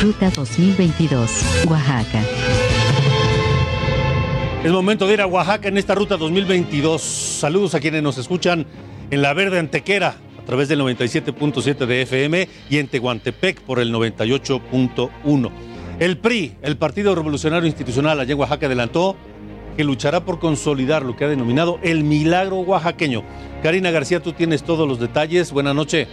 Ruta 0.05 0.29
2022, 0.29 1.65
Oaxaca. 1.67 2.21
Es 4.63 4.71
momento 4.71 5.07
de 5.07 5.15
ir 5.15 5.21
a 5.21 5.25
Oaxaca 5.25 5.67
en 5.67 5.79
esta 5.79 5.95
ruta 5.95 6.15
2022. 6.15 7.01
Saludos 7.01 7.73
a 7.73 7.79
quienes 7.79 8.03
nos 8.03 8.19
escuchan 8.19 8.67
en 9.09 9.21
La 9.23 9.33
Verde 9.33 9.57
Antequera 9.57 10.17
a 10.37 10.45
través 10.45 10.67
del 10.69 10.81
97.7 10.81 11.87
de 11.87 12.03
FM 12.03 12.47
y 12.69 12.77
en 12.77 12.87
Tehuantepec 12.87 13.61
por 13.61 13.79
el 13.79 13.91
98.1. 13.91 15.51
El 15.97 16.19
PRI, 16.19 16.53
el 16.61 16.77
Partido 16.77 17.15
Revolucionario 17.15 17.65
Institucional 17.65 18.19
allá 18.19 18.33
en 18.33 18.39
Oaxaca, 18.39 18.67
adelantó 18.67 19.17
que 19.75 19.83
luchará 19.83 20.23
por 20.23 20.37
consolidar 20.37 21.01
lo 21.01 21.15
que 21.15 21.25
ha 21.25 21.29
denominado 21.29 21.79
el 21.81 22.03
milagro 22.03 22.57
oaxaqueño. 22.57 23.23
Karina 23.63 23.89
García, 23.89 24.21
tú 24.21 24.33
tienes 24.33 24.61
todos 24.61 24.87
los 24.87 24.99
detalles. 24.99 25.51
Buenas 25.51 25.73
noches. 25.73 26.07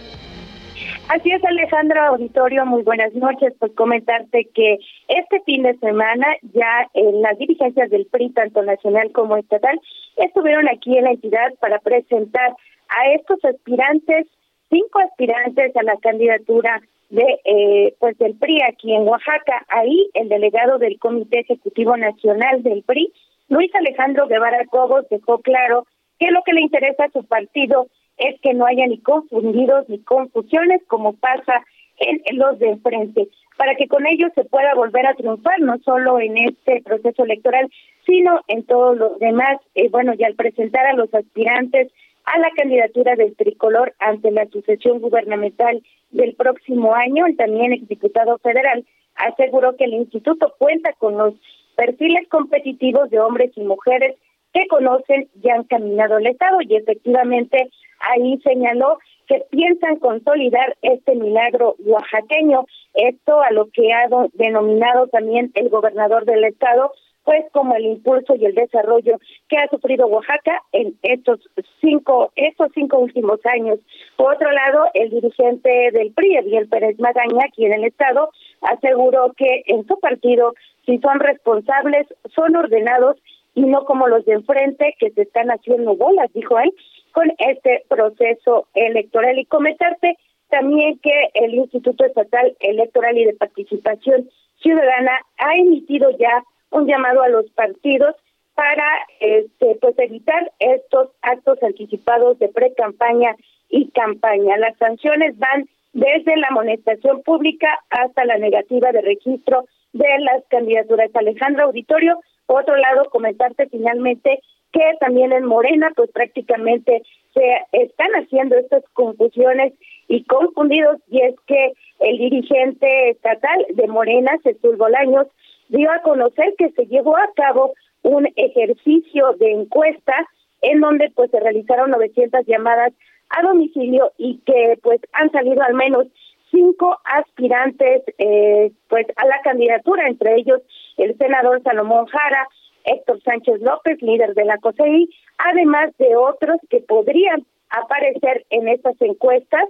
Así 1.09 1.31
es, 1.31 1.43
Alejandro 1.43 2.01
Auditorio, 2.01 2.65
muy 2.65 2.81
buenas 2.81 3.13
noches. 3.13 3.53
Pues 3.59 3.73
comentarte 3.73 4.47
que 4.53 4.79
este 5.09 5.41
fin 5.41 5.63
de 5.63 5.77
semana 5.77 6.27
ya 6.53 6.87
en 6.93 7.21
las 7.21 7.37
dirigencias 7.37 7.89
del 7.89 8.05
PRI, 8.05 8.29
tanto 8.31 8.63
nacional 8.63 9.11
como 9.11 9.35
estatal, 9.35 9.79
estuvieron 10.15 10.67
aquí 10.69 10.97
en 10.97 11.03
la 11.03 11.11
entidad 11.11 11.53
para 11.59 11.79
presentar 11.79 12.55
a 12.87 13.09
estos 13.15 13.43
aspirantes, 13.43 14.27
cinco 14.69 14.99
aspirantes 14.99 15.75
a 15.75 15.83
la 15.83 15.97
candidatura 15.97 16.81
de 17.09 17.39
eh, 17.45 17.95
pues 17.99 18.17
del 18.17 18.35
PRI 18.35 18.61
aquí 18.63 18.93
en 18.93 19.07
Oaxaca. 19.07 19.65
Ahí 19.67 20.09
el 20.13 20.29
delegado 20.29 20.79
del 20.79 20.97
Comité 20.99 21.41
Ejecutivo 21.41 21.97
Nacional 21.97 22.63
del 22.63 22.81
PRI, 22.83 23.11
Luis 23.49 23.73
Alejandro 23.75 24.27
Guevara 24.27 24.65
Cobos, 24.67 25.07
dejó 25.09 25.39
claro 25.39 25.85
que 26.17 26.31
lo 26.31 26.41
que 26.43 26.53
le 26.53 26.61
interesa 26.61 27.05
a 27.05 27.11
su 27.11 27.23
partido 27.25 27.87
es 28.17 28.39
que 28.41 28.53
no 28.53 28.65
haya 28.65 28.85
ni 28.87 28.99
confundidos 28.99 29.87
ni 29.89 29.99
confusiones 29.99 30.81
como 30.87 31.13
pasa 31.13 31.65
en, 31.97 32.37
los 32.37 32.59
de 32.59 32.69
enfrente, 32.69 33.27
para 33.57 33.75
que 33.75 33.87
con 33.87 34.05
ellos 34.07 34.31
se 34.35 34.45
pueda 34.45 34.73
volver 34.75 35.05
a 35.05 35.13
triunfar, 35.13 35.59
no 35.59 35.77
solo 35.79 36.19
en 36.19 36.37
este 36.37 36.81
proceso 36.81 37.23
electoral, 37.23 37.69
sino 38.05 38.41
en 38.47 38.63
todos 38.63 38.97
los 38.97 39.19
demás. 39.19 39.57
Eh, 39.75 39.89
bueno, 39.89 40.13
y 40.17 40.23
al 40.23 40.35
presentar 40.35 40.85
a 40.85 40.93
los 40.93 41.13
aspirantes 41.13 41.91
a 42.25 42.39
la 42.39 42.49
candidatura 42.51 43.15
del 43.15 43.35
tricolor 43.35 43.93
ante 43.99 44.31
la 44.31 44.47
sucesión 44.47 44.99
gubernamental 44.99 45.83
del 46.11 46.35
próximo 46.35 46.95
año, 46.95 47.25
el 47.25 47.35
también 47.35 47.73
exdiputado 47.73 48.37
federal 48.39 48.85
aseguró 49.15 49.75
que 49.75 49.85
el 49.85 49.93
instituto 49.93 50.53
cuenta 50.57 50.93
con 50.93 51.17
los 51.17 51.33
perfiles 51.75 52.27
competitivos 52.29 53.09
de 53.09 53.19
hombres 53.19 53.51
y 53.55 53.61
mujeres 53.61 54.15
que 54.53 54.67
conocen 54.67 55.27
y 55.41 55.49
han 55.49 55.63
caminado 55.63 56.17
el 56.17 56.27
Estado 56.27 56.59
y 56.61 56.75
efectivamente 56.75 57.69
ahí 58.11 58.39
señaló 58.43 58.97
que 59.27 59.43
piensan 59.49 59.97
consolidar 59.97 60.75
este 60.81 61.15
milagro 61.15 61.75
oaxaqueño, 61.79 62.65
esto 62.93 63.41
a 63.41 63.51
lo 63.51 63.69
que 63.71 63.93
ha 63.93 64.07
denominado 64.33 65.07
también 65.07 65.51
el 65.55 65.69
gobernador 65.69 66.25
del 66.25 66.43
estado, 66.43 66.91
pues 67.23 67.45
como 67.53 67.73
el 67.75 67.85
impulso 67.85 68.35
y 68.35 68.45
el 68.45 68.53
desarrollo 68.53 69.17
que 69.47 69.57
ha 69.57 69.69
sufrido 69.69 70.07
Oaxaca 70.07 70.61
en 70.73 70.97
estos 71.03 71.39
cinco, 71.79 72.33
estos 72.35 72.67
cinco 72.73 72.99
últimos 72.99 73.39
años. 73.45 73.79
Por 74.17 74.35
otro 74.35 74.51
lado, 74.51 74.87
el 74.93 75.09
dirigente 75.09 75.91
del 75.93 76.11
PRI, 76.13 76.37
Eviel 76.37 76.67
Pérez 76.67 76.99
Magaña, 76.99 77.45
aquí 77.45 77.65
en 77.65 77.73
el 77.73 77.85
estado, 77.85 78.29
aseguró 78.61 79.31
que 79.37 79.63
en 79.67 79.87
su 79.87 79.97
partido, 79.99 80.53
si 80.85 80.97
son 80.97 81.19
responsables, 81.21 82.07
son 82.35 82.57
ordenados 82.57 83.17
y 83.55 83.61
no 83.61 83.85
como 83.85 84.07
los 84.07 84.25
de 84.25 84.33
enfrente 84.33 84.95
que 84.99 85.11
se 85.11 85.21
están 85.21 85.49
haciendo 85.49 85.95
bolas, 85.95 86.31
dijo 86.33 86.59
él, 86.59 86.73
con 87.13 87.31
este 87.37 87.85
proceso 87.87 88.67
electoral. 88.73 89.39
Y 89.39 89.45
comentarte 89.45 90.17
también 90.49 90.99
que 90.99 91.29
el 91.35 91.55
Instituto 91.55 92.05
Estatal 92.05 92.55
Electoral 92.59 93.17
y 93.17 93.25
de 93.25 93.33
Participación 93.33 94.29
Ciudadana 94.61 95.19
ha 95.37 95.55
emitido 95.55 96.09
ya 96.17 96.43
un 96.71 96.87
llamado 96.87 97.21
a 97.21 97.29
los 97.29 97.49
partidos 97.51 98.15
para 98.55 98.85
este, 99.19 99.77
pues 99.81 99.97
evitar 99.97 100.51
estos 100.59 101.09
actos 101.21 101.61
anticipados 101.63 102.37
de 102.39 102.49
pre-campaña 102.49 103.35
y 103.69 103.89
campaña. 103.89 104.57
Las 104.57 104.77
sanciones 104.77 105.37
van 105.37 105.67
desde 105.93 106.37
la 106.37 106.47
amonestación 106.47 107.21
pública 107.23 107.67
hasta 107.89 108.25
la 108.25 108.37
negativa 108.37 108.91
de 108.91 109.01
registro 109.01 109.65
de 109.93 110.07
las 110.19 110.43
candidaturas. 110.49 111.09
Alejandro 111.13 111.65
Auditorio, 111.65 112.19
por 112.45 112.61
otro 112.61 112.75
lado, 112.75 113.09
comentarte 113.09 113.67
finalmente 113.69 114.39
que 114.73 114.97
también 114.99 115.31
en 115.31 115.45
Morena, 115.45 115.91
pues 115.95 116.11
prácticamente 116.11 117.03
se 117.33 117.41
están 117.71 118.09
haciendo 118.13 118.57
estas 118.57 118.83
confusiones 118.93 119.73
y 120.07 120.23
confundidos, 120.25 120.99
y 121.09 121.21
es 121.21 121.35
que 121.47 121.73
el 121.99 122.17
dirigente 122.17 123.11
estatal 123.11 123.65
de 123.69 123.87
Morena, 123.87 124.37
Cecil 124.43 124.75
Bolaños, 124.75 125.27
dio 125.69 125.89
a 125.91 126.01
conocer 126.01 126.55
que 126.57 126.71
se 126.71 126.85
llevó 126.87 127.15
a 127.15 127.29
cabo 127.35 127.73
un 128.01 128.27
ejercicio 128.35 129.33
de 129.39 129.51
encuesta 129.51 130.13
en 130.61 130.81
donde 130.81 131.11
pues 131.15 131.31
se 131.31 131.39
realizaron 131.39 131.91
900 131.91 132.45
llamadas 132.45 132.93
a 133.29 133.43
domicilio 133.43 134.11
y 134.17 134.39
que 134.45 134.77
pues 134.81 134.99
han 135.13 135.31
salido 135.31 135.61
al 135.61 135.73
menos 135.73 136.07
cinco 136.51 136.97
aspirantes 137.05 138.03
eh, 138.17 138.71
pues 138.87 139.07
a 139.15 139.25
la 139.25 139.41
candidatura, 139.41 140.07
entre 140.07 140.35
ellos 140.35 140.61
el 140.97 141.17
senador 141.17 141.61
Salomón 141.63 142.05
Jara, 142.05 142.47
Héctor 142.83 143.21
Sánchez 143.23 143.61
López, 143.61 144.01
líder 144.01 144.33
de 144.33 144.45
la 144.45 144.57
COSEI, 144.57 145.09
además 145.37 145.91
de 145.97 146.15
otros 146.15 146.57
que 146.69 146.79
podrían 146.79 147.45
aparecer 147.69 148.45
en 148.49 148.67
estas 148.67 148.95
encuestas 149.01 149.63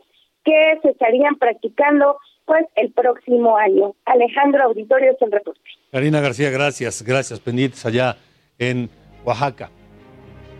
que 0.43 0.79
se 0.81 0.89
estarían 0.89 1.35
practicando 1.35 2.17
pues 2.45 2.65
el 2.75 2.91
próximo 2.91 3.57
año. 3.57 3.95
Alejandro 4.05 4.63
Auditorio 4.63 5.11
es 5.11 5.21
el 5.21 5.31
reporte. 5.31 5.61
Karina 5.91 6.19
García, 6.19 6.49
gracias, 6.49 7.01
gracias, 7.03 7.39
pendientes 7.39 7.85
allá 7.85 8.17
en 8.59 8.89
Oaxaca. 9.23 9.69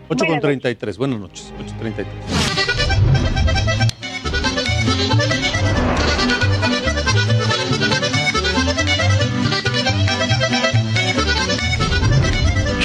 8 0.08 0.24
con 0.26 0.40
33, 0.40 0.98
buenas 0.98 1.20
noches, 1.20 1.52
8.33. 1.80 2.33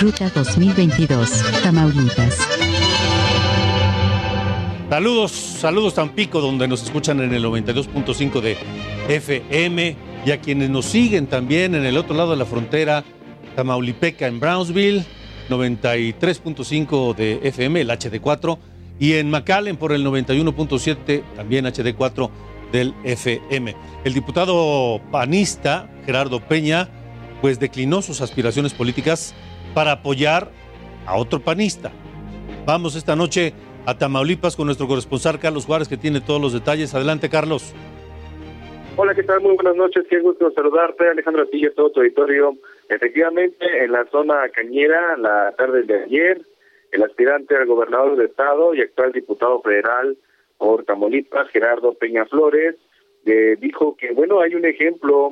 Ruta 0.01 0.29
2022, 0.33 1.43
Tamaulipas. 1.62 2.38
Saludos, 4.89 5.31
saludos 5.31 5.93
Tampico, 5.93 6.39
donde 6.39 6.69
nos 6.69 6.83
escuchan 6.83 7.19
en 7.19 7.33
el 7.33 7.43
92.5 7.43 8.39
de 8.39 8.55
FM 9.09 9.97
y 10.25 10.31
a 10.31 10.39
quienes 10.39 10.69
nos 10.69 10.85
siguen 10.85 11.27
también 11.27 11.75
en 11.75 11.85
el 11.85 11.97
otro 11.97 12.15
lado 12.15 12.31
de 12.31 12.38
la 12.38 12.45
frontera, 12.45 13.03
Tamaulipeca 13.57 14.27
en 14.27 14.39
Brownsville, 14.39 15.03
93.5 15.49 17.13
de 17.13 17.41
FM, 17.43 17.81
el 17.81 17.89
HD4, 17.89 18.57
y 19.01 19.13
en 19.15 19.29
McAllen 19.29 19.75
por 19.75 19.91
el 19.91 20.05
91.7, 20.05 21.23
también 21.35 21.65
HD4 21.65 22.29
del 22.71 22.93
FM. 23.03 23.75
El 24.05 24.13
diputado 24.13 25.01
panista 25.12 25.89
Gerardo 26.05 26.39
Peña, 26.39 26.88
pues 27.41 27.59
declinó 27.59 28.01
sus 28.01 28.21
aspiraciones 28.21 28.73
políticas 28.73 29.35
para 29.73 29.93
apoyar 29.93 30.49
a 31.05 31.17
otro 31.17 31.39
panista. 31.39 31.91
Vamos 32.65 32.95
esta 32.95 33.15
noche 33.15 33.53
a 33.86 33.97
Tamaulipas 33.97 34.55
con 34.55 34.65
nuestro 34.65 34.88
corresponsal 34.88 35.39
Carlos 35.39 35.65
Juárez, 35.65 35.88
que 35.88 35.97
tiene 35.97 36.21
todos 36.21 36.41
los 36.41 36.53
detalles. 36.53 36.93
Adelante, 36.93 37.29
Carlos. 37.29 37.73
Hola, 38.95 39.15
¿qué 39.15 39.23
tal? 39.23 39.41
Muy 39.41 39.55
buenas 39.55 39.75
noches. 39.75 40.05
Qué 40.10 40.19
gusto 40.19 40.51
saludarte, 40.51 41.08
Alejandro 41.08 41.43
Atillo, 41.43 41.73
todo 41.73 41.89
tu 41.91 42.01
auditorio. 42.01 42.58
Efectivamente, 42.89 43.84
en 43.84 43.91
la 43.93 44.05
zona 44.12 44.49
cañera, 44.49 45.15
la 45.17 45.53
tarde 45.58 45.84
de 45.84 46.03
ayer, 46.03 46.41
el 46.91 47.03
aspirante 47.03 47.55
al 47.55 47.65
gobernador 47.65 48.17
del 48.17 48.27
estado 48.27 48.73
y 48.73 48.82
actual 48.82 49.13
diputado 49.13 49.62
federal 49.62 50.17
por 50.58 50.84
Tamaulipas, 50.84 51.49
Gerardo 51.49 51.93
Peña 51.93 52.25
Flores, 52.25 52.75
eh, 53.25 53.55
dijo 53.60 53.95
que, 53.95 54.12
bueno, 54.12 54.41
hay 54.41 54.55
un 54.55 54.65
ejemplo 54.65 55.32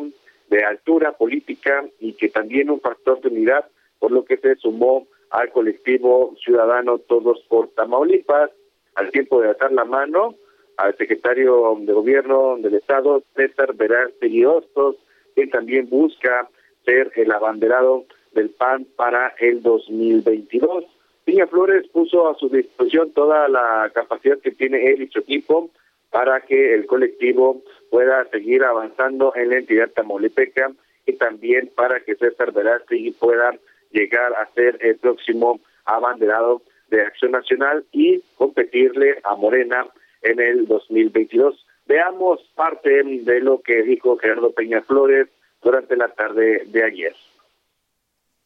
de 0.49 0.63
altura 0.63 1.11
política 1.11 1.83
y 1.99 2.13
que 2.13 2.29
también 2.29 2.69
un 2.69 2.79
factor 2.79 3.19
de 3.21 3.29
unidad, 3.29 3.65
por 3.99 4.11
lo 4.11 4.25
que 4.25 4.37
se 4.37 4.55
sumó 4.55 5.07
al 5.29 5.51
colectivo 5.51 6.33
ciudadano 6.43 6.99
Todos 6.99 7.43
por 7.49 7.69
Tamaulipas, 7.69 8.51
al 8.95 9.11
tiempo 9.11 9.41
de 9.41 9.49
alzar 9.49 9.71
la 9.71 9.85
mano 9.85 10.35
al 10.77 10.95
secretario 10.95 11.75
de 11.79 11.91
gobierno 11.91 12.57
del 12.59 12.75
estado, 12.75 13.23
César 13.35 13.73
Verástegui 13.75 14.45
Hostos, 14.45 14.95
que 15.35 15.47
también 15.47 15.89
busca 15.89 16.49
ser 16.85 17.11
el 17.15 17.31
abanderado 17.31 18.05
del 18.33 18.51
PAN 18.51 18.85
para 18.95 19.33
el 19.39 19.61
2022. 19.63 20.85
Piña 21.25 21.47
Flores 21.47 21.87
puso 21.89 22.29
a 22.29 22.35
su 22.35 22.47
disposición 22.49 23.11
toda 23.11 23.49
la 23.49 23.91
capacidad 23.93 24.37
que 24.39 24.51
tiene 24.51 24.91
él 24.91 25.01
y 25.01 25.07
su 25.07 25.19
equipo 25.19 25.71
para 26.11 26.41
que 26.41 26.73
el 26.73 26.85
colectivo 26.85 27.61
pueda 27.89 28.25
seguir 28.29 28.63
avanzando 28.63 29.33
en 29.35 29.49
la 29.49 29.57
entidad 29.57 29.89
tamaulipeca 29.89 30.71
y 31.05 31.13
también 31.13 31.71
para 31.75 31.99
que 32.01 32.15
César 32.15 32.53
Verástegui 32.53 33.11
pueda 33.11 33.57
llegar 33.91 34.33
a 34.33 34.51
ser 34.53 34.77
el 34.81 34.97
próximo 34.97 35.59
abanderado 35.85 36.61
de 36.89 37.01
Acción 37.01 37.31
Nacional 37.31 37.85
y 37.91 38.21
competirle 38.37 39.19
a 39.23 39.35
Morena 39.35 39.85
en 40.21 40.39
el 40.39 40.67
2022. 40.67 41.65
Veamos 41.85 42.41
parte 42.55 43.03
de 43.03 43.39
lo 43.39 43.61
que 43.61 43.83
dijo 43.83 44.17
Gerardo 44.17 44.51
Peña 44.51 44.81
Flores 44.81 45.27
durante 45.61 45.95
la 45.95 46.09
tarde 46.09 46.63
de 46.67 46.83
ayer. 46.83 47.15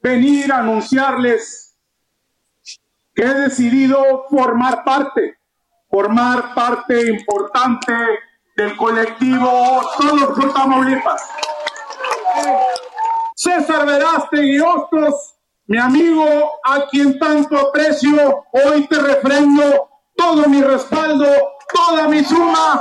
Venir 0.02 0.52
a 0.52 0.60
anunciarles 0.60 1.78
que 3.14 3.24
he 3.24 3.34
decidido 3.34 4.26
formar 4.30 4.84
parte, 4.84 5.38
formar 5.90 6.54
parte 6.56 7.10
importante 7.10 7.94
del 8.56 8.76
colectivo 8.78 9.82
Todos 9.98 10.40
por 10.40 10.54
Tamaulipas. 10.54 11.22
César 13.44 13.88
Verástegui 13.88 14.60
Hostos, 14.60 15.36
mi 15.66 15.80
amigo, 15.80 16.24
a 16.64 16.88
quien 16.92 17.18
tanto 17.18 17.58
aprecio, 17.58 18.46
hoy 18.52 18.88
te 18.88 19.02
refrendo 19.02 19.90
todo 20.16 20.48
mi 20.48 20.62
respaldo, 20.62 21.26
toda 21.74 22.08
mi 22.08 22.20
suma. 22.20 22.80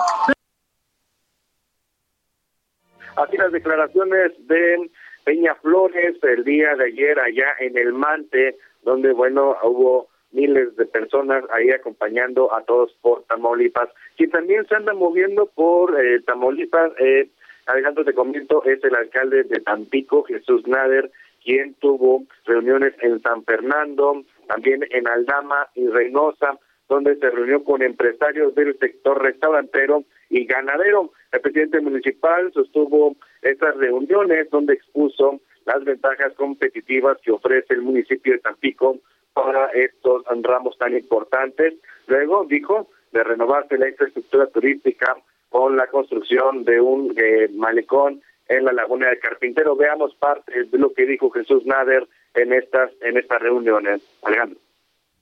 Así 3.17 3.39
las 3.39 3.53
declaraciones 3.53 4.33
de 4.49 4.91
Peña 5.25 5.55
Flores 5.63 6.23
el 6.23 6.45
día 6.45 6.77
de 6.77 6.89
ayer 6.89 7.19
allá 7.19 7.55
en 7.61 7.79
el 7.79 7.95
Mante, 7.95 8.59
donde, 8.83 9.15
bueno, 9.15 9.57
hubo 9.63 10.09
miles 10.33 10.77
de 10.77 10.85
personas 10.85 11.43
ahí 11.55 11.71
acompañando 11.71 12.55
a 12.55 12.63
todos 12.65 12.95
por 13.01 13.25
Tamaulipas, 13.25 13.89
quien 14.19 14.31
también 14.31 14.67
se 14.69 14.75
anda 14.75 14.93
moviendo 14.93 15.47
por 15.47 15.99
eh, 15.99 16.21
Tamaulipas, 16.21 16.93
eh, 16.99 17.31
Alejandro 17.67 18.05
te 18.05 18.15
comento, 18.15 18.65
es 18.65 18.83
el 18.85 18.95
alcalde 18.95 19.45
de 19.45 19.61
Tampico, 19.61 20.25
Jesús 20.25 20.67
Nader, 20.67 21.11
quien 21.45 21.75
tuvo 21.75 22.25
reuniones 22.45 22.95
en 23.01 23.21
San 23.23 23.45
Fernando, 23.45 24.25
también 24.49 24.85
en 24.91 25.09
Aldama 25.09 25.69
y 25.75 25.87
Reynosa, 25.87 26.59
donde 26.89 27.17
se 27.17 27.31
reunió 27.31 27.63
con 27.63 27.83
empresarios 27.83 28.55
del 28.55 28.77
sector 28.79 29.23
restaurantero 29.23 30.05
y 30.29 30.45
ganadero. 30.45 31.13
El 31.33 31.41
presidente 31.41 31.81
municipal 31.81 32.53
sostuvo 32.53 33.17
estas 33.43 33.77
reuniones 33.77 34.51
donde 34.51 34.75
expuso 34.75 35.41
las 35.67 35.85
ventajas 35.85 36.35
competitivas 36.35 37.19
que 37.23 37.31
ofrece 37.31 37.75
el 37.75 37.83
municipio 37.83 38.33
de 38.33 38.41
Tampico 38.41 38.99
para 39.33 39.67
estos 39.69 40.25
ramos 40.43 40.77
tan 40.79 40.97
importantes. 40.97 41.75
Luego 42.09 42.45
dijo 42.45 42.89
de 43.13 43.23
renovarse 43.23 43.79
la 43.79 43.89
infraestructura 43.89 44.47
turística 44.49 45.17
con 45.51 45.77
la 45.77 45.89
construcción 45.89 46.65
de 46.65 46.81
un 46.81 47.13
eh, 47.17 47.51
malecón 47.55 48.23
en 48.49 48.65
la 48.65 48.73
Laguna 48.73 49.09
del 49.09 49.21
Carpintero. 49.21 49.77
Veamos 49.77 50.15
parte 50.15 50.65
de 50.65 50.79
lo 50.79 50.93
que 50.95 51.05
dijo 51.07 51.31
Jesús 51.31 51.67
Nader 51.67 52.09
en 52.35 52.53
estas 52.53 52.91
en 53.03 53.19
estas 53.19 53.41
reuniones. 53.43 54.01
Alejandro. 54.23 54.59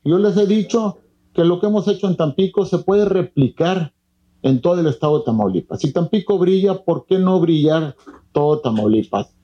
Yo 0.05 0.19
les 0.19 0.37
he 0.37 0.47
dicho 0.47 0.99
que 1.35 1.45
lo 1.45 1.61
que 1.61 1.67
hemos 1.67 1.89
hecho 1.89 2.07
en 2.07 2.17
Tampico 2.17 2.65
se 2.65 2.79
puede 2.79 3.09
replicar 3.09 3.93
en 4.43 4.61
todo 4.61 4.81
el 4.81 4.87
estado 4.87 5.19
de 5.19 5.25
Tamaulipas. 5.25 5.81
Si 5.81 5.93
Tampico 5.93 6.39
brilla, 6.39 6.75
¿por 6.85 7.07
qué 7.07 7.19
no 7.19 7.41
brillar 7.41 7.95
todo 8.33 8.61
Tamaulipas? 8.61 9.35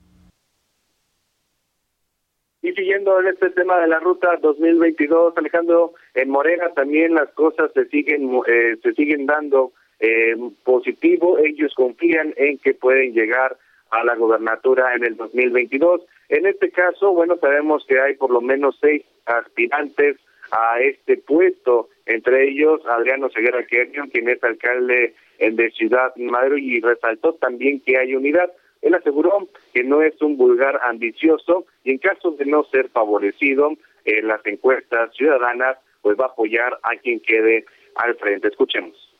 Y 2.63 2.73
siguiendo 2.73 3.21
en 3.21 3.27
este 3.27 3.51
tema 3.51 3.79
de 3.81 3.89
la 3.89 3.99
ruta 3.99 4.39
2022, 4.41 5.35
Alejandro, 5.37 5.93
en 6.15 6.31
Morena 6.31 6.71
también 6.75 7.15
las 7.15 7.31
cosas 7.35 7.71
se 7.75 7.87
siguen 7.89 8.31
eh, 8.47 8.77
se 8.83 8.95
siguen 8.95 9.27
dando 9.27 9.73
eh, 10.01 10.37
positivo. 10.65 11.39
Ellos 11.39 11.73
confían 11.75 12.35
en 12.37 12.59
que 12.59 12.75
pueden 12.75 13.13
llegar 13.13 13.57
a 13.91 14.05
la 14.05 14.17
gobernatura 14.17 14.95
en 14.95 15.05
el 15.05 15.17
2022. 15.17 16.03
En 16.29 16.47
este 16.47 16.71
caso, 16.71 17.13
bueno, 17.13 17.37
sabemos 17.41 17.85
que 17.87 18.01
hay 18.01 18.15
por 18.15 18.31
lo 18.31 18.41
menos 18.41 18.77
seis 18.81 19.05
aspirantes 19.27 20.17
a 20.51 20.81
este 20.81 21.17
puesto, 21.17 21.89
entre 22.07 22.49
ellos 22.49 22.81
Adriano 22.87 23.29
Ceguera 23.31 23.65
Kernion, 23.65 24.11
quien 24.11 24.29
es 24.29 24.43
alcalde 24.43 25.15
de 25.39 25.71
Ciudad 25.71 26.15
Madero 26.17 26.59
y 26.59 26.81
resaltó 26.81 27.35
también 27.35 27.81
que 27.81 27.99
hay 27.99 28.15
unidad. 28.15 28.53
Él 28.83 28.95
aseguró 28.95 29.49
que 29.73 29.83
no 29.83 30.03
es 30.03 30.21
un 30.21 30.37
vulgar 30.37 30.79
ambicioso 30.83 31.67
y 31.85 31.93
en 31.93 31.99
caso 31.99 32.33
de 32.33 32.45
no 32.45 32.65
ser 32.65 32.89
favorecido 32.91 33.73
en 34.05 34.29
las 34.29 34.45
encuestas 34.45 35.15
ciudadanas, 35.17 35.79
pues 36.03 36.19
va 36.19 36.27
a 36.27 36.29
apoyar 36.29 36.79
a 36.83 36.97
quien 36.97 37.21
quede 37.21 37.65
al 37.97 38.15
frente. 38.17 38.49
Escuchemos. 38.49 39.14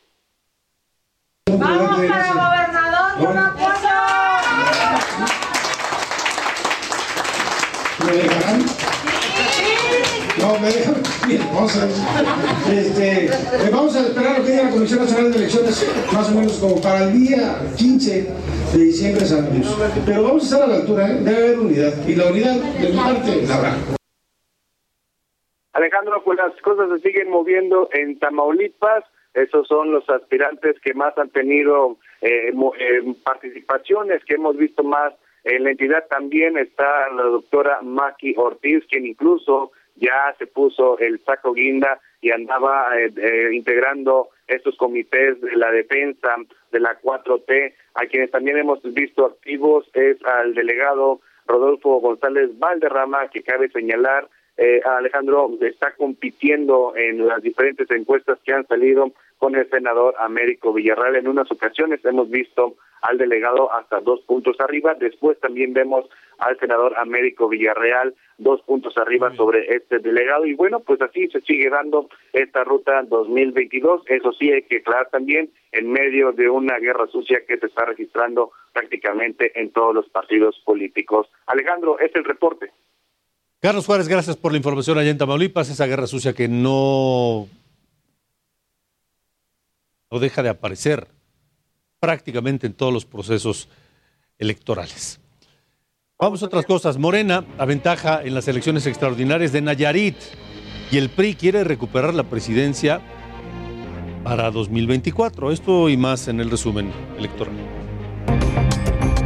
Vamos 1.47 2.07
para 2.09 2.33
gobernador, 2.33 3.31
un 3.31 3.37
apoyo. 3.37 3.89
¿Me 8.07 8.13
dejarán? 8.13 8.65
No, 10.39 10.59
me 10.59 10.69
dejan 10.69 10.95
mi 11.29 11.35
esposa. 11.35 11.87
Este, 12.73 13.27
eh, 13.27 13.71
vamos 13.71 13.95
a 13.95 14.01
esperar 14.01 14.39
lo 14.39 14.45
que 14.45 14.53
diga 14.53 14.63
la 14.65 14.71
Comisión 14.71 15.01
Nacional 15.01 15.33
de 15.33 15.39
Elecciones, 15.39 16.09
más 16.15 16.29
o 16.31 16.35
menos 16.35 16.59
como 16.59 16.81
para 16.81 17.05
el 17.05 17.13
día 17.13 17.61
15 17.77 18.33
de 18.73 18.79
diciembre 18.79 19.27
San 19.27 19.51
Luis. 19.51 19.69
Pero 20.07 20.23
vamos 20.23 20.43
a 20.43 20.47
estar 20.47 20.63
a 20.63 20.67
la 20.67 20.77
altura, 20.77 21.11
¿eh? 21.11 21.19
debe 21.21 21.37
haber 21.37 21.59
unidad. 21.59 21.93
Y 22.09 22.15
la 22.15 22.27
unidad, 22.27 22.55
de 22.55 22.89
mi 22.89 22.97
parte, 22.97 23.43
la 23.47 23.57
habrá. 23.57 23.77
Alejandro, 25.75 26.25
pues 26.25 26.39
las 26.39 26.59
cosas 26.63 26.89
se 26.89 27.07
siguen 27.07 27.29
moviendo 27.29 27.91
en 27.93 28.19
Tamaulipas. 28.19 29.05
Esos 29.35 29.67
son 29.67 29.91
los 29.91 30.09
aspirantes 30.09 30.79
que 30.81 30.95
más 30.95 31.17
han 31.19 31.29
tenido 31.31 31.99
eh, 32.23 32.53
eh, 32.53 33.15
participaciones, 33.25 34.25
que 34.25 34.35
hemos 34.35 34.57
visto 34.57 34.83
más 34.83 35.13
en 35.45 35.65
la 35.65 35.71
entidad. 35.73 36.07
También 36.09 36.57
está 36.57 37.11
la 37.11 37.25
doctora 37.25 37.81
Maki 37.83 38.35
Ortiz, 38.37 38.85
quien 38.89 39.07
incluso 39.07 39.73
ya 39.97 40.35
se 40.39 40.47
puso 40.47 40.99
el 40.99 41.21
saco 41.21 41.53
guinda 41.53 42.01
y 42.21 42.31
andaba 42.31 42.99
eh, 42.99 43.13
eh, 43.17 43.51
integrando 43.53 44.29
estos 44.47 44.77
comités 44.77 45.41
de 45.41 45.57
la 45.57 45.71
defensa 45.71 46.37
de 46.73 46.81
la 46.81 46.99
4T, 47.01 47.75
a 47.95 48.07
quienes 48.07 48.31
también 48.31 48.59
hemos 48.59 48.83
visto 48.83 49.27
activos 49.27 49.89
es 49.95 50.17
al 50.25 50.55
delegado 50.55 51.21
Rodolfo 51.47 52.01
González 52.01 52.59
Valderrama, 52.59 53.29
que 53.29 53.43
cabe 53.43 53.69
señalar 53.69 54.29
eh, 54.57 54.81
Alejandro 54.85 55.51
está 55.61 55.93
compitiendo 55.97 56.95
en 56.97 57.27
las 57.27 57.43
diferentes 57.43 57.91
encuestas 57.91 58.39
que 58.45 58.53
han 58.53 58.67
salido 58.67 59.13
con 59.39 59.55
el 59.55 59.69
senador 59.71 60.15
Américo 60.19 60.73
Villarreal. 60.73 61.17
En 61.17 61.29
unas 61.29 61.51
ocasiones 61.51 62.05
hemos 62.05 62.31
visto 62.31 62.77
al 63.03 63.19
delegado 63.19 63.73
hasta 63.73 64.01
dos 64.01 64.21
puntos 64.23 64.57
arriba. 64.61 64.95
Después 64.95 65.39
también 65.41 65.75
vemos 65.75 66.07
al 66.39 66.59
senador 66.59 66.95
Américo 66.99 67.49
Villarreal 67.49 68.15
dos 68.39 68.63
puntos 68.63 68.97
arriba 68.97 69.35
sobre 69.37 69.77
este 69.77 69.99
delegado. 69.99 70.47
Y 70.47 70.55
bueno, 70.55 70.81
pues 70.81 71.01
así 71.03 71.29
se 71.29 71.41
sigue 71.43 71.69
dando 71.69 72.09
esta 72.33 72.65
ruta 72.65 73.03
2022. 73.03 74.03
Eso 74.07 74.33
sí, 74.33 74.51
hay 74.51 74.63
que 74.63 74.79
aclarar 74.79 75.11
también 75.11 75.51
en 75.73 75.91
medio 75.91 76.33
de 76.33 76.49
una 76.49 76.79
guerra 76.79 77.07
sucia 77.09 77.45
que 77.47 77.59
se 77.59 77.67
está 77.67 77.85
registrando 77.85 78.53
prácticamente 78.73 79.59
en 79.61 79.71
todos 79.71 79.95
los 79.95 80.09
partidos 80.09 80.61
políticos. 80.65 81.29
Alejandro, 81.47 81.99
es 81.99 82.15
el 82.15 82.25
reporte. 82.25 82.73
Carlos 83.61 83.87
Juárez, 83.87 84.09
gracias 84.09 84.37
por 84.37 84.53
la 84.53 84.59
información 84.59 84.99
allá 84.99 85.11
en 85.11 85.19
Tamaulipas, 85.19 85.71
esa 85.71 85.87
guerra 85.87 86.07
sucia 86.07 86.35
que 86.35 86.49
no, 86.49 87.47
deja 90.19 90.43
de 90.43 90.49
aparecer 90.49 91.09
prácticamente 92.01 92.67
en 92.67 92.75
todos 92.75 92.93
los 92.93 93.05
procesos 93.05 93.69
electorales. 94.39 95.21
Vamos 96.19 96.43
a 96.43 96.47
otras 96.47 96.65
cosas. 96.67 96.99
Morena 96.99 97.45
aventaja 97.59 98.23
en 98.23 98.35
las 98.35 98.47
elecciones 98.49 98.87
extraordinarias 98.87 99.53
de 99.53 99.61
Nayarit 99.61 100.17
y 100.91 100.97
el 100.99 101.11
PRI 101.11 101.35
quiere 101.35 101.65
recuperar 101.65 102.15
la 102.15 102.25
presidencia 102.25 103.01
para 104.23 104.51
2024. 104.51 105.53
Esto 105.53 105.89
y 105.89 105.97
más 105.97 106.29
en 106.29 106.41
el 106.41 106.51
resumen 106.51 106.93
electoral. 107.19 107.84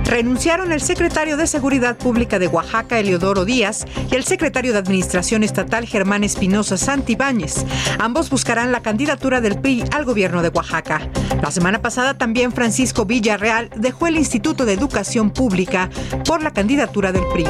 Renunciaron 0.08 0.72
el 0.72 0.80
secretario 0.80 1.36
de 1.36 1.46
Seguridad 1.46 1.98
Pública 1.98 2.38
de 2.38 2.48
Oaxaca, 2.48 2.98
Eliodoro 2.98 3.44
Díaz, 3.44 3.84
y 4.10 4.14
el 4.14 4.24
secretario 4.24 4.72
de 4.72 4.78
Administración 4.78 5.44
Estatal, 5.44 5.86
Germán 5.86 6.24
Espinosa 6.24 6.78
Santibáñez. 6.78 7.66
Ambos 7.98 8.30
buscarán 8.30 8.72
la 8.72 8.80
candidatura 8.80 9.42
del 9.42 9.60
PRI 9.60 9.84
al 9.92 10.06
gobierno 10.06 10.40
de 10.40 10.48
Oaxaca. 10.48 11.06
La 11.42 11.50
semana 11.50 11.82
pasada 11.82 12.16
también 12.16 12.52
Francisco 12.52 13.04
Villarreal 13.04 13.68
dejó 13.76 14.06
el 14.06 14.16
Instituto 14.16 14.64
de 14.64 14.72
Educación 14.72 15.30
Pública 15.30 15.90
por 16.24 16.42
la 16.42 16.52
candidatura 16.52 17.12
del 17.12 17.26
PRI. 17.26 17.44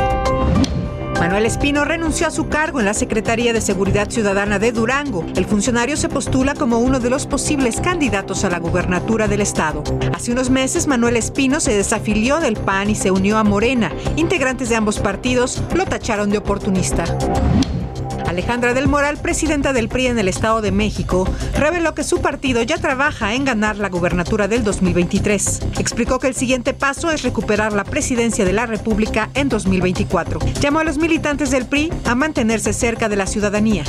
Manuel 1.18 1.46
Espino 1.46 1.84
renunció 1.84 2.28
a 2.28 2.30
su 2.30 2.48
cargo 2.48 2.78
en 2.78 2.86
la 2.86 2.94
Secretaría 2.94 3.52
de 3.52 3.60
Seguridad 3.60 4.08
Ciudadana 4.08 4.60
de 4.60 4.70
Durango. 4.70 5.26
El 5.34 5.46
funcionario 5.46 5.96
se 5.96 6.08
postula 6.08 6.54
como 6.54 6.78
uno 6.78 7.00
de 7.00 7.10
los 7.10 7.26
posibles 7.26 7.80
candidatos 7.80 8.44
a 8.44 8.50
la 8.50 8.60
gubernatura 8.60 9.26
del 9.26 9.40
estado. 9.40 9.82
Hace 10.14 10.30
unos 10.30 10.48
meses, 10.48 10.86
Manuel 10.86 11.16
Espino 11.16 11.58
se 11.58 11.76
desafilió 11.76 12.38
del 12.38 12.56
PAN 12.56 12.90
y 12.90 12.94
se 12.94 13.10
unió 13.10 13.36
a 13.36 13.42
Morena. 13.42 13.90
Integrantes 14.14 14.68
de 14.68 14.76
ambos 14.76 15.00
partidos 15.00 15.60
lo 15.74 15.86
tacharon 15.86 16.30
de 16.30 16.38
oportunista. 16.38 17.04
Alejandra 18.38 18.72
del 18.72 18.86
Moral, 18.86 19.18
presidenta 19.20 19.72
del 19.72 19.88
PRI 19.88 20.06
en 20.06 20.18
el 20.20 20.28
Estado 20.28 20.60
de 20.60 20.70
México, 20.70 21.28
reveló 21.56 21.96
que 21.96 22.04
su 22.04 22.20
partido 22.20 22.62
ya 22.62 22.78
trabaja 22.78 23.34
en 23.34 23.44
ganar 23.44 23.78
la 23.78 23.88
gubernatura 23.88 24.46
del 24.46 24.62
2023. 24.62 25.62
Explicó 25.80 26.20
que 26.20 26.28
el 26.28 26.36
siguiente 26.36 26.72
paso 26.72 27.10
es 27.10 27.24
recuperar 27.24 27.72
la 27.72 27.82
presidencia 27.82 28.44
de 28.44 28.52
la 28.52 28.66
República 28.66 29.28
en 29.34 29.48
2024. 29.48 30.38
Llamó 30.60 30.78
a 30.78 30.84
los 30.84 30.98
militantes 30.98 31.50
del 31.50 31.66
PRI 31.66 31.92
a 32.04 32.14
mantenerse 32.14 32.72
cerca 32.72 33.08
de 33.08 33.16
la 33.16 33.26
ciudadanía. 33.26 33.82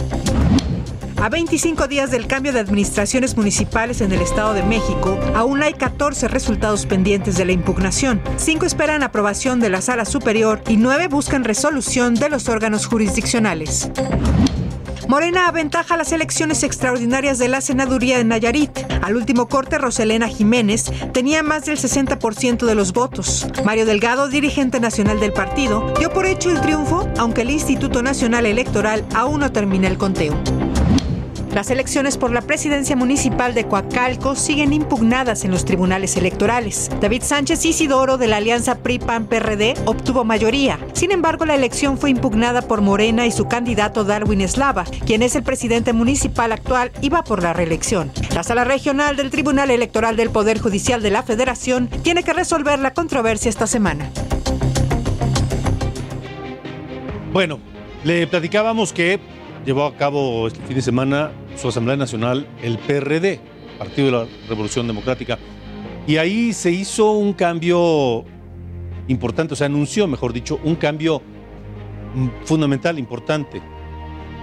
A 1.22 1.28
25 1.28 1.90
días 1.90 2.12
del 2.12 2.28
cambio 2.28 2.54
de 2.54 2.62
administraciones 2.62 3.36
municipales 3.36 4.00
en 4.00 4.14
el 4.14 4.22
Estado 4.22 4.54
de 4.54 4.64
México, 4.64 5.20
aún 5.36 5.62
hay 5.62 5.74
14 5.74 6.30
resultados 6.30 6.86
pendientes 6.86 7.36
de 7.36 7.44
la 7.44 7.52
impugnación. 7.52 8.22
Cinco 8.38 8.66
esperan 8.66 9.04
aprobación 9.04 9.60
de 9.60 9.70
la 9.70 9.82
Sala 9.82 10.06
Superior 10.06 10.62
y 10.70 10.78
nueve 10.78 11.10
buscan 11.10 11.44
resolución 11.44 12.16
de 12.16 12.30
los 12.30 12.48
órganos 12.48 12.86
jurisdiccionales. 12.86 13.92
Morena 15.10 15.48
aventaja 15.48 15.98
las 15.98 16.14
elecciones 16.14 16.64
extraordinarias 16.64 17.38
de 17.38 17.50
la 17.50 17.60
senaduría 17.60 18.18
de 18.18 18.24
Nayarit. 18.24 18.72
Al 19.02 19.18
último 19.18 19.50
corte, 19.50 19.78
Roselena 19.78 20.30
Jiménez 20.30 20.86
tenía 21.14 21.44
más 21.44 21.66
del 21.66 21.78
60% 21.80 22.66
de 22.66 22.76
los 22.76 22.94
votos. 22.94 23.46
Mario 23.66 23.86
Delgado, 23.86 24.30
dirigente 24.30 24.80
nacional 24.80 25.20
del 25.20 25.34
partido, 25.34 25.94
dio 25.98 26.12
por 26.12 26.28
hecho 26.28 26.50
el 26.50 26.62
triunfo, 26.62 27.10
aunque 27.18 27.42
el 27.42 27.50
Instituto 27.50 28.04
Nacional 28.04 28.46
Electoral 28.46 29.04
aún 29.16 29.42
no 29.42 29.52
termina 29.52 29.88
el 29.88 29.98
conteo. 29.98 30.40
Las 31.54 31.72
elecciones 31.72 32.16
por 32.18 32.32
la 32.32 32.42
presidencia 32.42 32.96
municipal 32.96 33.56
de 33.56 33.66
Coacalco 33.66 34.36
siguen 34.36 34.72
impugnadas 34.72 35.44
en 35.44 35.52
los 35.52 35.66
tribunales 35.66 36.16
electorales. 36.16 36.92
David 37.02 37.24
Sánchez 37.24 37.66
Isidoro 37.66 38.18
de 38.18 38.28
la 38.28 38.38
alianza 38.38 38.84
PRI-PAN-PRD 38.84 39.74
obtuvo 39.86 40.24
mayoría. 40.24 40.80
Sin 40.94 41.12
embargo, 41.12 41.46
la 41.46 41.56
elección 41.56 41.98
fue 41.98 42.12
impugnada 42.12 42.62
por 42.62 42.82
Morena 42.82 43.26
y 43.26 43.32
su 43.32 43.48
candidato 43.48 44.04
Darwin 44.04 44.42
Eslava, 44.42 44.86
quien 45.06 45.24
es 45.24 45.36
el 45.36 45.44
presidente 45.44 45.92
municipal 45.92 46.52
actual 46.52 46.92
y 47.02 47.10
va 47.10 47.24
por 47.24 47.42
la 47.42 47.54
reelección. 47.54 48.12
La 48.36 48.44
sala 48.44 48.64
regional 48.64 49.16
del 49.16 49.32
Tribunal 49.32 49.72
Electoral 49.72 50.16
del 50.16 50.30
Poder 50.30 50.60
Judicial 50.60 51.02
de 51.02 51.10
la 51.10 51.24
Federación 51.24 51.88
tiene 52.04 52.24
que 52.24 52.34
resolver 52.34 52.78
la 52.78 52.94
controversia 52.94 53.50
esta 53.50 53.66
semana. 53.66 54.12
Bueno, 57.34 57.60
le 58.04 58.28
platicábamos 58.28 58.94
que 58.94 59.20
llevó 59.66 59.86
a 59.86 59.96
cabo 59.96 60.48
este 60.48 60.62
fin 60.66 60.76
de 60.76 60.82
semana 60.82 61.32
su 61.56 61.68
Asamblea 61.68 61.98
Nacional, 61.98 62.48
el 62.62 62.78
PRD, 62.78 63.40
Partido 63.78 64.06
de 64.08 64.12
la 64.12 64.26
Revolución 64.48 64.88
Democrática. 64.88 65.38
Y 66.08 66.18
ahí 66.18 66.54
se 66.54 66.72
hizo 66.72 67.12
un 67.12 67.34
cambio 67.34 68.26
importante, 69.08 69.54
o 69.54 69.58
sea, 69.58 69.68
anunció, 69.68 70.08
mejor 70.08 70.34
dicho, 70.34 70.60
un 70.64 70.76
cambio 70.76 71.22
fundamental, 72.46 72.98
importante, 72.98 73.62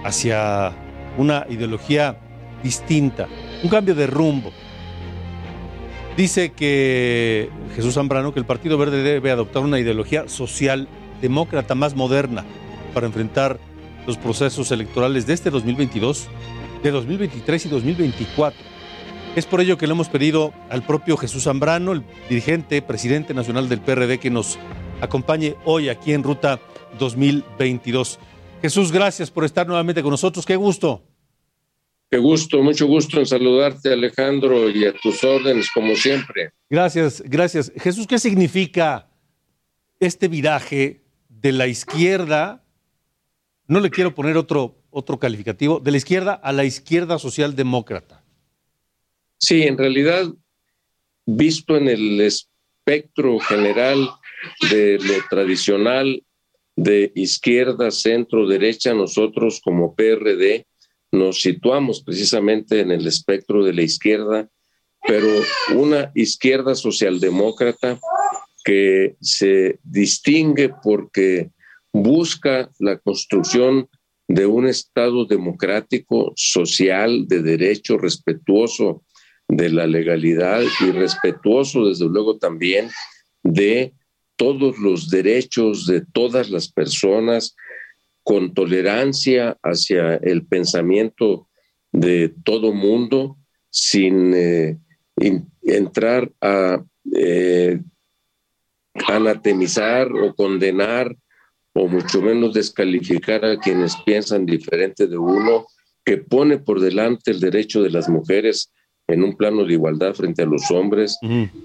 hacia 0.03 0.73
una 1.17 1.45
ideología 1.49 2.17
distinta, 2.63 3.27
un 3.63 3.69
cambio 3.69 3.95
de 3.95 4.07
rumbo. 4.07 4.51
Dice 6.15 6.51
que 6.51 7.49
Jesús 7.75 7.93
Zambrano 7.93 8.33
que 8.33 8.39
el 8.39 8.45
Partido 8.45 8.77
Verde 8.77 9.03
debe 9.03 9.31
adoptar 9.31 9.63
una 9.63 9.79
ideología 9.79 10.27
social 10.27 10.87
demócrata 11.21 11.75
más 11.75 11.95
moderna 11.95 12.43
para 12.93 13.05
enfrentar 13.05 13.59
los 14.07 14.17
procesos 14.17 14.71
electorales 14.71 15.27
de 15.27 15.33
este 15.33 15.51
2022, 15.51 16.27
de 16.81 16.91
2023 16.91 17.65
y 17.65 17.69
2024. 17.69 18.59
Es 19.35 19.45
por 19.45 19.61
ello 19.61 19.77
que 19.77 19.85
le 19.85 19.93
hemos 19.93 20.09
pedido 20.09 20.53
al 20.69 20.83
propio 20.83 21.17
Jesús 21.17 21.43
Zambrano, 21.43 21.91
el 21.91 22.03
dirigente, 22.27 22.81
presidente 22.81 23.35
nacional 23.35 23.69
del 23.69 23.81
PRD, 23.81 24.17
que 24.17 24.31
nos 24.31 24.57
acompañe 25.01 25.55
hoy 25.65 25.89
aquí 25.89 26.13
en 26.13 26.23
Ruta 26.23 26.59
2022. 26.97 28.17
Jesús, 28.61 28.91
gracias 28.91 29.29
por 29.29 29.45
estar 29.45 29.67
nuevamente 29.67 30.01
con 30.01 30.09
nosotros. 30.09 30.45
Qué 30.45 30.55
gusto. 30.55 31.03
Qué 32.09 32.17
gusto, 32.17 32.63
mucho 32.63 32.87
gusto 32.87 33.19
en 33.19 33.25
saludarte, 33.25 33.91
Alejandro, 33.91 34.69
y 34.69 34.85
a 34.85 34.93
tus 34.93 35.21
órdenes, 35.23 35.69
como 35.69 35.93
siempre. 35.95 36.51
Gracias, 36.69 37.21
gracias. 37.25 37.71
Jesús, 37.75 38.07
¿qué 38.07 38.17
significa 38.17 39.09
este 39.99 40.29
viraje 40.29 41.03
de 41.27 41.51
la 41.51 41.67
izquierda? 41.67 42.63
No 43.67 43.79
le 43.79 43.89
quiero 43.89 44.15
poner 44.15 44.37
otro, 44.37 44.75
otro 44.89 45.19
calificativo, 45.19 45.79
de 45.79 45.91
la 45.91 45.97
izquierda 45.97 46.33
a 46.33 46.53
la 46.53 46.63
izquierda 46.63 47.19
socialdemócrata. 47.19 48.23
Sí, 49.37 49.63
en 49.63 49.77
realidad 49.77 50.25
visto 51.25 51.75
en 51.75 51.89
el 51.89 52.21
espectro 52.21 53.37
general 53.39 54.09
de 54.71 54.97
lo 54.99 55.13
tradicional 55.29 56.23
de 56.75 57.11
izquierda, 57.15 57.91
centro, 57.91 58.47
derecha, 58.47 58.93
nosotros 58.93 59.59
como 59.63 59.95
PRD 59.95 60.65
nos 61.11 61.41
situamos 61.41 62.01
precisamente 62.03 62.79
en 62.79 62.91
el 62.91 63.07
espectro 63.07 63.63
de 63.63 63.73
la 63.73 63.81
izquierda, 63.81 64.49
pero 65.07 65.27
una 65.75 66.11
izquierda 66.15 66.75
socialdemócrata 66.75 67.99
que 68.63 69.15
se 69.21 69.79
distingue 69.83 70.69
porque 70.83 71.49
busca 72.03 72.69
la 72.79 72.97
construcción 72.97 73.89
de 74.27 74.45
un 74.45 74.67
Estado 74.67 75.25
democrático, 75.25 76.33
social, 76.35 77.27
de 77.27 77.41
derecho, 77.41 77.97
respetuoso 77.97 79.03
de 79.47 79.69
la 79.69 79.87
legalidad 79.87 80.61
y 80.81 80.91
respetuoso, 80.91 81.87
desde 81.87 82.05
luego, 82.05 82.37
también 82.37 82.89
de 83.43 83.93
todos 84.35 84.77
los 84.77 85.09
derechos 85.09 85.87
de 85.87 86.03
todas 86.13 86.49
las 86.49 86.71
personas, 86.71 87.55
con 88.23 88.53
tolerancia 88.53 89.57
hacia 89.63 90.15
el 90.15 90.45
pensamiento 90.45 91.47
de 91.93 92.33
todo 92.43 92.73
mundo, 92.73 93.37
sin 93.69 94.33
eh, 94.35 94.77
entrar 95.63 96.29
a 96.41 96.83
eh, 97.15 97.79
anatemizar 99.07 100.11
o 100.11 100.35
condenar 100.35 101.15
o 101.77 101.87
mucho 101.87 102.21
menos 102.21 102.53
descalificar 102.53 103.45
a 103.45 103.59
quienes 103.59 103.95
piensan 104.03 104.47
diferente 104.47 105.05
de 105.05 105.17
uno, 105.17 105.67
que 106.03 106.17
pone 106.17 106.57
por 106.57 106.79
delante 106.79 107.29
el 107.29 107.39
derecho 107.39 107.83
de 107.83 107.91
las 107.91 108.09
mujeres 108.09 108.71
en 109.07 109.23
un 109.23 109.37
plano 109.37 109.63
de 109.63 109.73
igualdad 109.73 110.15
frente 110.15 110.41
a 110.41 110.47
los 110.47 110.71
hombres, 110.71 111.17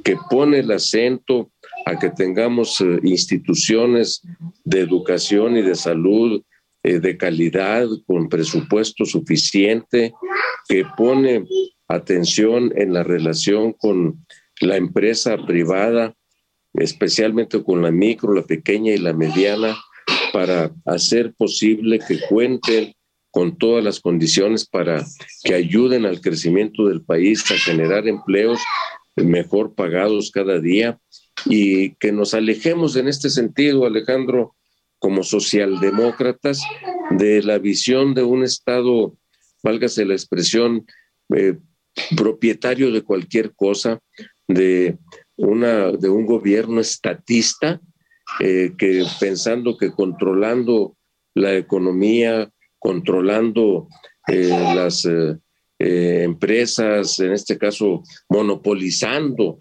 que 0.05 0.17
pone 0.29 0.59
el 0.59 0.71
acento 0.71 1.51
a 1.87 1.99
que 1.99 2.11
tengamos 2.11 2.81
eh, 2.81 3.01
instituciones 3.03 4.23
de 4.65 4.81
educación 4.81 5.57
y 5.57 5.63
de 5.63 5.75
salud 5.75 6.43
eh, 6.83 7.01
de 7.01 7.17
calidad, 7.17 7.87
con 8.07 8.29
presupuesto 8.29 9.07
suficiente, 9.07 10.13
que 10.69 10.85
pone 10.97 11.45
atención 11.89 12.73
en 12.77 12.93
la 12.93 13.03
relación 13.03 13.73
con 13.73 14.25
la 14.61 14.77
empresa 14.77 15.37
privada, 15.47 16.15
especialmente 16.75 17.63
con 17.65 17.83
la 17.83 17.91
micro, 17.91 18.35
la 18.35 18.43
pequeña 18.43 18.93
y 18.93 18.99
la 18.99 19.15
mediana, 19.15 19.77
para 20.33 20.73
hacer 20.87 21.35
posible 21.35 21.99
que 21.99 22.21
cuenten 22.29 22.95
con 23.31 23.57
todas 23.57 23.83
las 23.83 24.01
condiciones 24.01 24.67
para 24.67 25.05
que 25.43 25.55
ayuden 25.55 26.05
al 26.05 26.21
crecimiento 26.21 26.87
del 26.87 27.03
país, 27.03 27.51
a 27.51 27.55
generar 27.55 28.07
empleos 28.07 28.61
mejor 29.17 29.75
pagados 29.75 30.31
cada 30.31 30.61
día 30.61 30.99
y 31.47 31.95
que 31.97 32.13
nos 32.13 32.35
alejemos 32.35 32.97
en 32.97 33.09
este 33.09 33.31
sentido, 33.31 33.87
Alejandro, 33.87 34.55
como 34.99 35.23
socialdemócratas, 35.23 36.61
de 37.11 37.43
la 37.43 37.59
visión 37.59 38.15
de 38.15 38.23
un 38.23 38.45
Estado, 38.45 39.17
válgase 39.63 40.05
la 40.05 40.15
expresión, 40.15 40.87
eh, 41.35 41.59
propietario 42.17 42.91
de 42.91 43.03
cualquier 43.03 43.55
cosa, 43.55 43.99
de, 44.47 44.99
una, 45.37 45.93
de 45.93 46.09
un 46.09 46.27
gobierno 46.27 46.81
estatista, 46.81 47.81
eh, 48.41 48.73
que 48.77 49.05
pensando 49.21 49.77
que 49.77 49.93
controlando 49.93 50.97
la 51.35 51.55
economía, 51.57 52.51
controlando 52.79 53.89
eh, 54.29 54.49
las 54.75 55.09
empresas, 55.79 57.19
en 57.19 57.33
este 57.33 57.59
caso 57.59 58.05
monopolizando 58.29 59.61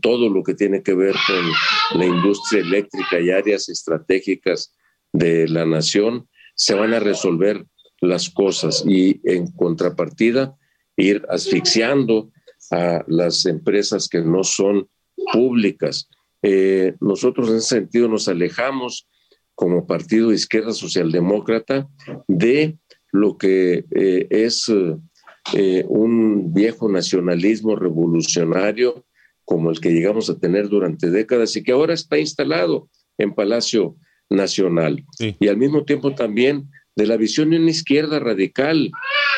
todo 0.00 0.30
lo 0.30 0.42
que 0.42 0.54
tiene 0.54 0.82
que 0.82 0.94
ver 0.94 1.14
con 1.26 1.98
la 2.00 2.06
industria 2.06 2.62
eléctrica 2.62 3.20
y 3.20 3.30
áreas 3.30 3.68
estratégicas 3.68 4.72
de 5.12 5.48
la 5.48 5.66
nación, 5.66 6.28
se 6.54 6.74
van 6.74 6.94
a 6.94 7.00
resolver 7.00 7.66
las 8.00 8.30
cosas 8.30 8.84
y 8.86 9.20
en 9.24 9.50
contrapartida 9.52 10.56
ir 10.96 11.24
asfixiando 11.28 12.30
a 12.70 13.04
las 13.06 13.46
empresas 13.46 14.08
que 14.08 14.20
no 14.20 14.44
son 14.44 14.88
públicas. 15.32 16.08
Eh, 16.46 16.94
nosotros 17.00 17.48
en 17.48 17.56
ese 17.56 17.76
sentido 17.76 18.06
nos 18.06 18.28
alejamos 18.28 19.08
como 19.54 19.86
partido 19.86 20.28
de 20.28 20.34
izquierda 20.34 20.74
socialdemócrata 20.74 21.88
de 22.28 22.76
lo 23.12 23.38
que 23.38 23.86
eh, 23.90 24.26
es 24.28 24.70
eh, 25.54 25.84
un 25.88 26.52
viejo 26.52 26.90
nacionalismo 26.90 27.76
revolucionario 27.76 29.06
como 29.46 29.70
el 29.70 29.80
que 29.80 29.92
llegamos 29.92 30.28
a 30.28 30.38
tener 30.38 30.68
durante 30.68 31.10
décadas 31.10 31.56
y 31.56 31.62
que 31.62 31.72
ahora 31.72 31.94
está 31.94 32.18
instalado 32.18 32.90
en 33.16 33.34
Palacio 33.34 33.96
Nacional. 34.28 35.02
Y 35.18 35.48
al 35.48 35.56
mismo 35.56 35.84
tiempo 35.84 36.14
también 36.14 36.68
de 36.94 37.06
la 37.06 37.16
visión 37.16 37.50
de 37.50 37.58
una 37.58 37.70
izquierda 37.70 38.18
radical, 38.18 38.90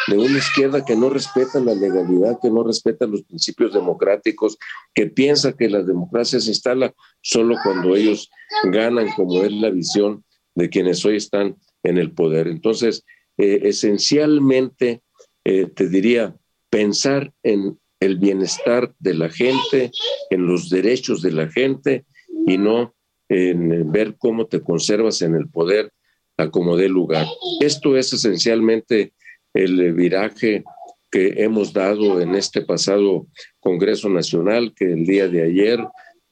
de 0.06 0.18
una 0.18 0.38
izquierda 0.38 0.84
que 0.84 0.96
no 0.96 1.10
respeta 1.10 1.60
la 1.60 1.74
legalidad, 1.74 2.38
que 2.40 2.50
no 2.50 2.62
respeta 2.62 3.06
los 3.06 3.22
principios 3.22 3.72
democráticos, 3.72 4.56
que 4.94 5.06
piensa 5.06 5.56
que 5.56 5.68
la 5.68 5.82
democracia 5.82 6.40
se 6.40 6.50
instala 6.50 6.94
solo 7.20 7.56
cuando 7.62 7.96
ellos 7.96 8.30
ganan, 8.64 9.08
como 9.16 9.42
es 9.42 9.52
la 9.52 9.70
visión 9.70 10.24
de 10.54 10.68
quienes 10.68 11.04
hoy 11.04 11.16
están 11.16 11.56
en 11.82 11.98
el 11.98 12.12
poder. 12.12 12.46
Entonces, 12.46 13.04
eh, 13.36 13.60
esencialmente, 13.64 15.02
eh, 15.44 15.66
te 15.66 15.88
diría, 15.88 16.36
pensar 16.70 17.32
en 17.42 17.78
el 18.00 18.18
bienestar 18.18 18.94
de 18.98 19.14
la 19.14 19.28
gente, 19.28 19.90
en 20.30 20.46
los 20.46 20.68
derechos 20.68 21.22
de 21.22 21.32
la 21.32 21.48
gente 21.48 22.04
y 22.46 22.58
no 22.58 22.94
en 23.28 23.90
ver 23.90 24.16
cómo 24.18 24.46
te 24.46 24.60
conservas 24.60 25.22
en 25.22 25.34
el 25.34 25.48
poder 25.48 25.92
a 26.36 26.50
como 26.50 26.76
dé 26.76 26.88
lugar. 26.88 27.26
Esto 27.60 27.96
es 27.96 28.12
esencialmente 28.12 29.14
el 29.56 29.92
viraje 29.94 30.64
que 31.10 31.42
hemos 31.42 31.72
dado 31.72 32.20
en 32.20 32.34
este 32.34 32.62
pasado 32.62 33.26
Congreso 33.60 34.08
Nacional, 34.08 34.72
que 34.74 34.92
el 34.92 35.06
día 35.06 35.28
de 35.28 35.42
ayer 35.42 35.78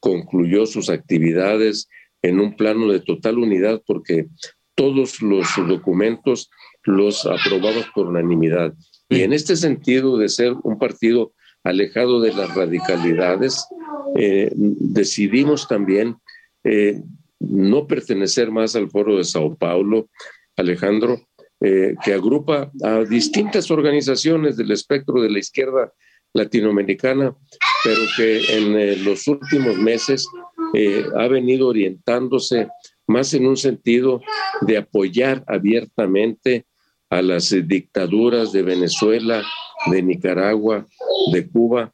concluyó 0.00 0.66
sus 0.66 0.90
actividades 0.90 1.88
en 2.22 2.40
un 2.40 2.56
plano 2.56 2.90
de 2.90 3.00
total 3.00 3.38
unidad, 3.38 3.82
porque 3.86 4.26
todos 4.74 5.22
los 5.22 5.48
documentos 5.56 6.50
los 6.82 7.24
aprobamos 7.26 7.86
por 7.94 8.08
unanimidad. 8.08 8.74
Y 9.08 9.22
en 9.22 9.32
este 9.32 9.56
sentido 9.56 10.18
de 10.18 10.28
ser 10.28 10.54
un 10.62 10.78
partido 10.78 11.32
alejado 11.62 12.20
de 12.20 12.32
las 12.32 12.54
radicalidades, 12.54 13.66
eh, 14.16 14.50
decidimos 14.54 15.66
también 15.68 16.16
eh, 16.64 17.00
no 17.40 17.86
pertenecer 17.86 18.50
más 18.50 18.76
al 18.76 18.90
foro 18.90 19.16
de 19.16 19.24
Sao 19.24 19.56
Paulo, 19.56 20.08
Alejandro, 20.56 21.20
eh, 21.64 21.94
que 22.04 22.12
agrupa 22.12 22.70
a 22.82 23.04
distintas 23.04 23.70
organizaciones 23.70 24.56
del 24.56 24.70
espectro 24.70 25.22
de 25.22 25.30
la 25.30 25.38
izquierda 25.38 25.92
latinoamericana, 26.34 27.34
pero 27.82 28.00
que 28.16 28.56
en 28.56 29.04
los 29.04 29.26
últimos 29.28 29.76
meses 29.76 30.26
ha 31.16 31.28
venido 31.28 31.68
orientándose 31.68 32.68
más 33.06 33.32
en 33.34 33.46
un 33.46 33.56
sentido 33.56 34.20
de 34.62 34.76
apoyar 34.76 35.44
abiertamente 35.46 36.66
a 37.10 37.22
las 37.22 37.54
dictaduras 37.66 38.52
de 38.52 38.62
Venezuela, 38.62 39.44
de 39.90 40.02
Nicaragua, 40.02 40.86
de 41.32 41.48
Cuba, 41.48 41.92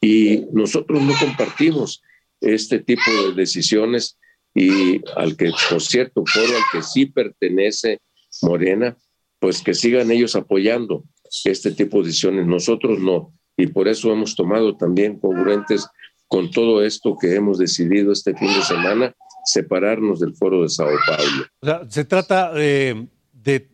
y 0.00 0.46
nosotros 0.52 1.02
no 1.02 1.12
compartimos 1.18 2.02
este 2.40 2.78
tipo 2.78 3.10
de 3.10 3.34
decisiones 3.34 4.18
y 4.54 5.00
al 5.16 5.36
que, 5.36 5.52
por 5.68 5.82
cierto, 5.82 6.24
foro 6.26 6.56
al 6.56 6.62
que 6.72 6.82
sí 6.82 7.06
pertenece 7.06 7.98
Morena, 8.42 8.96
pues 9.40 9.62
que 9.62 9.74
sigan 9.74 10.12
ellos 10.12 10.36
apoyando 10.36 11.02
este 11.44 11.72
tipo 11.72 11.98
de 11.98 12.04
decisiones. 12.04 12.46
Nosotros 12.46 13.00
no, 13.00 13.32
y 13.56 13.66
por 13.66 13.88
eso 13.88 14.12
hemos 14.12 14.36
tomado 14.36 14.76
también 14.76 15.18
congruentes 15.18 15.88
con 16.28 16.52
todo 16.52 16.84
esto 16.84 17.16
que 17.20 17.34
hemos 17.34 17.58
decidido 17.58 18.12
este 18.12 18.34
fin 18.36 18.54
de 18.54 18.62
semana, 18.62 19.12
separarnos 19.44 20.20
del 20.20 20.36
foro 20.36 20.62
de 20.62 20.68
Sao 20.68 20.86
Paulo. 21.06 21.46
O 21.60 21.66
sea, 21.66 21.82
se 21.88 22.04
trata 22.04 22.52
de 22.52 23.66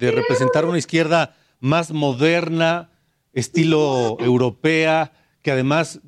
representar 0.00 0.64
una 0.64 0.78
izquierda 0.78 1.36
más 1.60 1.92
moderna, 1.92 2.90
estilo 3.32 4.16
europea, 4.18 5.12
que 5.42 5.52
además 5.52 6.00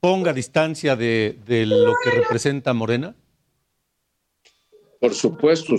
ponga 0.00 0.32
distancia 0.32 0.94
de, 0.96 1.36
lo 1.66 1.92
que 2.02 2.10
representa 2.10 2.72
Morena? 2.72 3.14
Por 5.00 5.14
supuesto, 5.14 5.76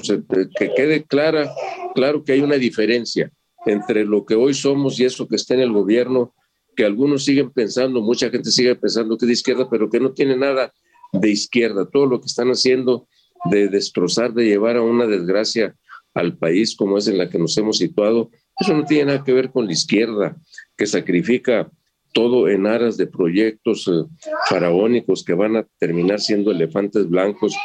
que 0.57 0.71
quede 0.75 1.03
clara, 1.03 1.51
claro 1.95 2.23
que 2.23 2.33
hay 2.33 2.41
una 2.41 2.55
diferencia 2.55 3.31
entre 3.65 4.05
lo 4.05 4.25
que 4.25 4.35
hoy 4.35 4.53
somos 4.53 4.99
y 4.99 5.05
eso 5.05 5.27
que 5.27 5.35
está 5.35 5.53
en 5.53 5.61
el 5.61 5.71
gobierno, 5.71 6.33
que 6.75 6.85
algunos 6.85 7.25
siguen 7.25 7.51
pensando, 7.51 8.01
mucha 8.01 8.29
gente 8.29 8.51
sigue 8.51 8.75
pensando 8.75 9.17
que 9.17 9.25
es 9.25 9.27
de 9.27 9.33
izquierda, 9.33 9.69
pero 9.69 9.89
que 9.89 9.99
no 9.99 10.13
tiene 10.13 10.37
nada 10.37 10.71
de 11.11 11.29
izquierda. 11.29 11.89
Todo 11.89 12.05
lo 12.05 12.21
que 12.21 12.27
están 12.27 12.49
haciendo 12.49 13.07
de 13.45 13.67
destrozar, 13.67 14.33
de 14.33 14.45
llevar 14.45 14.77
a 14.77 14.81
una 14.81 15.05
desgracia 15.07 15.75
al 16.13 16.37
país 16.37 16.75
como 16.75 16.97
es 16.97 17.07
en 17.07 17.17
la 17.17 17.29
que 17.29 17.39
nos 17.39 17.57
hemos 17.57 17.77
situado, 17.77 18.29
eso 18.59 18.73
no 18.73 18.85
tiene 18.85 19.05
nada 19.05 19.23
que 19.23 19.33
ver 19.33 19.51
con 19.51 19.65
la 19.65 19.73
izquierda, 19.73 20.37
que 20.75 20.87
sacrifica 20.87 21.69
todo 22.13 22.47
en 22.47 22.65
aras 22.65 22.97
de 22.97 23.05
proyectos 23.05 23.87
eh, 23.87 24.03
faraónicos 24.49 25.23
que 25.23 25.33
van 25.33 25.57
a 25.57 25.67
terminar 25.77 26.19
siendo 26.19 26.51
elefantes 26.51 27.07
blancos, 27.07 27.55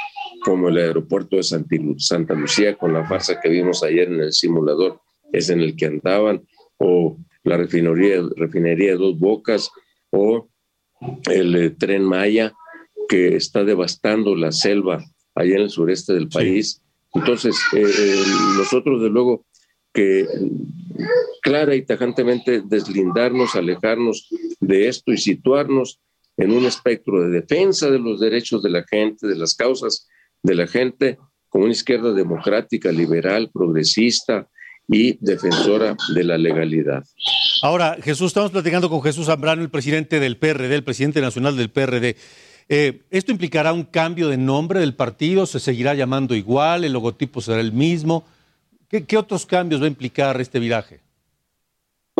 como 0.44 0.68
el 0.68 0.78
aeropuerto 0.78 1.36
de 1.36 1.42
Santa 1.42 2.34
Lucía, 2.34 2.76
con 2.76 2.92
la 2.92 3.06
farsa 3.06 3.40
que 3.40 3.48
vimos 3.48 3.82
ayer 3.82 4.08
en 4.08 4.20
el 4.20 4.32
simulador, 4.32 5.00
es 5.32 5.50
en 5.50 5.60
el 5.60 5.76
que 5.76 5.86
andaban, 5.86 6.42
o 6.78 7.16
la 7.44 7.56
refinería, 7.56 8.22
refinería 8.36 8.92
de 8.92 8.98
Dos 8.98 9.18
Bocas, 9.18 9.70
o 10.10 10.48
el 11.30 11.56
eh, 11.56 11.70
tren 11.70 12.04
Maya, 12.04 12.52
que 13.08 13.36
está 13.36 13.64
devastando 13.64 14.34
la 14.36 14.52
selva 14.52 15.04
allá 15.34 15.56
en 15.56 15.62
el 15.62 15.70
sureste 15.70 16.12
del 16.12 16.28
país. 16.28 16.82
Entonces, 17.14 17.56
eh, 17.74 18.22
nosotros, 18.56 19.02
de 19.02 19.10
luego, 19.10 19.44
que 19.92 20.26
clara 21.42 21.74
y 21.74 21.82
tajantemente 21.82 22.62
deslindarnos, 22.64 23.54
alejarnos 23.54 24.28
de 24.60 24.88
esto 24.88 25.12
y 25.12 25.18
situarnos 25.18 26.00
en 26.36 26.52
un 26.52 26.64
espectro 26.64 27.20
de 27.22 27.40
defensa 27.40 27.90
de 27.90 27.98
los 27.98 28.20
derechos 28.20 28.62
de 28.62 28.70
la 28.70 28.84
gente, 28.84 29.26
de 29.26 29.36
las 29.36 29.54
causas 29.54 30.08
de 30.42 30.54
la 30.54 30.66
gente, 30.66 31.18
como 31.48 31.64
una 31.64 31.72
izquierda 31.72 32.12
democrática, 32.12 32.90
liberal, 32.90 33.50
progresista 33.52 34.48
y 34.88 35.18
defensora 35.20 35.96
de 36.14 36.24
la 36.24 36.38
legalidad. 36.38 37.04
Ahora, 37.62 37.96
Jesús, 38.02 38.28
estamos 38.28 38.50
platicando 38.50 38.90
con 38.90 39.02
Jesús 39.02 39.26
Zambrano, 39.26 39.62
el 39.62 39.70
presidente 39.70 40.18
del 40.18 40.36
PRD, 40.36 40.74
el 40.74 40.84
presidente 40.84 41.20
nacional 41.20 41.56
del 41.56 41.70
PRD. 41.70 42.16
Eh, 42.68 43.02
¿Esto 43.10 43.32
implicará 43.32 43.72
un 43.72 43.84
cambio 43.84 44.28
de 44.28 44.36
nombre 44.36 44.80
del 44.80 44.94
partido? 44.94 45.46
¿Se 45.46 45.60
seguirá 45.60 45.94
llamando 45.94 46.34
igual? 46.34 46.84
¿El 46.84 46.92
logotipo 46.92 47.40
será 47.40 47.60
el 47.60 47.72
mismo? 47.72 48.24
¿Qué, 48.88 49.16
otros 49.16 49.46
cambios 49.46 49.80
va 49.80 49.86
a 49.86 49.88
implicar 49.88 50.40
este 50.40 50.58
viraje? 50.58 51.00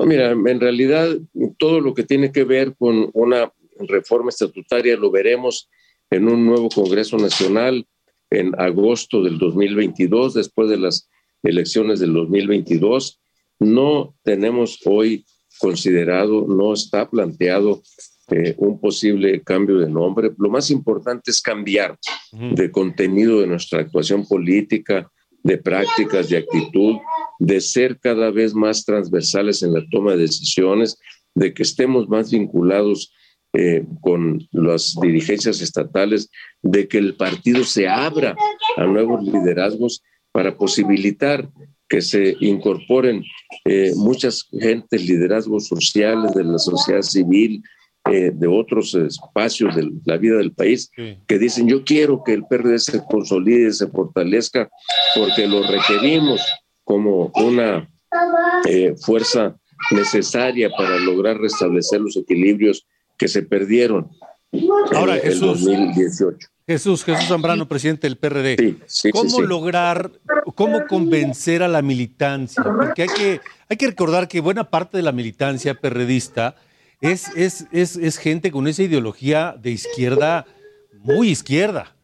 mira, 0.04 0.30
en 0.30 0.58
realidad 0.58 1.10
todo 1.58 1.80
lo 1.80 1.94
que 1.94 2.02
tiene 2.02 2.32
que 2.32 2.44
ver 2.44 2.74
con 2.76 3.10
una 3.12 3.52
reforma 3.78 4.30
estatutaria 4.30 4.96
lo 4.96 5.10
veremos 5.10 5.68
en 6.10 6.28
un 6.28 6.44
nuevo 6.44 6.68
Congreso 6.70 7.16
Nacional 7.18 7.86
en 8.32 8.58
agosto 8.58 9.22
del 9.22 9.38
2022, 9.38 10.34
después 10.34 10.68
de 10.68 10.78
las 10.78 11.08
elecciones 11.42 12.00
del 12.00 12.12
2022. 12.12 13.20
No 13.60 14.14
tenemos 14.22 14.78
hoy 14.84 15.24
considerado, 15.58 16.46
no 16.48 16.72
está 16.72 17.08
planteado 17.08 17.82
eh, 18.30 18.54
un 18.56 18.80
posible 18.80 19.42
cambio 19.42 19.78
de 19.78 19.88
nombre. 19.88 20.32
Lo 20.38 20.48
más 20.48 20.70
importante 20.70 21.30
es 21.30 21.40
cambiar 21.40 21.98
de 22.32 22.70
contenido 22.70 23.40
de 23.40 23.46
nuestra 23.46 23.80
actuación 23.80 24.26
política, 24.26 25.10
de 25.42 25.58
prácticas, 25.58 26.28
de 26.28 26.38
actitud, 26.38 26.96
de 27.38 27.60
ser 27.60 27.98
cada 27.98 28.30
vez 28.30 28.54
más 28.54 28.84
transversales 28.84 29.62
en 29.62 29.74
la 29.74 29.84
toma 29.90 30.12
de 30.12 30.22
decisiones, 30.22 30.98
de 31.34 31.52
que 31.52 31.62
estemos 31.62 32.08
más 32.08 32.30
vinculados 32.30 33.12
eh, 33.52 33.84
con 34.00 34.46
las 34.52 34.94
dirigencias 35.00 35.60
estatales, 35.60 36.30
de 36.62 36.88
que 36.88 36.98
el 36.98 37.14
partido 37.16 37.64
se 37.64 37.88
abra 37.88 38.34
a 38.76 38.84
nuevos 38.84 39.22
liderazgos 39.24 40.02
para 40.32 40.56
posibilitar 40.56 41.48
que 41.88 42.00
se 42.00 42.36
incorporen 42.40 43.22
eh, 43.66 43.92
muchas 43.96 44.48
gentes, 44.58 45.06
liderazgos 45.06 45.66
sociales 45.66 46.32
de 46.34 46.44
la 46.44 46.58
sociedad 46.58 47.02
civil, 47.02 47.62
eh, 48.10 48.32
de 48.34 48.48
otros 48.48 48.94
espacios 48.96 49.76
de 49.76 49.88
la 50.04 50.16
vida 50.16 50.38
del 50.38 50.52
país 50.52 50.90
que 51.28 51.38
dicen 51.38 51.68
yo 51.68 51.84
quiero 51.84 52.24
que 52.24 52.32
el 52.32 52.44
PRD 52.44 52.80
se 52.80 53.00
consolide, 53.04 53.72
se 53.72 53.86
fortalezca, 53.86 54.68
porque 55.14 55.46
lo 55.46 55.62
requerimos 55.62 56.40
como 56.82 57.30
una 57.36 57.88
eh, 58.66 58.94
fuerza 59.00 59.56
necesaria 59.92 60.68
para 60.76 60.98
lograr 60.98 61.38
restablecer 61.38 62.00
los 62.00 62.16
equilibrios 62.16 62.86
que 63.22 63.28
se 63.28 63.42
perdieron 63.42 64.10
Ahora, 64.94 65.16
en 65.16 65.32
el 65.32 65.40
2018. 65.40 66.48
Jesús, 66.66 67.04
Jesús 67.04 67.28
Zambrano, 67.28 67.68
presidente 67.68 68.08
del 68.08 68.18
PRD. 68.18 68.76
¿Cómo 69.12 69.40
lograr, 69.42 70.10
cómo 70.54 70.86
convencer 70.86 71.62
a 71.62 71.68
la 71.68 71.82
militancia? 71.82 72.62
Porque 72.62 73.02
hay 73.02 73.08
que, 73.08 73.40
hay 73.68 73.76
que 73.76 73.86
recordar 73.86 74.28
que 74.28 74.40
buena 74.40 74.70
parte 74.70 74.96
de 74.96 75.02
la 75.02 75.12
militancia 75.12 75.74
perredista 75.74 76.56
es, 77.00 77.28
es, 77.36 77.66
es, 77.72 77.96
es 77.96 78.18
gente 78.18 78.50
con 78.50 78.66
esa 78.68 78.82
ideología 78.82 79.56
de 79.60 79.70
izquierda, 79.70 80.46
muy 80.98 81.30
izquierda. 81.30 81.96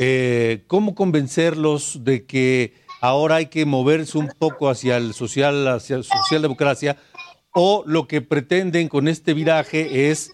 Eh, 0.00 0.64
¿Cómo 0.68 0.94
convencerlos 0.94 2.04
de 2.04 2.24
que 2.24 2.74
ahora 3.00 3.36
hay 3.36 3.46
que 3.46 3.64
moverse 3.64 4.18
un 4.18 4.30
poco 4.38 4.68
hacia 4.68 4.96
el 4.96 5.14
social, 5.14 5.66
hacia 5.68 6.02
socialdemocracia? 6.02 6.96
O 7.52 7.82
lo 7.86 8.06
que 8.06 8.22
pretenden 8.22 8.88
con 8.88 9.08
este 9.08 9.34
viraje 9.34 10.10
es 10.10 10.32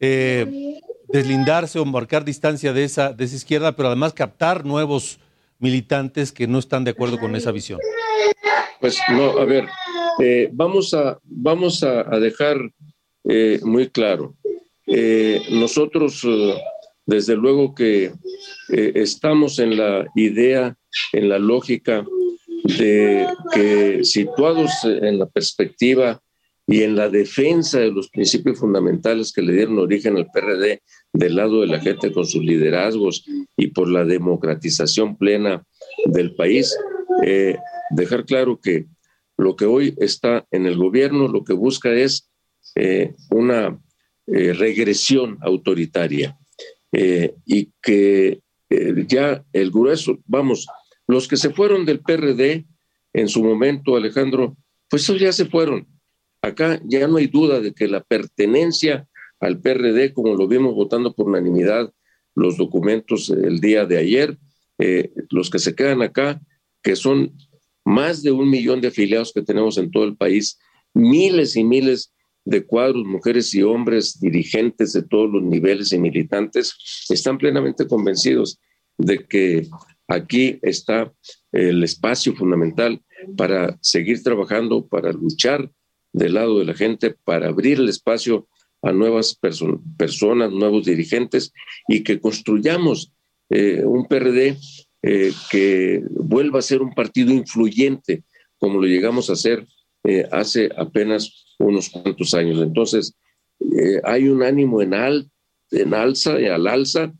eh, 0.00 0.80
deslindarse 1.08 1.78
o 1.78 1.84
marcar 1.84 2.24
distancia 2.24 2.72
de 2.72 2.84
esa, 2.84 3.12
de 3.12 3.24
esa 3.24 3.36
izquierda, 3.36 3.74
pero 3.74 3.88
además 3.88 4.12
captar 4.12 4.64
nuevos 4.64 5.18
militantes 5.58 6.32
que 6.32 6.46
no 6.46 6.58
están 6.58 6.84
de 6.84 6.92
acuerdo 6.92 7.18
con 7.18 7.34
esa 7.34 7.50
visión. 7.50 7.80
Pues 8.80 8.98
no, 9.10 9.38
a 9.38 9.44
ver, 9.44 9.66
eh, 10.20 10.48
vamos 10.52 10.94
a, 10.94 11.18
vamos 11.24 11.82
a 11.82 12.04
dejar 12.20 12.58
eh, 13.24 13.58
muy 13.62 13.88
claro. 13.88 14.34
Nosotros, 15.50 16.26
desde 17.04 17.36
luego 17.36 17.74
que 17.74 18.12
estamos 18.70 19.58
en 19.58 19.76
la 19.76 20.06
idea, 20.14 20.74
en 21.12 21.28
la 21.28 21.38
lógica 21.38 22.06
de 22.64 23.26
que 23.52 24.02
situados 24.04 24.70
en 24.84 25.18
la 25.18 25.26
perspectiva 25.26 26.22
y 26.68 26.82
en 26.82 26.94
la 26.94 27.08
defensa 27.08 27.80
de 27.80 27.90
los 27.90 28.08
principios 28.10 28.58
fundamentales 28.58 29.32
que 29.32 29.42
le 29.42 29.54
dieron 29.54 29.78
origen 29.78 30.16
al 30.16 30.30
PRD 30.30 30.82
del 31.12 31.34
lado 31.34 31.62
de 31.62 31.66
la 31.66 31.80
gente 31.80 32.12
con 32.12 32.26
sus 32.26 32.44
liderazgos 32.44 33.24
y 33.56 33.68
por 33.68 33.88
la 33.88 34.04
democratización 34.04 35.16
plena 35.16 35.64
del 36.04 36.34
país, 36.34 36.76
dejar 37.90 38.26
claro 38.26 38.60
que 38.60 38.86
lo 39.38 39.56
que 39.56 39.64
hoy 39.64 39.94
está 39.98 40.46
en 40.50 40.66
el 40.66 40.76
gobierno 40.76 41.28
lo 41.28 41.44
que 41.44 41.54
busca 41.54 41.92
es 41.92 42.28
eh, 42.74 43.14
una 43.30 43.80
eh, 44.26 44.52
regresión 44.52 45.38
autoritaria 45.40 46.36
eh, 46.92 47.34
y 47.46 47.72
que 47.80 48.40
ya 49.06 49.42
el 49.54 49.70
grueso, 49.70 50.18
vamos, 50.26 50.66
los 51.06 51.26
que 51.26 51.38
se 51.38 51.48
fueron 51.48 51.86
del 51.86 52.00
PRD 52.00 52.66
en 53.14 53.28
su 53.28 53.42
momento, 53.42 53.96
Alejandro, 53.96 54.58
pues 54.90 55.06
ya 55.06 55.32
se 55.32 55.46
fueron. 55.46 55.86
Acá 56.42 56.80
ya 56.84 57.06
no 57.08 57.16
hay 57.16 57.26
duda 57.26 57.60
de 57.60 57.72
que 57.72 57.88
la 57.88 58.02
pertenencia 58.02 59.08
al 59.40 59.60
PRD, 59.60 60.12
como 60.12 60.34
lo 60.34 60.48
vimos 60.48 60.74
votando 60.74 61.14
por 61.14 61.26
unanimidad 61.28 61.92
los 62.34 62.56
documentos 62.56 63.30
el 63.30 63.60
día 63.60 63.84
de 63.84 63.98
ayer, 63.98 64.38
los 65.30 65.50
que 65.50 65.58
se 65.58 65.74
quedan 65.74 66.02
acá, 66.02 66.40
que 66.82 66.94
son 66.94 67.32
más 67.84 68.22
de 68.22 68.30
un 68.30 68.48
millón 68.48 68.80
de 68.80 68.88
afiliados 68.88 69.32
que 69.32 69.42
tenemos 69.42 69.78
en 69.78 69.90
todo 69.90 70.04
el 70.04 70.16
país, 70.16 70.58
miles 70.94 71.56
y 71.56 71.64
miles 71.64 72.12
de 72.44 72.64
cuadros, 72.64 73.04
mujeres 73.04 73.54
y 73.54 73.62
hombres, 73.62 74.18
dirigentes 74.20 74.92
de 74.92 75.02
todos 75.02 75.30
los 75.30 75.42
niveles 75.42 75.92
y 75.92 75.98
militantes, 75.98 76.74
están 77.08 77.38
plenamente 77.38 77.86
convencidos 77.86 78.60
de 78.96 79.26
que 79.26 79.68
aquí 80.06 80.58
está 80.62 81.12
el 81.52 81.82
espacio 81.84 82.34
fundamental 82.34 83.02
para 83.36 83.76
seguir 83.80 84.22
trabajando, 84.22 84.86
para 84.86 85.12
luchar 85.12 85.70
del 86.12 86.34
lado 86.34 86.58
de 86.58 86.64
la 86.64 86.74
gente, 86.74 87.14
para 87.24 87.48
abrir 87.48 87.78
el 87.78 87.88
espacio 87.88 88.48
a 88.82 88.92
nuevas 88.92 89.38
personas, 89.96 90.52
nuevos 90.52 90.84
dirigentes 90.84 91.52
y 91.88 92.02
que 92.02 92.20
construyamos 92.20 93.12
eh, 93.50 93.82
un 93.84 94.06
PRD 94.06 94.56
eh, 95.02 95.32
que 95.50 96.02
vuelva 96.10 96.58
a 96.58 96.62
ser 96.62 96.82
un 96.82 96.94
partido 96.94 97.32
influyente 97.32 98.24
como 98.58 98.80
lo 98.80 98.86
llegamos 98.86 99.30
a 99.30 99.36
ser 99.36 99.66
eh, 100.04 100.26
hace 100.32 100.68
apenas 100.76 101.46
unos 101.58 101.90
cuantos 101.90 102.34
años. 102.34 102.60
Entonces, 102.60 103.14
hay 104.04 104.28
un 104.28 104.42
ánimo 104.42 104.80
en, 104.82 104.94
al, 104.94 105.30
en 105.72 105.94
alza 105.94 106.40
y 106.40 106.46
al 106.46 106.66
alza, 106.66 107.12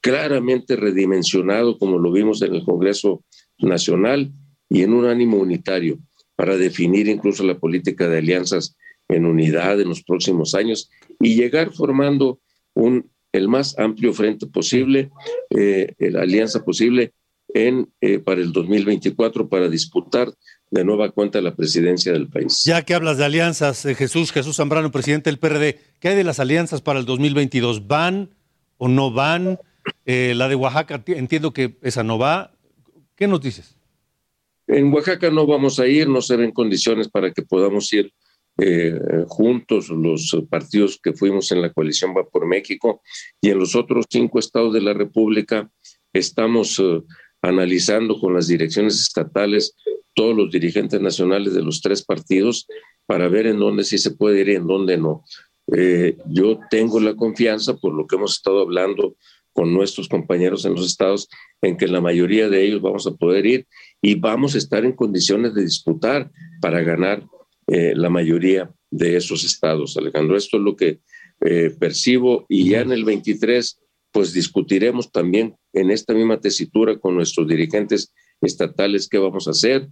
claramente 0.00 0.76
redimensionado, 0.76 1.78
como 1.78 1.98
lo 1.98 2.10
vimos 2.10 2.40
en 2.42 2.54
el 2.54 2.64
Congreso 2.64 3.22
Nacional, 3.58 4.32
y 4.68 4.82
en 4.82 4.94
un 4.94 5.04
ánimo 5.04 5.36
unitario 5.38 5.98
para 6.36 6.56
definir 6.56 7.08
incluso 7.08 7.44
la 7.44 7.58
política 7.58 8.08
de 8.08 8.18
alianzas 8.18 8.76
en 9.08 9.26
unidad 9.26 9.80
en 9.80 9.88
los 9.88 10.02
próximos 10.02 10.54
años 10.54 10.90
y 11.20 11.34
llegar 11.34 11.72
formando 11.72 12.40
un, 12.74 13.10
el 13.32 13.48
más 13.48 13.78
amplio 13.78 14.12
frente 14.12 14.46
posible, 14.46 15.10
la 15.50 16.22
alianza 16.22 16.64
posible 16.64 17.12
en, 17.52 17.92
para 18.24 18.40
el 18.40 18.52
2024 18.52 19.48
para 19.48 19.68
disputar 19.68 20.32
de 20.74 20.84
nueva 20.84 21.10
cuenta 21.10 21.40
la 21.40 21.54
presidencia 21.54 22.12
del 22.12 22.28
país. 22.28 22.62
Ya 22.64 22.82
que 22.82 22.94
hablas 22.94 23.16
de 23.16 23.24
alianzas, 23.24 23.86
eh, 23.86 23.94
Jesús, 23.94 24.32
Jesús 24.32 24.56
Zambrano, 24.56 24.90
presidente 24.90 25.30
del 25.30 25.38
PRD, 25.38 25.78
¿qué 26.00 26.08
hay 26.08 26.16
de 26.16 26.24
las 26.24 26.40
alianzas 26.40 26.82
para 26.82 26.98
el 26.98 27.06
2022? 27.06 27.86
¿Van 27.86 28.34
o 28.76 28.88
no 28.88 29.12
van? 29.12 29.60
Eh, 30.04 30.32
la 30.34 30.48
de 30.48 30.56
Oaxaca, 30.56 31.02
entiendo 31.06 31.52
que 31.52 31.78
esa 31.82 32.02
no 32.02 32.18
va. 32.18 32.52
¿Qué 33.14 33.28
nos 33.28 33.40
dices? 33.40 33.73
En 34.66 34.92
Oaxaca 34.92 35.30
no 35.30 35.46
vamos 35.46 35.78
a 35.78 35.86
ir, 35.86 36.08
no 36.08 36.22
se 36.22 36.36
ven 36.36 36.52
condiciones 36.52 37.08
para 37.08 37.32
que 37.32 37.42
podamos 37.42 37.92
ir 37.92 38.12
eh, 38.56 38.98
juntos 39.26 39.88
los 39.88 40.36
partidos 40.48 41.00
que 41.02 41.12
fuimos 41.12 41.50
en 41.50 41.60
la 41.60 41.72
coalición 41.72 42.14
Va 42.16 42.24
por 42.24 42.46
México 42.46 43.02
y 43.40 43.50
en 43.50 43.58
los 43.58 43.74
otros 43.74 44.06
cinco 44.08 44.38
estados 44.38 44.72
de 44.72 44.80
la 44.80 44.94
República 44.94 45.68
estamos 46.12 46.78
eh, 46.78 47.02
analizando 47.42 48.18
con 48.18 48.32
las 48.32 48.46
direcciones 48.46 49.00
estatales 49.00 49.74
todos 50.14 50.36
los 50.36 50.52
dirigentes 50.52 51.00
nacionales 51.00 51.52
de 51.52 51.62
los 51.62 51.80
tres 51.80 52.04
partidos 52.04 52.68
para 53.06 53.28
ver 53.28 53.48
en 53.48 53.58
dónde 53.58 53.84
sí 53.84 53.98
se 53.98 54.12
puede 54.12 54.42
ir 54.42 54.48
y 54.50 54.54
en 54.54 54.66
dónde 54.66 54.96
no. 54.96 55.24
Eh, 55.76 56.16
yo 56.26 56.60
tengo 56.70 57.00
la 57.00 57.14
confianza, 57.16 57.76
por 57.76 57.92
lo 57.92 58.06
que 58.06 58.16
hemos 58.16 58.36
estado 58.36 58.60
hablando 58.60 59.16
con 59.52 59.72
nuestros 59.72 60.08
compañeros 60.08 60.64
en 60.64 60.74
los 60.74 60.86
estados, 60.86 61.28
en 61.62 61.76
que 61.76 61.88
la 61.88 62.00
mayoría 62.00 62.48
de 62.48 62.64
ellos 62.64 62.80
vamos 62.80 63.06
a 63.06 63.14
poder 63.14 63.46
ir 63.46 63.66
y 64.04 64.16
vamos 64.16 64.54
a 64.54 64.58
estar 64.58 64.84
en 64.84 64.92
condiciones 64.92 65.54
de 65.54 65.62
disputar 65.62 66.30
para 66.60 66.82
ganar 66.82 67.26
eh, 67.68 67.94
la 67.96 68.10
mayoría 68.10 68.70
de 68.90 69.16
esos 69.16 69.44
estados, 69.44 69.96
Alejandro. 69.96 70.36
Esto 70.36 70.58
es 70.58 70.62
lo 70.62 70.76
que 70.76 71.00
eh, 71.40 71.70
percibo 71.78 72.44
y 72.48 72.68
ya 72.68 72.82
en 72.82 72.92
el 72.92 73.04
23, 73.04 73.80
pues 74.12 74.34
discutiremos 74.34 75.10
también 75.10 75.56
en 75.72 75.90
esta 75.90 76.12
misma 76.12 76.38
tesitura 76.38 76.98
con 76.98 77.14
nuestros 77.14 77.48
dirigentes 77.48 78.12
estatales 78.42 79.08
qué 79.08 79.18
vamos 79.18 79.48
a 79.48 79.52
hacer, 79.52 79.88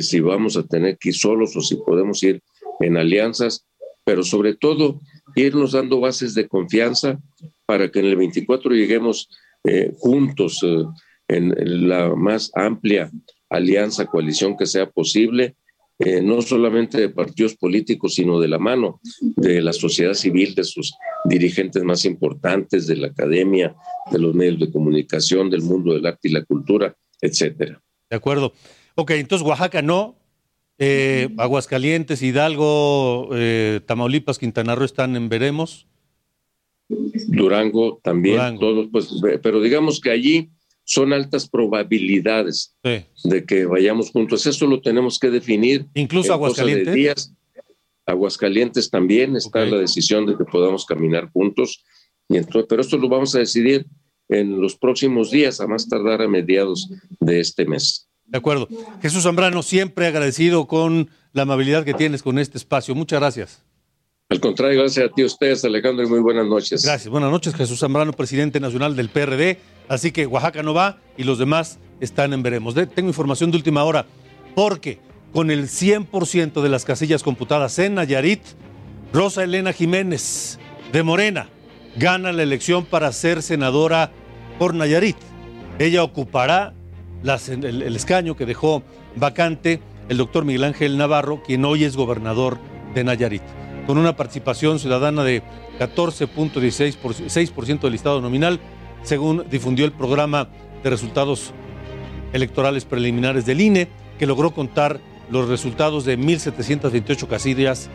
si 0.00 0.20
vamos 0.20 0.58
a 0.58 0.64
tener 0.64 0.98
que 0.98 1.08
ir 1.08 1.14
solos 1.14 1.56
o 1.56 1.62
si 1.62 1.76
podemos 1.76 2.22
ir 2.22 2.42
en 2.80 2.98
alianzas 2.98 3.64
pero 4.04 4.22
sobre 4.22 4.54
todo 4.54 5.00
irnos 5.34 5.72
dando 5.72 6.00
bases 6.00 6.34
de 6.34 6.48
confianza 6.48 7.20
para 7.66 7.90
que 7.90 8.00
en 8.00 8.06
el 8.06 8.16
24 8.16 8.72
lleguemos 8.72 9.28
eh, 9.64 9.92
juntos 9.98 10.60
eh, 10.62 10.84
en, 11.28 11.88
la 11.88 12.14
más 12.14 12.50
amplia 12.54 13.10
alianza, 13.48 14.06
coalición 14.06 14.56
que 14.56 14.66
sea 14.66 14.90
posible, 14.90 15.56
eh, 15.98 16.20
no 16.22 16.42
solamente 16.42 17.00
de 17.00 17.08
partidos 17.10 17.54
políticos, 17.54 18.14
sino 18.14 18.40
de 18.40 18.48
la 18.48 18.58
mano 18.58 19.00
de 19.20 19.60
la 19.60 19.72
sociedad 19.72 20.14
civil, 20.14 20.54
de 20.54 20.64
sus 20.64 20.94
dirigentes 21.24 21.82
más 21.84 22.04
importantes, 22.04 22.86
de 22.86 22.96
la 22.96 23.08
academia, 23.08 23.74
de 24.10 24.18
los 24.18 24.34
medios 24.34 24.58
de 24.58 24.72
comunicación, 24.72 25.50
del 25.50 25.62
mundo 25.62 25.94
del 25.94 26.06
arte 26.06 26.28
y 26.28 26.32
la 26.32 26.44
cultura, 26.44 26.96
etcétera. 27.20 27.80
De 28.10 28.16
acuerdo. 28.16 28.52
Ok, 28.94 29.12
entonces 29.12 29.46
Oaxaca 29.46 29.80
no, 29.80 30.16
eh, 30.78 31.28
Aguascalientes, 31.38 32.22
Hidalgo, 32.22 33.28
eh, 33.32 33.80
Tamaulipas, 33.86 34.38
Quintana 34.38 34.74
Roo 34.74 34.84
están 34.84 35.14
en 35.16 35.28
veremos. 35.28 35.86
Durango 37.28 38.00
también, 38.02 38.58
todos, 38.58 38.88
pues, 38.90 39.08
pero 39.42 39.60
digamos 39.60 40.00
que 40.00 40.10
allí 40.10 40.50
son 40.84 41.12
altas 41.12 41.48
probabilidades 41.48 42.76
de 42.82 43.44
que 43.46 43.66
vayamos 43.66 44.10
juntos. 44.10 44.46
Eso 44.46 44.66
lo 44.66 44.80
tenemos 44.80 45.18
que 45.18 45.30
definir. 45.30 45.86
Incluso 45.94 46.32
Aguascalientes. 46.32 46.94
Días. 46.94 47.34
Aguascalientes 48.06 48.90
también 48.90 49.36
está 49.36 49.64
la 49.64 49.78
decisión 49.78 50.26
de 50.26 50.36
que 50.36 50.44
podamos 50.44 50.84
caminar 50.84 51.30
juntos. 51.30 51.84
Y 52.28 52.36
entonces, 52.36 52.66
pero 52.68 52.82
esto 52.82 52.98
lo 52.98 53.08
vamos 53.08 53.34
a 53.34 53.38
decidir 53.38 53.86
en 54.28 54.60
los 54.60 54.76
próximos 54.76 55.30
días, 55.30 55.60
a 55.60 55.66
más 55.66 55.88
tardar 55.88 56.22
a 56.22 56.28
mediados 56.28 56.90
de 57.20 57.40
este 57.40 57.64
mes. 57.64 58.08
De 58.24 58.38
acuerdo. 58.38 58.66
Jesús 59.02 59.24
Zambrano, 59.24 59.62
siempre 59.62 60.06
agradecido 60.06 60.66
con 60.66 61.10
la 61.32 61.42
amabilidad 61.42 61.84
que 61.84 61.94
tienes 61.94 62.22
con 62.22 62.38
este 62.38 62.58
espacio. 62.58 62.94
Muchas 62.94 63.20
gracias. 63.20 63.64
Al 64.32 64.40
contrario, 64.40 64.78
gracias 64.80 65.10
a 65.10 65.12
ti, 65.12 65.22
ustedes, 65.24 65.62
Alejandro, 65.62 66.06
y 66.06 66.08
muy 66.08 66.20
buenas 66.20 66.46
noches. 66.46 66.82
Gracias. 66.82 67.10
Buenas 67.10 67.30
noches, 67.30 67.54
Jesús 67.54 67.80
Zambrano, 67.80 68.14
presidente 68.14 68.60
nacional 68.60 68.96
del 68.96 69.10
PRD. 69.10 69.58
Así 69.88 70.10
que 70.10 70.26
Oaxaca 70.26 70.62
no 70.62 70.72
va 70.72 70.96
y 71.18 71.24
los 71.24 71.36
demás 71.36 71.78
están 72.00 72.32
en 72.32 72.42
veremos. 72.42 72.74
tengo 72.74 73.08
información 73.08 73.50
de 73.50 73.58
última 73.58 73.84
hora, 73.84 74.06
porque 74.54 75.00
con 75.34 75.50
el 75.50 75.68
100% 75.68 76.62
de 76.62 76.68
las 76.70 76.86
casillas 76.86 77.22
computadas 77.22 77.78
en 77.78 77.96
Nayarit, 77.96 78.40
Rosa 79.12 79.44
Elena 79.44 79.74
Jiménez 79.74 80.58
de 80.94 81.02
Morena 81.02 81.50
gana 81.96 82.32
la 82.32 82.42
elección 82.42 82.86
para 82.86 83.12
ser 83.12 83.42
senadora 83.42 84.12
por 84.58 84.74
Nayarit. 84.74 85.18
Ella 85.78 86.02
ocupará 86.02 86.72
el, 87.50 87.94
escaño 87.94 88.34
que 88.34 88.46
dejó 88.46 88.82
vacante 89.14 89.82
el 90.08 90.16
doctor 90.16 90.46
Miguel 90.46 90.64
Ángel 90.64 90.96
Navarro, 90.96 91.42
quien 91.42 91.66
hoy 91.66 91.84
es 91.84 91.98
gobernador 91.98 92.56
de 92.94 93.04
Nayarit, 93.04 93.42
con 93.86 93.98
una 93.98 94.16
participación 94.16 94.78
ciudadana 94.78 95.24
de 95.24 95.42
14.16% 95.78 97.80
del 97.80 97.92
listado 97.92 98.20
nominal, 98.20 98.60
según 99.02 99.44
difundió 99.50 99.84
el 99.84 99.92
programa 99.92 100.48
de 100.82 100.90
resultados 100.90 101.52
electorales 102.32 102.84
preliminares 102.84 103.46
del 103.46 103.60
INE, 103.60 103.88
que 104.18 104.26
logró 104.26 104.52
contar 104.52 105.00
los 105.30 105.48
resultados 105.48 106.04
de 106.04 106.18
1.728 106.18 107.26
casillas 107.26 107.90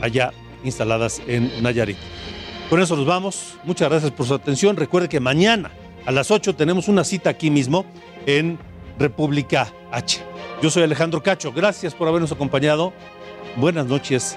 allá 0.00 0.32
instaladas 0.64 1.20
en 1.26 1.62
Nayarit. 1.62 1.98
Con 2.70 2.80
eso 2.80 2.96
nos 2.96 3.06
vamos. 3.06 3.58
Muchas 3.64 3.88
gracias 3.88 4.12
por 4.12 4.26
su 4.26 4.34
atención. 4.34 4.76
Recuerde 4.76 5.08
que 5.08 5.20
mañana 5.20 5.70
a 6.06 6.12
las 6.12 6.30
8 6.30 6.54
tenemos 6.54 6.88
una 6.88 7.04
cita 7.04 7.30
aquí 7.30 7.50
mismo 7.50 7.84
en 8.26 8.58
República 8.98 9.72
H. 9.90 10.20
Yo 10.62 10.70
soy 10.70 10.82
Alejandro 10.82 11.22
Cacho, 11.22 11.52
gracias 11.52 11.94
por 11.94 12.08
habernos 12.08 12.32
acompañado. 12.32 12.92
Buenas 13.56 13.86
noches 13.86 14.36